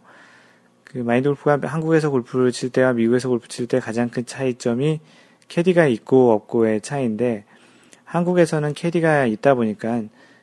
그 0.84 0.98
마인드 0.98 1.28
골프가 1.28 1.58
한국에서 1.62 2.10
골프를 2.10 2.52
칠 2.52 2.70
때와 2.70 2.94
미국에서 2.94 3.28
골프 3.28 3.48
칠 3.48 3.66
때 3.66 3.80
가장 3.80 4.08
큰 4.08 4.26
차이점이 4.26 5.00
캐디가 5.48 5.86
있고 5.86 6.32
없고의 6.32 6.80
차이인데 6.80 7.44
한국에서는 8.04 8.72
캐디가 8.74 9.26
있다 9.26 9.54
보니까 9.54 10.02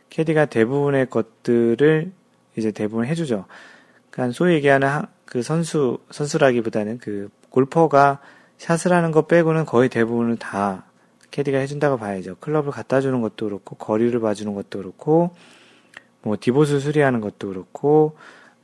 캐디가 0.09 0.45
대부분의 0.45 1.09
것들을 1.09 2.11
이제 2.55 2.71
대부분 2.71 3.05
해주죠. 3.05 3.45
그러니까 4.09 4.33
소위 4.33 4.55
얘기하는 4.55 5.01
그 5.25 5.41
선수 5.41 5.99
선수라기보다는 6.11 6.99
그 6.99 7.29
골퍼가 7.49 8.19
샷을 8.57 8.91
하는 8.93 9.11
것 9.11 9.27
빼고는 9.27 9.65
거의 9.65 9.89
대부분을 9.89 10.37
다 10.37 10.85
캐디가 11.31 11.57
해준다고 11.59 11.97
봐야죠. 11.97 12.35
클럽을 12.39 12.71
갖다 12.71 13.01
주는 13.01 13.21
것도 13.21 13.47
그렇고, 13.47 13.75
거리를 13.75 14.19
봐주는 14.19 14.53
것도 14.53 14.79
그렇고, 14.79 15.35
뭐, 16.21 16.37
divot을 16.39 16.79
수리하는 16.79 17.21
것도 17.21 17.49
그렇고, 17.49 18.15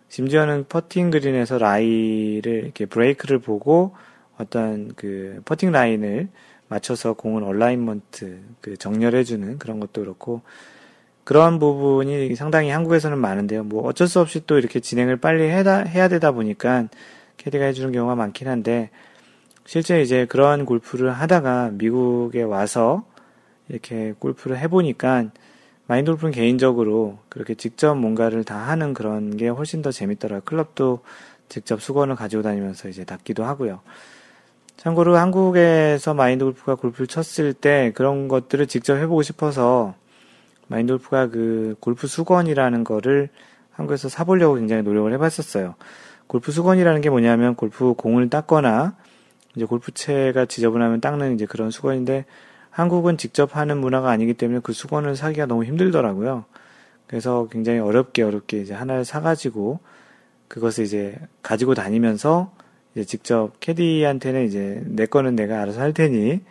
심지어는 0.09 0.65
퍼팅 0.69 1.11
그린에서 1.11 1.57
라이를, 1.57 2.63
이렇게 2.63 2.85
브레이크를 2.85 3.39
보고, 3.39 3.95
어떤 4.37 4.93
그 4.95 5.41
퍼팅 5.45 5.71
라인을 5.71 6.29
맞춰서 6.67 7.13
공을 7.13 7.43
alignment, 7.43 8.39
그 8.61 8.77
정렬해주는 8.77 9.59
그런 9.59 9.79
것도 9.79 10.01
그렇고, 10.01 10.41
그런 11.23 11.59
부분이 11.59 12.35
상당히 12.35 12.69
한국에서는 12.69 13.17
많은데요. 13.17 13.63
뭐 13.63 13.87
어쩔 13.87 14.07
수 14.07 14.19
없이 14.19 14.45
또 14.45 14.57
이렇게 14.57 14.79
진행을 14.79 15.17
빨리 15.17 15.49
해다, 15.49 15.83
해야 15.83 16.09
되다 16.09 16.31
보니까 16.31 16.87
캐디가 17.37 17.65
해주는 17.65 17.91
경우가 17.91 18.15
많긴 18.15 18.47
한데, 18.47 18.89
실제 19.65 20.01
이제 20.01 20.25
그러한 20.25 20.65
골프를 20.65 21.11
하다가 21.11 21.71
미국에 21.73 22.41
와서 22.41 23.05
이렇게 23.69 24.13
골프를 24.19 24.57
해보니까 24.59 25.25
마인드 25.87 26.11
골프는 26.11 26.31
개인적으로 26.31 27.19
그렇게 27.29 27.55
직접 27.55 27.95
뭔가를 27.95 28.43
다 28.43 28.57
하는 28.57 28.93
그런 28.93 29.35
게 29.37 29.47
훨씬 29.47 29.81
더 29.81 29.91
재밌더라고요. 29.91 30.41
클럽도 30.45 30.99
직접 31.49 31.81
수건을 31.81 32.15
가지고 32.15 32.41
다니면서 32.41 32.89
이제 32.89 33.03
닦기도 33.03 33.43
하고요. 33.43 33.81
참고로 34.77 35.15
한국에서 35.17 36.13
마인드 36.13 36.43
골프가 36.43 36.75
골프를 36.75 37.07
쳤을 37.07 37.53
때 37.53 37.91
그런 37.95 38.27
것들을 38.27 38.67
직접 38.67 38.97
해보고 38.97 39.21
싶어서 39.21 39.95
마인드 40.67 40.93
골프가 40.93 41.27
그 41.27 41.75
골프 41.79 42.07
수건이라는 42.07 42.83
거를 42.83 43.29
한국에서 43.71 44.09
사보려고 44.09 44.55
굉장히 44.55 44.83
노력을 44.83 45.11
해봤었어요. 45.13 45.75
골프 46.27 46.51
수건이라는 46.51 47.01
게 47.01 47.09
뭐냐면 47.09 47.55
골프 47.55 47.93
공을 47.93 48.29
닦거나 48.29 48.95
이제 49.55 49.65
골프채가 49.65 50.45
지저분하면 50.45 51.01
닦는 51.01 51.35
이제 51.35 51.45
그런 51.45 51.71
수건인데 51.71 52.25
한국은 52.69 53.17
직접 53.17 53.55
하는 53.55 53.77
문화가 53.77 54.09
아니기 54.09 54.33
때문에 54.33 54.61
그 54.63 54.73
수건을 54.73 55.15
사기가 55.15 55.45
너무 55.45 55.63
힘들더라고요. 55.65 56.45
그래서 57.07 57.47
굉장히 57.51 57.79
어렵게 57.79 58.23
어렵게 58.23 58.61
이제 58.61 58.73
하나를 58.73 59.05
사가지고 59.05 59.79
그것을 60.47 60.85
이제 60.85 61.17
가지고 61.43 61.75
다니면서 61.75 62.51
이제 62.93 63.03
직접 63.05 63.51
캐디한테는 63.59 64.45
이제 64.45 64.81
내 64.85 65.05
거는 65.05 65.35
내가 65.35 65.61
알아서 65.61 65.81
할 65.81 65.93
테니 65.93 66.41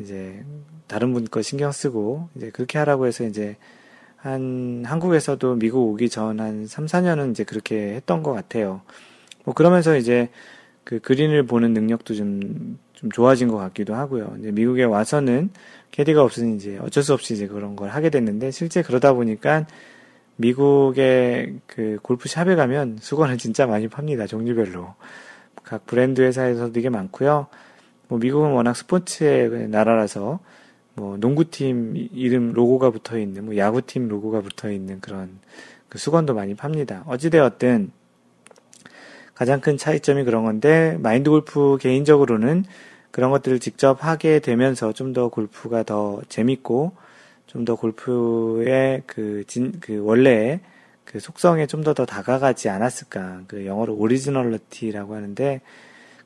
이제 0.00 0.44
다른 0.88 1.12
분 1.12 1.26
거 1.26 1.42
신경 1.42 1.70
쓰고 1.72 2.28
이제 2.36 2.50
그렇게 2.50 2.78
하라고 2.78 3.06
해서 3.06 3.24
이제 3.24 3.56
한 4.16 4.82
한국에서도 4.86 5.56
미국 5.56 5.90
오기 5.92 6.08
전 6.10 6.40
한 6.40 6.66
3, 6.66 6.86
4년은 6.86 7.30
이제 7.30 7.44
그렇게 7.44 7.94
했던 7.94 8.22
것 8.22 8.32
같아요. 8.32 8.82
뭐 9.44 9.54
그러면서 9.54 9.96
이제 9.96 10.28
그 10.90 10.98
그린을 10.98 11.44
보는 11.44 11.72
능력도 11.72 12.14
좀, 12.14 12.76
좀 12.94 13.12
좋아진 13.12 13.46
것 13.46 13.56
같기도 13.58 13.94
하고요. 13.94 14.34
이제 14.40 14.50
미국에 14.50 14.82
와서는 14.82 15.50
캐디가 15.92 16.20
없으니 16.20 16.56
이제 16.56 16.78
어쩔 16.78 17.04
수 17.04 17.14
없이 17.14 17.32
이제 17.32 17.46
그런 17.46 17.76
걸 17.76 17.90
하게 17.90 18.10
됐는데 18.10 18.50
실제 18.50 18.82
그러다 18.82 19.12
보니까 19.12 19.68
미국의 20.34 21.60
그 21.68 22.00
골프샵에 22.02 22.56
가면 22.56 22.98
수건을 23.00 23.38
진짜 23.38 23.68
많이 23.68 23.86
팝니다. 23.86 24.26
종류별로. 24.26 24.96
각 25.62 25.86
브랜드 25.86 26.22
회사에서도 26.22 26.72
되게 26.72 26.88
많고요. 26.88 27.46
뭐 28.08 28.18
미국은 28.18 28.50
워낙 28.50 28.74
스포츠의 28.74 29.68
나라라서 29.68 30.40
뭐 30.94 31.16
농구팀 31.18 32.08
이름 32.12 32.52
로고가 32.52 32.90
붙어 32.90 33.16
있는 33.16 33.44
뭐 33.44 33.56
야구팀 33.56 34.08
로고가 34.08 34.40
붙어 34.40 34.72
있는 34.72 35.00
그런 35.00 35.38
그 35.88 35.98
수건도 35.98 36.34
많이 36.34 36.56
팝니다. 36.56 37.04
어찌되었든 37.06 37.92
가장 39.40 39.62
큰 39.62 39.78
차이점이 39.78 40.24
그런 40.24 40.44
건데 40.44 40.98
마인드 41.00 41.30
골프 41.30 41.78
개인적으로는 41.80 42.66
그런 43.10 43.30
것들을 43.30 43.58
직접 43.58 44.04
하게 44.04 44.38
되면서 44.38 44.92
좀 44.92 45.14
더 45.14 45.28
골프가 45.28 45.82
더 45.82 46.20
재밌고 46.28 46.92
좀 47.46 47.64
더 47.64 47.74
골프의 47.74 49.04
그 49.06 49.44
진, 49.46 49.80
그 49.80 50.04
원래의 50.04 50.60
그 51.06 51.20
속성에 51.20 51.66
좀 51.66 51.84
더 51.84 51.94
더 51.94 52.04
다가가지 52.04 52.68
않았을까. 52.68 53.44
그 53.46 53.64
영어로 53.64 53.94
originality라고 53.94 55.14
하는데 55.14 55.62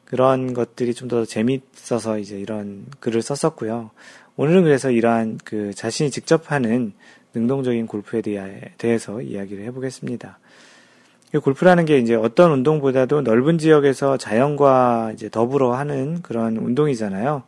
그런 0.05 0.53
것들이 0.53 0.93
좀 0.93 1.07
더 1.07 1.25
재밌어서 1.25 2.19
이제 2.19 2.37
이런 2.41 2.85
글을 2.99 3.23
썼었고요. 3.23 3.91
오늘은 4.35 4.65
그래서 4.65 4.91
이러한 4.91 5.39
그 5.45 5.73
자신이 5.73 6.11
직접 6.11 6.51
하는 6.51 6.93
능동적인 7.33 7.87
골프에 7.87 8.23
대해서 8.77 9.23
이야기를 9.23 9.63
해보겠습니다. 9.67 10.41
골프라는 11.39 11.85
게 11.85 11.99
이제 11.99 12.15
어떤 12.15 12.53
운동보다도 12.53 13.23
넓은 13.23 13.59
지역에서 13.59 14.17
자연과 14.17 15.13
이제 15.15 15.29
더불어 15.29 15.75
하는 15.75 16.23
그런 16.23 16.57
운동이잖아요. 16.57 17.43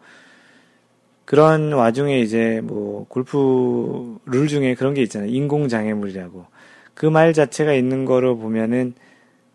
그런 1.24 1.72
와중에 1.72 2.20
이제 2.20 2.60
뭐 2.62 3.06
골프 3.08 4.18
룰 4.26 4.48
중에 4.48 4.74
그런 4.74 4.94
게 4.94 5.02
있잖아요. 5.02 5.28
인공장애물이라고. 5.30 6.46
그 6.94 7.06
말 7.10 7.32
자체가 7.34 7.74
있는 7.74 8.04
거로 8.04 8.38
보면은 8.38 8.94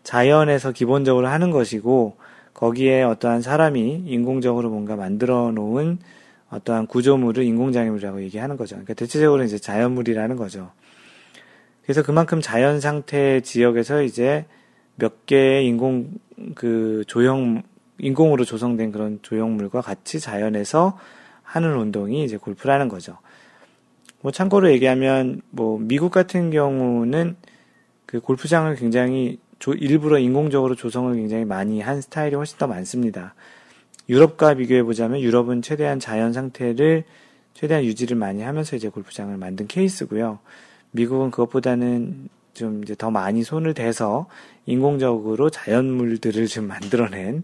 자연에서 0.04 0.72
기본적으로 0.72 1.28
하는 1.28 1.50
것이고 1.50 2.16
거기에 2.54 3.02
어떠한 3.02 3.42
사람이 3.42 4.04
인공적으로 4.06 4.68
뭔가 4.70 4.96
만들어 4.96 5.50
놓은 5.52 5.98
어떠한 6.50 6.86
구조물을 6.86 7.42
인공장애물이라고 7.44 8.22
얘기하는 8.22 8.56
거죠. 8.56 8.76
그러니까 8.76 8.94
대체적으로 8.94 9.42
이제 9.42 9.58
자연물이라는 9.58 10.36
거죠. 10.36 10.70
그래서 11.82 12.02
그만큼 12.02 12.40
자연 12.40 12.80
상태 12.80 13.40
지역에서 13.40 14.02
이제 14.02 14.46
몇 14.96 15.26
개의 15.26 15.66
인공 15.66 16.12
그 16.54 17.04
조형 17.06 17.62
인공으로 17.98 18.44
조성된 18.44 18.92
그런 18.92 19.18
조형물과 19.22 19.80
같이 19.80 20.20
자연에서 20.20 20.98
하는 21.42 21.76
운동이 21.76 22.24
이제 22.24 22.36
골프라는 22.36 22.88
거죠. 22.88 23.18
뭐 24.20 24.32
참고로 24.32 24.70
얘기하면 24.72 25.42
뭐 25.50 25.78
미국 25.78 26.10
같은 26.10 26.50
경우는 26.50 27.36
그 28.06 28.20
골프장을 28.20 28.74
굉장히 28.76 29.38
조, 29.58 29.72
일부러 29.74 30.18
인공적으로 30.18 30.74
조성을 30.74 31.14
굉장히 31.14 31.44
많이 31.44 31.80
한 31.80 32.00
스타일이 32.00 32.34
훨씬 32.34 32.58
더 32.58 32.66
많습니다. 32.66 33.34
유럽과 34.08 34.54
비교해 34.54 34.82
보자면 34.82 35.20
유럽은 35.20 35.62
최대한 35.62 36.00
자연 36.00 36.32
상태를 36.32 37.04
최대한 37.54 37.84
유지를 37.84 38.16
많이 38.16 38.42
하면서 38.42 38.74
이제 38.76 38.88
골프장을 38.88 39.36
만든 39.36 39.66
케이스고요. 39.66 40.40
미국은 40.92 41.30
그것보다는 41.30 42.28
좀 42.54 42.82
이제 42.82 42.94
더 42.94 43.10
많이 43.10 43.42
손을 43.42 43.74
대서 43.74 44.26
인공적으로 44.66 45.50
자연물들을 45.50 46.46
좀 46.46 46.68
만들어낸 46.68 47.42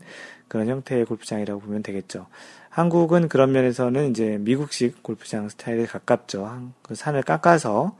그런 0.48 0.68
형태의 0.68 1.04
골프장이라고 1.04 1.60
보면 1.60 1.82
되겠죠. 1.82 2.26
한국은 2.70 3.28
그런 3.28 3.52
면에서는 3.52 4.10
이제 4.10 4.38
미국식 4.40 5.02
골프장 5.02 5.48
스타일에 5.48 5.84
가깝죠. 5.86 6.70
그 6.82 6.94
산을 6.94 7.22
깎아서 7.22 7.96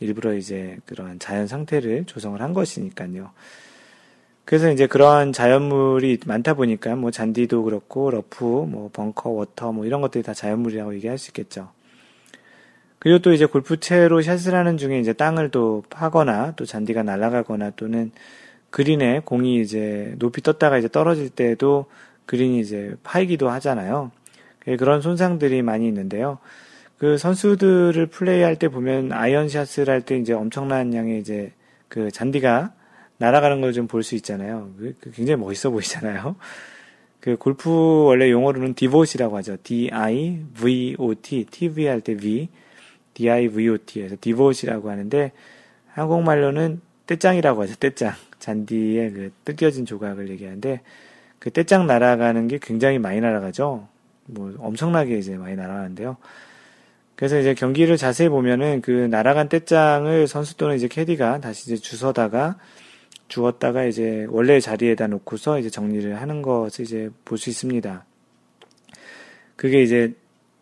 일부러 0.00 0.34
이제 0.34 0.78
그런 0.86 1.18
자연 1.18 1.46
상태를 1.46 2.04
조성을 2.06 2.40
한 2.40 2.52
것이니까요. 2.52 3.30
그래서 4.44 4.70
이제 4.70 4.86
그런 4.86 5.32
자연물이 5.32 6.20
많다 6.26 6.54
보니까 6.54 6.96
뭐 6.96 7.10
잔디도 7.10 7.64
그렇고 7.64 8.10
러프, 8.10 8.44
뭐 8.44 8.90
벙커, 8.92 9.30
water 9.30 9.72
뭐 9.72 9.86
이런 9.86 10.00
것들이 10.00 10.22
다 10.22 10.34
자연물이라고 10.34 10.94
얘기할 10.94 11.18
수 11.18 11.30
있겠죠. 11.30 11.70
그리고 13.04 13.18
또 13.18 13.34
이제 13.34 13.44
골프채로 13.44 14.22
샷을 14.22 14.54
하는 14.54 14.78
중에 14.78 14.98
이제 14.98 15.12
땅을 15.12 15.50
또 15.50 15.84
파거나 15.90 16.54
또 16.56 16.64
잔디가 16.64 17.02
날아가거나 17.02 17.72
또는 17.76 18.10
그린에 18.70 19.20
공이 19.24 19.60
이제 19.60 20.14
높이 20.18 20.40
떴다가 20.40 20.78
이제 20.78 20.88
떨어질 20.88 21.28
때도 21.28 21.84
그린이 22.24 22.60
이제 22.60 22.96
파이기도 23.02 23.50
하잖아요. 23.50 24.10
그런 24.78 25.02
손상들이 25.02 25.60
많이 25.60 25.86
있는데요. 25.86 26.38
그 26.96 27.18
선수들을 27.18 28.06
플레이할 28.06 28.56
때 28.56 28.68
보면 28.68 29.12
아이언샷을 29.12 29.90
할 29.90 30.00
때 30.00 30.16
이제 30.16 30.32
엄청난 30.32 30.94
양의 30.94 31.20
이제 31.20 31.52
그 31.88 32.10
잔디가 32.10 32.72
날아가는 33.18 33.60
걸 33.60 33.72
좀 33.74 33.86
볼 33.86 34.02
수 34.02 34.14
있잖아요. 34.14 34.70
그, 34.78 34.94
그 35.00 35.10
굉장히 35.10 35.42
멋있어 35.42 35.68
보이잖아요. 35.68 36.36
그 37.20 37.36
골프 37.36 37.70
원래 38.06 38.30
용어로는 38.30 38.72
디봇이라고 38.72 39.36
하죠. 39.36 39.58
D-I-V-O-T, 39.62 41.44
TV 41.50 41.86
할 41.86 42.00
때 42.00 42.16
V, 42.16 42.48
D-I-V-O-T에서 43.14 44.16
디봇이라고 44.20 44.90
하는데 44.90 45.32
한국말로는 45.92 46.80
떼짱이라고 47.06 47.62
하죠. 47.62 47.74
떼짱. 47.76 48.12
잔디의 48.38 49.12
그 49.12 49.32
뜯겨진 49.44 49.86
조각을 49.86 50.28
얘기하는데 50.30 50.80
그 51.38 51.50
떼짱 51.50 51.86
날아가는 51.86 52.48
게 52.48 52.58
굉장히 52.60 52.98
많이 52.98 53.20
날아가죠. 53.20 53.88
뭐 54.26 54.54
엄청나게 54.58 55.18
이제 55.18 55.36
많이 55.36 55.56
날아가는데요. 55.56 56.16
그래서 57.16 57.38
이제 57.38 57.54
경기를 57.54 57.96
자세히 57.96 58.28
보면은 58.28 58.80
그 58.82 58.90
날아간 58.90 59.48
떼짱을 59.48 60.26
선수 60.26 60.56
또는 60.56 60.76
이제 60.76 60.88
캐디가 60.88 61.40
다시 61.40 61.72
이제 61.72 61.76
주워다가 61.76 62.58
주었다가 63.28 63.84
이제 63.84 64.26
원래 64.28 64.60
자리에다 64.60 65.06
놓고서 65.06 65.58
이제 65.58 65.70
정리를 65.70 66.20
하는 66.20 66.42
것을 66.42 66.84
이제 66.84 67.10
볼 67.24 67.38
수 67.38 67.50
있습니다. 67.50 68.04
그게 69.56 69.82
이제 69.82 70.14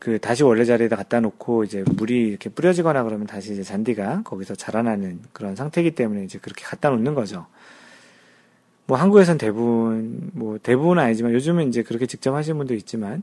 그 0.02 0.18
다시 0.18 0.42
원래 0.42 0.64
자리에다 0.64 0.96
갖다 0.96 1.20
놓고 1.20 1.62
이제 1.62 1.84
물이 1.96 2.26
이렇게 2.26 2.50
뿌려지거나 2.50 3.04
그러면 3.04 3.28
다시 3.28 3.52
이제 3.52 3.62
잔디가 3.62 4.22
거기서 4.24 4.56
자라나는 4.56 5.20
그런 5.32 5.54
상태이기 5.54 5.92
때문에 5.92 6.24
이제 6.24 6.40
그렇게 6.40 6.64
갖다 6.64 6.90
놓는 6.90 7.14
거죠. 7.14 7.46
뭐 8.86 8.98
한국에선 8.98 9.38
대부분 9.38 10.32
뭐 10.32 10.58
대부분은 10.60 11.00
아니지만 11.00 11.32
요즘은 11.34 11.68
이제 11.68 11.84
그렇게 11.84 12.06
직접 12.06 12.34
하시는 12.34 12.58
분도 12.58 12.74
있지만 12.74 13.22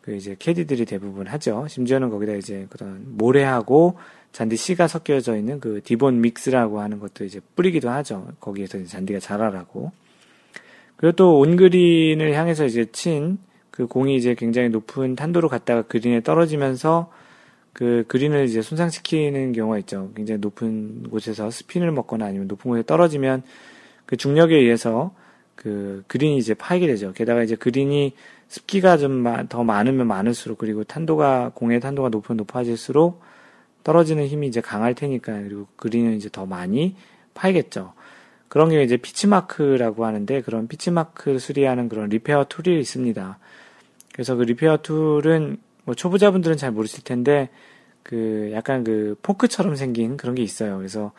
그 0.00 0.16
이제 0.16 0.34
캐디들이 0.38 0.86
대부분 0.86 1.26
하죠. 1.26 1.66
심지어는 1.68 2.08
거기다 2.08 2.32
이제 2.32 2.68
그런 2.70 3.04
모래하고 3.18 3.98
잔디 4.32 4.56
씨가 4.56 4.88
섞여져 4.88 5.36
있는 5.36 5.60
그 5.60 5.82
디본 5.84 6.22
믹스라고 6.22 6.80
하는 6.80 7.00
것도 7.00 7.26
이제 7.26 7.42
뿌리기도 7.54 7.90
하죠. 7.90 8.28
거기에서 8.40 8.82
잔디가 8.82 9.20
자라라고. 9.20 9.92
그리고 10.96 11.16
또 11.16 11.38
온그린을 11.40 12.32
향해서 12.32 12.64
이제 12.64 12.86
친 12.92 13.36
그 13.74 13.88
공이 13.88 14.14
이제 14.14 14.36
굉장히 14.36 14.68
높은 14.68 15.16
탄도로 15.16 15.48
갔다가 15.48 15.82
그린에 15.82 16.20
떨어지면서 16.20 17.10
그 17.72 18.04
그린을 18.06 18.44
이제 18.44 18.62
손상시키는 18.62 19.50
경우가 19.50 19.78
있죠. 19.80 20.12
굉장히 20.14 20.38
높은 20.38 21.02
곳에서 21.10 21.50
스핀을 21.50 21.90
먹거나 21.90 22.26
아니면 22.26 22.46
높은 22.46 22.70
곳에 22.70 22.84
떨어지면 22.86 23.42
그 24.06 24.16
중력에 24.16 24.54
의해서 24.54 25.12
그 25.56 26.04
그린이 26.06 26.38
이제 26.38 26.54
파이게 26.54 26.86
되죠. 26.86 27.12
게다가 27.14 27.42
이제 27.42 27.56
그린이 27.56 28.12
습기가 28.46 28.96
좀 28.96 29.24
더 29.48 29.64
많으면 29.64 30.06
많을수록 30.06 30.58
그리고 30.58 30.84
탄도가 30.84 31.50
공의 31.54 31.80
탄도가 31.80 32.10
높으면 32.10 32.36
높아질수록 32.36 33.22
떨어지는 33.82 34.28
힘이 34.28 34.46
이제 34.46 34.60
강할 34.60 34.94
테니까 34.94 35.32
그리고 35.42 35.66
그린은 35.74 36.12
이제 36.14 36.28
더 36.30 36.46
많이 36.46 36.94
파이겠죠. 37.34 37.92
그런 38.54 38.68
게 38.68 38.84
이제 38.84 38.96
pitch 38.96 39.38
mark라고 39.38 40.06
하는데 40.06 40.40
그런 40.42 40.68
pitch 40.68 41.08
mark 41.08 41.40
수리하는 41.40 41.88
그런 41.88 42.08
repair 42.08 42.44
tool이 42.48 42.78
있습니다. 42.78 43.38
그래서 44.12 44.36
그 44.36 44.44
repair 44.44 44.76
tool은 44.76 45.56
뭐 45.82 45.96
초보자분들은 45.96 46.56
잘 46.56 46.70
모르실 46.70 47.02
텐데 47.02 47.48
그 48.04 48.50
약간 48.52 48.84
그 48.84 49.16
포크처럼 49.22 49.74
생긴 49.74 50.16
그런 50.16 50.36
게 50.36 50.42
있어요. 50.44 50.76
그래서 50.78 51.10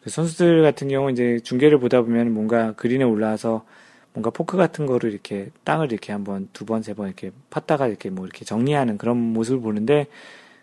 그 0.00 0.10
선수들 0.10 0.62
같은 0.62 0.86
경우 0.86 1.10
이제 1.10 1.40
중계를 1.42 1.80
보다 1.80 2.02
보면 2.02 2.32
뭔가 2.32 2.72
그린에 2.74 3.02
올라와서 3.02 3.64
뭔가 4.12 4.30
포크 4.30 4.56
같은 4.56 4.86
거를 4.86 5.10
이렇게 5.10 5.50
땅을 5.64 5.90
이렇게 5.90 6.12
한번 6.12 6.48
두 6.52 6.64
번, 6.64 6.84
세 6.84 6.94
번 6.94 7.08
이렇게 7.08 7.32
팠다가 7.50 7.88
이렇게 7.88 8.10
뭐 8.10 8.26
이렇게 8.26 8.44
정리하는 8.44 8.96
그런 8.96 9.16
모습을 9.16 9.60
보는데 9.60 10.06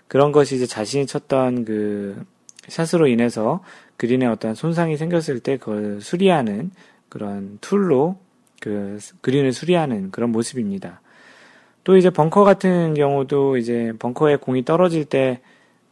그런 0.07 0.31
것이 0.31 0.55
이제 0.55 0.65
자신이 0.67 1.05
쳤던 1.05 1.65
그 1.65 2.23
샷으로 2.67 3.07
인해서 3.07 3.63
그린에 3.97 4.25
어떤 4.25 4.55
손상이 4.55 4.97
생겼을 4.97 5.39
때 5.39 5.57
그걸 5.57 6.01
수리하는 6.01 6.71
그런 7.09 7.57
tool로 7.61 8.17
그 8.59 8.99
그린을 9.21 9.53
수리하는 9.53 10.11
그런 10.11 10.31
모습입니다. 10.31 11.01
또 11.83 11.97
이제 11.97 12.09
벙커 12.09 12.43
같은 12.43 12.93
경우도 12.93 13.57
이제 13.57 13.93
벙커에 13.99 14.37
공이 14.37 14.65
떨어질 14.65 15.05
때 15.05 15.41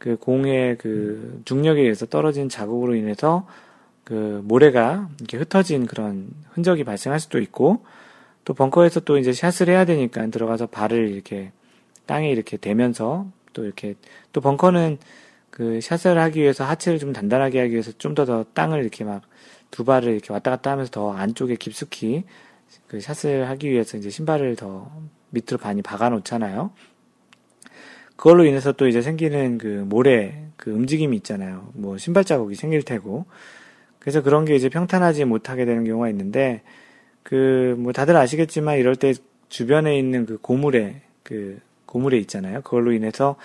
그 0.02 0.16
공의 0.16 0.76
그 0.78 1.42
중력에 1.44 1.80
의해서 1.80 2.06
떨어진 2.06 2.48
자국으로 2.48 2.96
인해서 2.96 3.46
그 4.02 4.42
모래가 4.42 5.08
이렇게 5.20 5.36
흩어진 5.36 5.86
그런 5.86 6.26
흔적이 6.50 6.82
발생할 6.82 7.20
수도 7.20 7.38
있고 7.38 7.84
또 8.44 8.52
벙커에서 8.52 8.98
또 8.98 9.16
이제 9.16 9.32
샷을 9.32 9.68
해야 9.68 9.84
되니까 9.84 10.26
들어가서 10.26 10.66
발을 10.66 11.08
이렇게 11.08 11.52
땅에 12.06 12.32
이렇게 12.32 12.56
대면서 12.56 13.28
또 13.52 13.64
이렇게 13.64 13.94
또 14.32 14.40
벙커는 14.40 14.98
그 15.52 15.80
샷을 15.80 16.18
하기 16.18 16.40
위해서 16.42 16.64
하체를 16.64 16.98
좀 16.98 17.12
단단하게 17.12 17.60
하기 17.60 17.72
위해서 17.74 17.92
좀 17.98 18.14
더 18.16 18.24
더 18.26 18.44
땅을 18.54 18.80
이렇게 18.82 19.04
막 19.04 19.22
두 19.72 19.84
발을 19.84 20.12
이렇게 20.12 20.32
왔다 20.34 20.50
갔다 20.50 20.70
하면서 20.72 20.90
더 20.90 21.12
안쪽에 21.14 21.56
깊숙이 21.56 22.24
그 22.88 23.00
샷을 23.00 23.48
하기 23.48 23.70
위해서 23.70 23.96
이제 23.96 24.10
신발을 24.10 24.56
더 24.56 24.90
밑으로 25.30 25.58
많이 25.62 25.82
박아 25.82 26.10
놓잖아요. 26.10 26.72
그걸로 28.16 28.44
인해서 28.44 28.72
또 28.72 28.86
이제 28.86 29.02
생기는 29.02 29.58
그 29.58 29.84
모래 29.88 30.44
그 30.58 30.70
움직임이 30.70 31.16
있잖아요. 31.18 31.70
뭐 31.74 31.98
신발 31.98 32.24
자국이 32.24 32.54
생길 32.54 32.82
테고. 32.82 33.24
그래서 33.98 34.22
그런 34.22 34.44
게 34.44 34.54
이제 34.56 34.68
평탄하지 34.68 35.24
못하게 35.24 35.64
되는 35.64 35.84
경우가 35.84 36.08
있는데 36.10 36.62
그 37.22 37.74
뭐 37.78 37.92
다들 37.92 38.16
아시겠지만 38.16 38.78
이럴 38.78 38.96
때 38.96 39.14
주변에 39.48 39.98
있는 39.98 40.26
그 40.26 40.38
고물에 40.38 41.02
그 41.22 41.60
고물에 41.86 42.18
있잖아요. 42.18 42.60
그걸로 42.62 42.92
인해서 42.92 43.36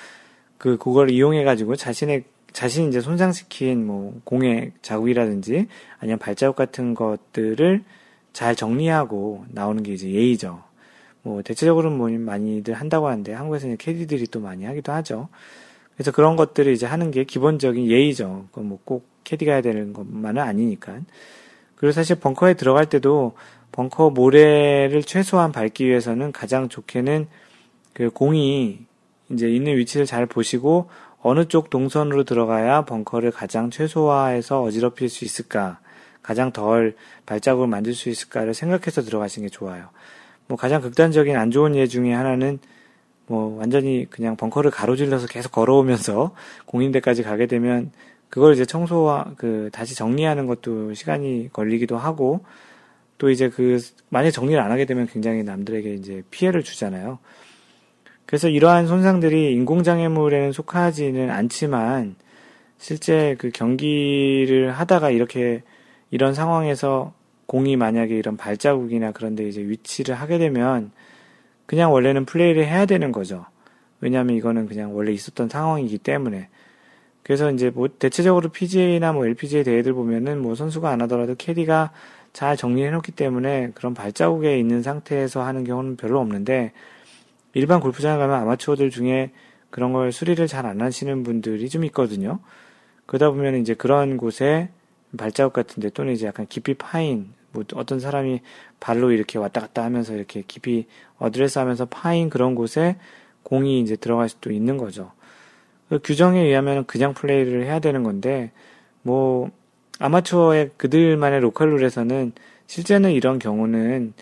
그 0.57 0.77
그걸 0.77 1.11
이용해 1.11 1.43
가지고 1.43 1.75
자신의 1.75 2.23
자신이 2.53 2.87
이제 2.87 3.01
손상시킨 3.01 3.85
뭐 3.85 4.19
공의 4.23 4.71
자국이라든지 4.81 5.67
아니면 5.99 6.17
발자국 6.17 6.55
같은 6.55 6.95
것들을 6.95 7.83
잘 8.33 8.55
정리하고 8.55 9.45
나오는 9.49 9.83
게 9.83 9.93
이제 9.93 10.09
예의죠. 10.09 10.63
뭐 11.21 11.41
대체적으로는 11.41 11.97
뭐 11.97 12.09
많이들 12.09 12.73
한다고 12.73 13.07
하는데 13.07 13.33
한국에서는 13.33 13.77
캐디들이 13.77 14.27
또 14.27 14.39
많이 14.39 14.65
하기도 14.65 14.91
하죠. 14.93 15.29
그래서 15.93 16.11
그런 16.11 16.35
것들을 16.35 16.71
이제 16.71 16.85
하는 16.85 17.11
게 17.11 17.23
기본적인 17.25 17.87
예의죠. 17.87 18.47
뭐꼭 18.53 19.05
캐디가 19.23 19.51
해야 19.51 19.61
되는 19.61 19.93
것만은 19.93 20.41
아니니까. 20.41 20.99
그리고 21.75 21.91
사실 21.91 22.19
벙커에 22.19 22.55
들어갈 22.55 22.87
때도 22.87 23.33
벙커 23.71 24.11
모래를 24.11 25.03
최소한 25.03 25.51
밟기 25.51 25.85
위해서는 25.85 26.31
가장 26.31 26.69
좋게는 26.69 27.27
그 27.93 28.09
공이 28.09 28.86
이제 29.31 29.49
있는 29.49 29.77
위치를 29.77 30.05
잘 30.05 30.25
보시고 30.25 30.89
어느 31.21 31.45
쪽 31.45 31.69
동선으로 31.69 32.23
들어가야 32.23 32.85
벙커를 32.85 33.31
가장 33.31 33.69
최소화해서 33.69 34.61
어지럽힐 34.61 35.09
수 35.09 35.25
있을까, 35.25 35.79
가장 36.21 36.51
덜 36.51 36.95
발자국을 37.25 37.67
만들 37.67 37.93
수 37.93 38.09
있을까를 38.09 38.53
생각해서 38.53 39.01
들어가시는 39.01 39.47
게 39.47 39.51
좋아요. 39.51 39.89
뭐 40.47 40.57
가장 40.57 40.81
극단적인 40.81 41.35
안 41.35 41.51
좋은 41.51 41.75
예 41.75 41.87
중에 41.87 42.13
하나는 42.13 42.59
뭐 43.27 43.57
완전히 43.57 44.07
그냥 44.09 44.37
벙커를 44.37 44.71
가로질러서 44.71 45.27
계속 45.27 45.51
걸어오면서 45.51 46.33
공인대까지 46.65 47.23
가게 47.23 47.45
되면 47.45 47.91
그걸 48.29 48.53
이제 48.53 48.65
청소와 48.65 49.33
그 49.37 49.69
다시 49.71 49.95
정리하는 49.95 50.47
것도 50.47 50.93
시간이 50.93 51.49
걸리기도 51.51 51.97
하고 51.97 52.45
또 53.17 53.29
이제 53.29 53.49
그 53.49 53.79
만약 54.09 54.31
정리를 54.31 54.61
안 54.61 54.71
하게 54.71 54.85
되면 54.85 55.07
굉장히 55.07 55.43
남들에게 55.43 55.93
이제 55.93 56.23
피해를 56.29 56.63
주잖아요. 56.63 57.19
그래서 58.27 58.49
이러한 58.49 58.87
손상들이 58.87 59.53
인공장애물에는 59.53 60.51
속하지는 60.51 61.31
않지만 61.31 62.15
실제 62.77 63.35
그 63.39 63.49
경기를 63.49 64.71
하다가 64.71 65.09
이렇게 65.09 65.63
이런 66.11 66.33
상황에서 66.33 67.13
공이 67.47 67.77
만약에 67.77 68.15
이런 68.15 68.35
발자국이나 68.35 69.13
그런데 69.13 69.47
이제 69.47 69.61
위치를 69.61 70.13
하게 70.13 70.37
되면 70.37 70.91
그냥 71.65 71.93
원래는 71.93 72.25
플레이를 72.25 72.65
해야 72.65 72.85
되는 72.85 73.11
거죠. 73.13 73.45
왜냐하면 74.01 74.35
이거는 74.35 74.67
그냥 74.67 74.95
원래 74.95 75.11
있었던 75.13 75.47
상황이기 75.47 75.97
때문에. 75.97 76.49
그래서 77.23 77.49
이제 77.51 77.69
뭐 77.69 77.87
대체적으로 77.87 78.49
PGA나 78.49 79.13
뭐 79.13 79.25
LPGA 79.25 79.63
대회들 79.63 79.93
보면은 79.93 80.41
뭐 80.41 80.55
선수가 80.55 80.89
안 80.89 81.01
하더라도 81.03 81.35
캐디가 81.35 81.91
잘 82.33 82.55
정리해 82.57 82.91
놓기 82.91 83.13
때문에 83.13 83.71
그런 83.73 83.93
발자국에 83.93 84.59
있는 84.59 84.83
상태에서 84.83 85.43
하는 85.43 85.63
경우는 85.63 85.95
별로 85.95 86.19
없는데 86.19 86.73
일반 87.57 87.79
골프장에 87.79 88.19
가면 88.19 88.35
아마추어들 88.35 88.91
중에 88.91 89.31
그런 89.71 89.91
걸 89.91 90.11
수리를 90.11 90.45
잘 90.45 90.67
안 90.67 90.79
하시는 90.79 91.23
분들이 91.23 91.69
좀 91.69 91.83
있거든요. 91.85 92.39
그러다 93.07 93.31
보면 93.31 93.55
이제 93.55 93.73
그런 93.73 94.17
곳에 94.17 94.69
발자국 95.17 95.53
같은데 95.53 95.89
또는 95.89 96.13
이제 96.13 96.27
약간 96.27 96.45
깊이 96.47 96.75
파인 96.75 97.33
뭐 97.51 97.63
어떤 97.73 97.99
사람이 97.99 98.41
발로 98.79 99.11
이렇게 99.11 99.39
왔다 99.39 99.59
갔다 99.61 99.83
하면서 99.83 100.13
이렇게 100.13 100.43
깊이 100.47 100.85
어드레스 101.17 101.57
하면서 101.57 101.85
파인 101.85 102.29
그런 102.29 102.53
곳에 102.53 102.97
공이 103.41 103.81
이제 103.81 103.95
들어갈 103.95 104.29
수도 104.29 104.51
있는 104.51 104.77
거죠. 104.77 105.11
그 105.89 105.99
규정에 106.03 106.41
의하면 106.41 106.85
그냥 106.85 107.15
플레이를 107.15 107.63
해야 107.63 107.79
되는 107.79 108.03
건데 108.03 108.51
뭐 109.01 109.49
아마추어의 109.97 110.71
그들만의 110.77 111.39
로컬 111.39 111.71
룰에서는 111.71 112.33
실제는 112.67 113.13
이런 113.13 113.39
경우는 113.39 114.13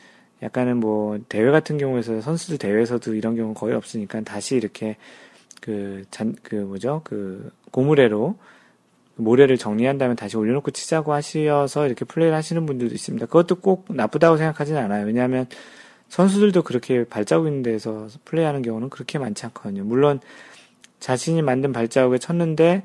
약간은 0.44 0.78
뭐 0.78 1.18
대회 1.30 1.50
같은 1.52 1.78
경우에서 1.78 2.22
선수들 2.22 2.58
대회에서도 2.58 3.16
이런 3.16 3.36
경우 3.36 3.54
거의 3.54 3.76
없으니까 3.76 4.22
다시 4.22 4.56
이렇게 4.56 4.98
그 5.62 6.06
잔 6.12 6.36
그 6.44 6.56
뭐죠 6.56 7.02
그 7.04 7.52
고무래로 7.72 8.36
모래를 9.16 9.58
정리한 9.58 9.98
다음에 9.98 10.16
다시 10.16 10.38
올려놓고 10.38 10.72
치자고 10.72 11.14
하셔서 11.14 11.86
이렇게 11.88 12.06
플레이를 12.06 12.36
하시는 12.36 12.66
분들도 12.66 12.94
있습니다. 12.94 13.26
그것도 13.28 13.56
꼭 13.62 13.86
나쁘다고 13.90 14.38
생각하지는 14.38 14.82
않아요. 14.84 15.06
왜냐하면 15.06 15.48
선수들도 16.10 16.64
그렇게 16.64 17.06
발자국 17.06 17.48
있는 17.48 17.64
데서 17.64 18.08
플레이하는 18.26 18.62
경우는 18.62 18.90
그렇게 18.90 19.18
많지 19.18 19.46
않거든요. 19.48 19.84
물론 19.84 20.20
자신이 21.00 21.42
만든 21.42 21.72
발자국에 21.72 22.18
쳤는데 22.20 22.84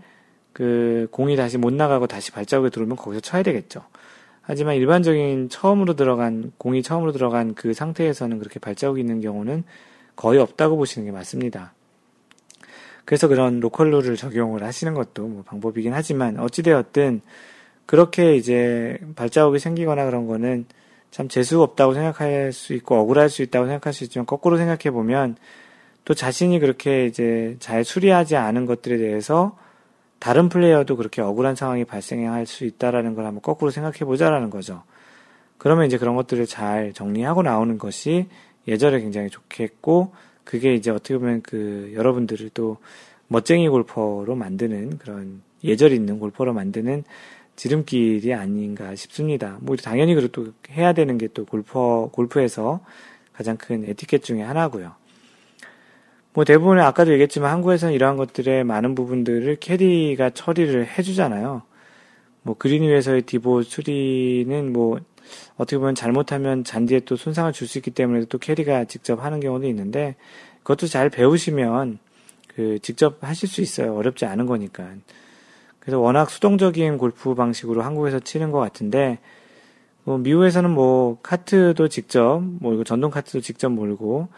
그 0.53 1.09
공이 1.11 1.37
다시 1.37 1.59
못 1.59 1.73
나가고 1.73 2.07
다시 2.07 2.31
발자국에 2.33 2.71
들어오면 2.71 2.97
거기서 2.97 3.21
쳐야 3.21 3.43
되겠죠. 3.43 3.83
하지만 4.51 4.75
일반적인 4.75 5.49
처음으로 5.49 5.95
들어간 5.95 6.51
공이 6.59 6.83
처음으로 6.83 7.13
들어간 7.13 7.55
그 7.55 7.73
상태에서는 7.73 8.41
그렇게 8.41 8.59
발자국이 8.59 9.01
있는 9.01 9.21
경우는 9.21 9.63
거의 10.17 10.41
없다고 10.41 10.77
보시는 10.77 11.07
게 11.07 11.13
맞습니다. 11.13 11.73
그래서 13.05 13.29
그런 13.29 13.61
로컬 13.61 13.93
룰을 13.93 14.17
적용을 14.17 14.65
하시는 14.65 14.93
것도 14.93 15.29
뭐 15.29 15.45
방법이긴 15.45 15.93
하지만 15.95 16.37
어찌되었든 16.41 17.21
그렇게 17.87 18.35
이제 18.35 18.99
발자국이 19.15 19.61
생기거나 19.61 20.05
그런 20.05 20.27
거는 20.27 20.67
참 21.13 21.29
재수 21.29 21.63
없다고 21.63 21.95
생각할 21.95 22.53
수 22.53 22.75
있고 22.75 22.97
억울할 22.97 23.31
수 23.31 23.43
있다고 23.43 23.67
생각할 23.67 23.93
수 23.93 24.03
있지만 24.03 24.27
거꾸로 24.27 24.57
생각해 24.57 24.91
보면 24.91 25.37
또 26.05 26.13
자신이 26.13 26.59
그렇게 26.59 27.07
이제 27.07 27.55
잘 27.61 27.85
수리하지 27.85 28.35
않은 28.35 28.67
것들에 28.67 28.97
대해서 28.99 29.57
다른 30.21 30.49
플레이어도 30.49 30.97
그렇게 30.97 31.23
억울한 31.23 31.57
상황이 31.57 31.85
발생할 31.85 32.47
수 32.47 32.65
있다라는 32.65 33.15
걸 33.15 33.27
한번 33.27 33.43
거꾸로 33.43 33.73
생각해 33.73 34.01
보자라는 34.01 34.51
거죠. 34.51 34.85
그러면 35.59 35.87
이제 35.87 35.99
그런 35.99 36.15
것들을 36.15 36.47
잘 36.47 36.93
정리하고 36.93 37.43
나오는 37.43 37.77
것이 37.79 38.29
예절에 38.69 39.01
굉장히 39.01 39.31
좋겠고 39.31 40.13
그게 40.45 40.75
이제 40.75 40.91
어떻게 40.91 41.19
보면 41.19 41.43
그 41.43 41.93
여러분들을 41.95 42.51
또 42.55 42.77
멋쟁이 43.29 43.69
골퍼로 43.69 44.35
만드는 44.37 44.99
그런 44.99 45.43
예절 45.65 45.93
있는 45.93 46.19
골퍼로 46.19 46.53
만드는 46.53 47.05
지름길이 47.57 48.33
아닌가 48.35 48.95
싶습니다. 48.95 49.59
뭐 49.61 49.77
당연히 49.77 50.15
그리고 50.15 50.33
또 50.33 50.53
해야 50.71 50.93
되는 50.93 51.19
게 51.19 51.29
또 51.29 51.45
골퍼 51.45 52.11
골프에서 52.13 52.81
가장 53.33 53.57
큰 53.57 53.85
에티켓 53.89 54.23
중에 54.23 54.43
하나고요. 54.43 55.00
뭐 56.33 56.45
대부분의 56.45 56.85
아까도 56.85 57.13
얘기했지만 57.13 57.51
한국에서는 57.51 57.95
이러한 57.95 58.17
것들의 58.17 58.65
많은 58.65 58.95
부분들을 58.95 59.57
캐디가 59.57 60.31
처리를 60.31 60.87
해주잖아요. 60.87 61.63
뭐 62.43 62.57
그린 62.57 62.83
위에서의 62.83 63.23
디보 63.23 63.63
수리는 63.63 64.73
뭐 64.73 65.01
어떻게 65.57 65.79
보면 65.79 65.95
잘못하면 65.95 66.65
잔디에 66.65 67.01
또 67.01 67.17
손상을 67.17 67.53
줄 67.53 67.69
수 67.69 67.79
있기 67.79 67.91
때문에 67.91 68.25
또 68.29 68.39
캐디가 68.39 68.85
직접 68.85 69.23
하는 69.25 69.41
경우도 69.41 69.67
있는데 69.69 70.17
그것도 70.63 70.87
잘 70.87 71.11
배우시면 71.11 71.99
그 72.49 72.79
직접 72.81 73.23
하실 73.23 73.49
수 73.49 73.61
있어요. 73.61 73.95
어렵지 73.97 74.25
않은 74.25 74.47
거니까. 74.47 74.89
그래서 75.81 75.99
워낙 75.99 76.31
수동적인 76.31 76.99
골프 76.99 77.35
방식으로 77.35 77.83
한국에서 77.83 78.21
치는 78.21 78.51
것 78.51 78.59
같은데 78.59 79.19
뭐 80.05 80.19
미국에서는 80.19 80.71
뭐 80.71 81.19
카트도 81.23 81.89
직접 81.89 82.41
뭐 82.43 82.75
이거 82.75 82.85
전동 82.85 83.11
카트도 83.11 83.41
직접 83.41 83.69
몰고 83.71 84.29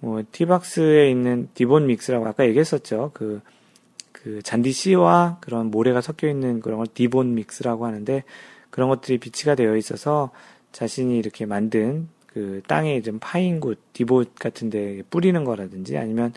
뭐 0.00 0.22
티박스에 0.30 1.10
있는 1.10 1.48
디본 1.54 1.86
믹스라고 1.86 2.26
아까 2.26 2.46
얘기했었죠. 2.46 3.10
그, 3.14 3.40
그 4.12 4.42
잔디 4.42 4.72
씨와 4.72 5.38
그런 5.40 5.70
모래가 5.70 6.00
섞여 6.00 6.28
있는 6.28 6.60
그런 6.60 6.78
걸 6.78 6.86
divot 6.92 7.34
mix라고 7.34 7.86
하는데 7.86 8.22
그런 8.70 8.88
것들이 8.88 9.18
비치가 9.18 9.54
되어 9.54 9.76
있어서 9.76 10.30
자신이 10.72 11.18
이렇게 11.18 11.46
만든 11.46 12.08
그 12.26 12.62
땅에 12.66 13.00
좀 13.02 13.18
파인 13.20 13.58
곳, 13.58 13.78
divot 13.92 14.36
같은 14.36 14.70
데 14.70 15.02
뿌리는 15.10 15.42
거라든지 15.44 15.96
아니면 15.96 16.32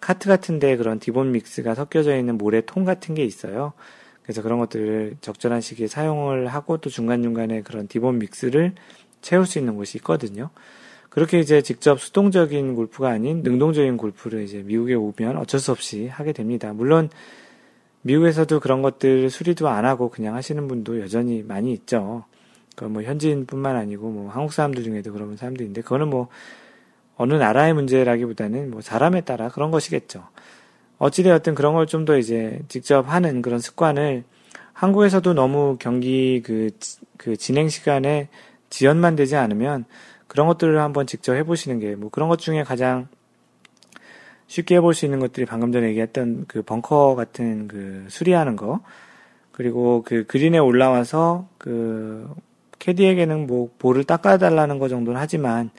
카트 0.00 0.28
같은 0.28 0.58
데 0.58 0.76
그런 0.76 0.98
divot 0.98 1.32
mix가 1.32 1.74
섞여져 1.74 2.16
있는 2.16 2.36
모래통 2.36 2.84
같은 2.84 3.14
게 3.14 3.24
있어요. 3.24 3.72
그래서 4.22 4.42
그런 4.42 4.58
것들을 4.58 5.18
적절한 5.20 5.60
시기에 5.60 5.86
사용을 5.86 6.48
하고 6.48 6.78
또 6.78 6.90
중간중간에 6.90 7.62
그런 7.62 7.86
divot 7.86 8.18
mix를 8.18 8.74
채울 9.20 9.46
수 9.46 9.58
있는 9.58 9.76
곳이 9.76 9.98
있거든요. 9.98 10.50
그렇게 11.14 11.38
이제 11.38 11.62
직접 11.62 12.00
수동적인 12.00 12.74
골프가 12.74 13.10
아닌 13.10 13.44
능동적인 13.44 13.96
골프를 13.96 14.42
이제 14.42 14.62
미국에 14.64 14.94
오면 14.94 15.36
어쩔 15.36 15.60
수 15.60 15.70
없이 15.70 16.08
하게 16.08 16.32
됩니다. 16.32 16.72
물론 16.72 17.08
미국에서도 18.02 18.58
그런 18.58 18.82
것들 18.82 19.30
수리도 19.30 19.68
안 19.68 19.84
하고 19.84 20.10
그냥 20.10 20.34
하시는 20.34 20.66
분도 20.66 21.00
여전히 21.00 21.44
많이 21.44 21.72
있죠. 21.72 22.24
그뭐 22.74 23.02
현지인뿐만 23.02 23.76
아니고 23.76 24.10
뭐 24.10 24.28
한국 24.28 24.52
사람들 24.52 24.82
중에도 24.82 25.12
그런 25.12 25.36
사람도 25.36 25.62
있는데 25.62 25.82
그거는 25.82 26.08
뭐 26.08 26.26
어느 27.16 27.34
나라의 27.34 27.74
문제라기보다는 27.74 28.72
뭐 28.72 28.80
사람에 28.80 29.20
따라 29.20 29.48
그런 29.48 29.70
것이겠죠. 29.70 30.26
어찌되었든 30.98 31.54
그런 31.54 31.74
걸 31.74 31.86
좀 31.86 32.04
더 32.04 32.18
이제 32.18 32.58
직접 32.66 33.08
하는 33.08 33.40
그런 33.40 33.60
습관을 33.60 34.24
한국에서도 34.72 35.32
너무 35.32 35.76
경기 35.78 36.42
그, 36.44 36.70
그 37.16 37.36
진행 37.36 37.68
시간에 37.68 38.28
지연만 38.68 39.14
되지 39.14 39.36
않으면 39.36 39.84
그런 40.34 40.48
것들을 40.48 40.80
한번 40.80 41.06
직접 41.06 41.34
해보시는 41.34 41.78
게 41.78 41.94
뭐 41.94 42.10
그런 42.10 42.28
것 42.28 42.40
중에 42.40 42.64
가장 42.64 43.06
쉽게 44.48 44.76
해볼 44.76 44.92
수 44.94 45.04
있는 45.04 45.20
것들이 45.20 45.46
방금 45.46 45.72
전에 45.72 45.88
얘기했던 45.88 46.46
그 46.48 46.62
벙커 46.62 47.14
같은 47.14 47.68
그 47.68 48.04
수리하는 48.08 48.56
거. 48.56 48.80
그리고 49.52 50.02
그 50.04 50.26
그린에 50.26 50.58
올라와서 50.58 51.48
그 51.58 52.28
캐디에게는 52.80 53.46
뭐 53.46 53.70
볼을 53.78 54.04
닦아달라는 54.04 54.78
거 54.80 54.88
정도는 54.88 55.20
하지만 55.20 55.70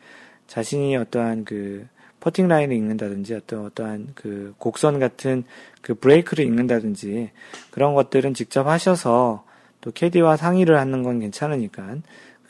자신이 0.48 0.96
어떠한 0.96 1.44
그 1.46 1.86
퍼팅 2.22 2.48
라인을 2.48 2.76
읽는다든지 2.76 3.36
어떤 3.36 3.66
어떠한 3.66 4.08
그 4.16 4.56
곡선 4.58 5.00
같은 5.00 5.44
그 5.82 5.94
브레이크를 5.94 6.46
읽는다든지 6.46 7.32
그런 7.72 7.94
것들은 7.94 8.34
직접 8.34 8.68
하셔서 8.68 9.44
또 9.82 9.92
캐디와 9.92 10.38
상의를 10.38 10.80
하는 10.80 11.04
건 11.04 11.20
괜찮으니까 11.20 11.98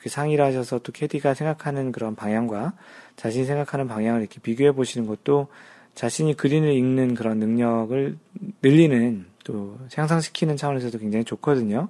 그렇게 0.06 0.10
상의를 0.10 0.46
하셔서 0.46 0.80
또 0.80 0.92
캐디가 0.92 1.34
생각하는 1.34 1.92
그런 1.92 2.16
방향과 2.16 2.74
자신이 3.16 3.46
생각하는 3.46 3.88
방향을 3.88 4.22
이렇게 4.22 4.40
비교해 4.40 4.72
보시는 4.72 5.08
것도 5.08 5.48
자신이 5.96 6.36
그린을 6.36 6.72
읽는 6.74 7.16
그런 7.16 7.40
능력을 7.40 8.18
늘리는 8.62 9.26
또 9.44 9.80
향상시키는 9.94 10.58
차원에서도 10.58 11.00
굉장히 11.00 11.26
좋거든요. 11.26 11.90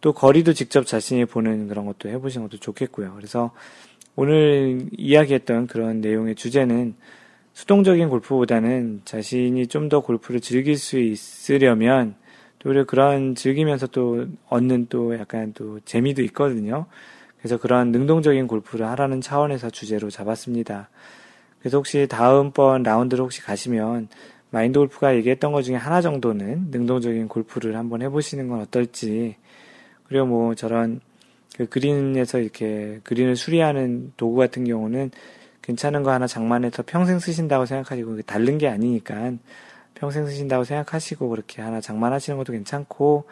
또 0.00 0.12
거리도 0.12 0.52
직접 0.52 0.84
자신이 0.86 1.26
보는 1.26 1.68
그런 1.68 1.86
것도 1.86 2.08
해보시는 2.08 2.48
것도 2.48 2.58
좋겠고요. 2.58 3.14
그래서 3.14 3.52
오늘 4.16 4.88
이야기했던 4.96 5.68
그런 5.68 6.00
내용의 6.00 6.34
주제는 6.34 6.94
수동적인 7.52 8.08
골프보다는 8.08 9.02
자신이 9.04 9.68
좀 9.68 9.88
더 9.88 10.00
골프를 10.00 10.40
즐길 10.40 10.76
수 10.76 10.98
있으려면 10.98 12.16
또 12.58 12.70
오히려 12.70 12.84
그런 12.84 13.36
즐기면서 13.36 13.86
또 13.88 14.26
얻는 14.48 14.86
또 14.88 15.16
약간 15.16 15.52
또 15.54 15.78
재미도 15.84 16.22
있거든요. 16.22 16.86
그래서 17.38 17.56
그런 17.56 17.92
능동적인 17.92 18.46
골프를 18.46 18.86
하라는 18.88 19.20
차원에서 19.20 19.70
주제로 19.70 20.10
잡았습니다. 20.10 20.88
그래서 21.60 21.76
혹시 21.76 22.06
다음번 22.08 22.82
라운드를 22.82 23.24
혹시 23.24 23.40
가시면 23.42 24.08
마인드 24.50 24.78
골프가 24.78 25.14
얘기했던 25.16 25.52
것 25.52 25.62
중에 25.62 25.76
하나 25.76 26.00
정도는 26.00 26.68
능동적인 26.70 27.28
골프를 27.28 27.76
한번 27.76 28.02
해보시는 28.02 28.48
건 28.48 28.60
어떨지 28.60 29.36
그리고 30.04 30.26
뭐 30.26 30.54
저런 30.54 31.00
그 31.56 31.66
그린에서 31.66 32.38
이렇게 32.38 33.00
그린을 33.02 33.36
수리하는 33.36 34.12
도구 34.16 34.36
같은 34.36 34.64
경우는 34.64 35.10
괜찮은 35.62 36.02
거 36.02 36.12
하나 36.12 36.26
장만해서 36.26 36.84
평생 36.86 37.18
쓰신다고 37.18 37.66
생각하시고 37.66 38.22
다른 38.22 38.58
게 38.58 38.68
아니니까 38.68 39.32
평생 39.94 40.24
쓰신다고 40.26 40.64
생각하시고 40.64 41.28
그렇게 41.28 41.60
하나 41.60 41.80
장만하시는 41.80 42.38
것도 42.38 42.52
괜찮고 42.52 43.26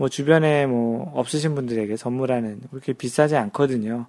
뭐 0.00 0.08
주변에 0.08 0.64
뭐 0.64 1.12
없으신 1.14 1.54
분들에게 1.54 1.94
선물하는 1.94 2.60
그렇게 2.70 2.94
비싸지 2.94 3.36
않거든요. 3.36 4.06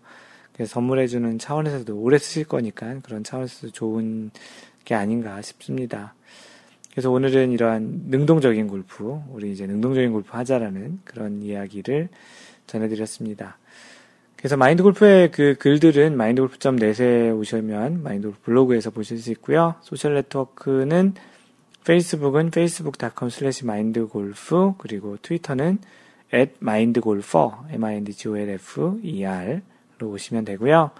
그래서 0.53 0.71
선물해주는 0.75 1.37
차원에서도 1.37 1.93
오래 1.97 2.17
쓰실 2.17 2.45
거니까 2.45 2.97
그런 3.03 3.25
차원에서도 3.25 3.73
좋은 3.73 4.31
게 4.85 4.95
아닌가 4.95 5.41
싶습니다. 5.41 6.13
그래서 6.91 7.11
오늘은 7.11 7.51
이러한 7.51 8.03
능동적인 8.07 8.69
골프, 8.69 9.19
우리 9.31 9.51
이제 9.51 9.67
능동적인 9.67 10.13
골프 10.13 10.29
하자라는 10.31 11.01
그런 11.03 11.41
이야기를 11.41 12.07
전해드렸습니다. 12.67 13.57
그래서 14.37 14.55
마인드 14.55 14.83
골프의 14.83 15.31
그 15.31 15.55
글들은 15.59 16.15
mindgolf.net에 16.15 17.31
오시면 17.31 18.01
마인드 18.01 18.29
골프 18.29 18.41
블로그에서 18.43 18.91
보실 18.91 19.17
수 19.17 19.29
있고요. 19.31 19.75
소셜 19.81 20.13
네트워크는 20.13 21.15
페이스북은 21.85 22.47
facebook.com 22.47 23.27
slash 23.27 23.65
mindgolf 23.65 24.73
그리고 24.77 25.17
트위터는 25.21 25.79
at 26.33 26.53
mindgolfer 26.61 27.51
m-i-n-d-g-o-l-f-e-r로 27.71 29.61
오시면 30.01 30.45
되고요. 30.45 30.91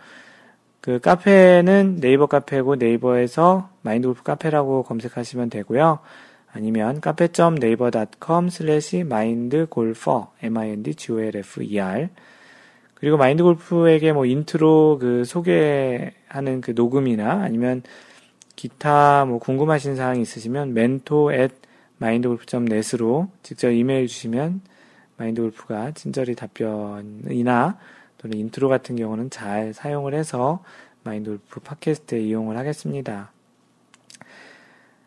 그 0.82 1.00
카페는 1.00 1.98
네이버 2.02 2.26
카페고 2.26 2.76
네이버에서 2.76 3.70
마인드골프 3.84 4.24
카페라고 4.24 4.84
검색하시면 4.84 5.50
되고요. 5.52 6.00
아니면 6.54 7.00
cafe.naver.com 7.00 8.48
slash 8.48 8.98
mindgolfer 8.98 10.26
m-i-n-d-g-o-l-f-e-r 10.42 12.10
그리고 12.96 13.18
마인드골프에게 13.18 14.12
뭐 14.14 14.26
인트로 14.26 14.98
그 15.00 15.24
소개하는 15.26 16.62
그 16.62 16.72
녹음이나 16.76 17.42
아니면 17.42 17.84
기타 18.62 19.26
뭐 19.26 19.40
궁금하신 19.40 19.96
사항이 19.96 20.22
있으시면 20.22 20.70
mentor 20.70 21.34
at 21.34 21.56
mindgolf.net으로 22.00 23.30
직접 23.42 23.72
이메일 23.72 24.06
주시면 24.06 24.62
마인드골프가 25.18 25.94
친절히 25.94 26.36
답변이나 26.36 27.80
또는 28.20 28.38
인트로 28.38 28.70
같은 28.70 28.96
경우는 28.96 29.32
잘 29.32 29.74
사용을 29.74 30.14
해서 30.14 30.64
마인드골프 31.04 31.62
팟캐스트에 31.62 32.20
이용을 32.20 32.56
하겠습니다. 32.56 33.32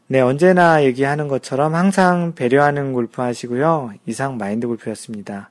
네, 0.09 0.20
언제나 0.20 0.82
얘기하는 0.82 1.28
것처럼 1.28 1.76
항상 1.76 2.34
배려하는 2.34 2.92
골프 2.92 3.22
하시고요. 3.22 3.92
이상 4.05 4.36
마인드 4.36 4.66
골프였습니다. 4.66 5.50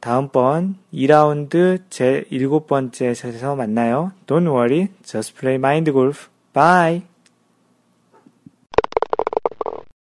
다음번 0.00 0.76
2라운드 0.92 1.80
제 1.88 2.26
7번째 2.30 3.14
샷에서 3.14 3.56
만나요. 3.56 4.12
Don't 4.26 4.46
worry, 4.46 4.88
just 5.02 5.34
play 5.34 5.54
mind 5.54 5.90
golf. 5.92 6.28
Bye! 6.56 7.02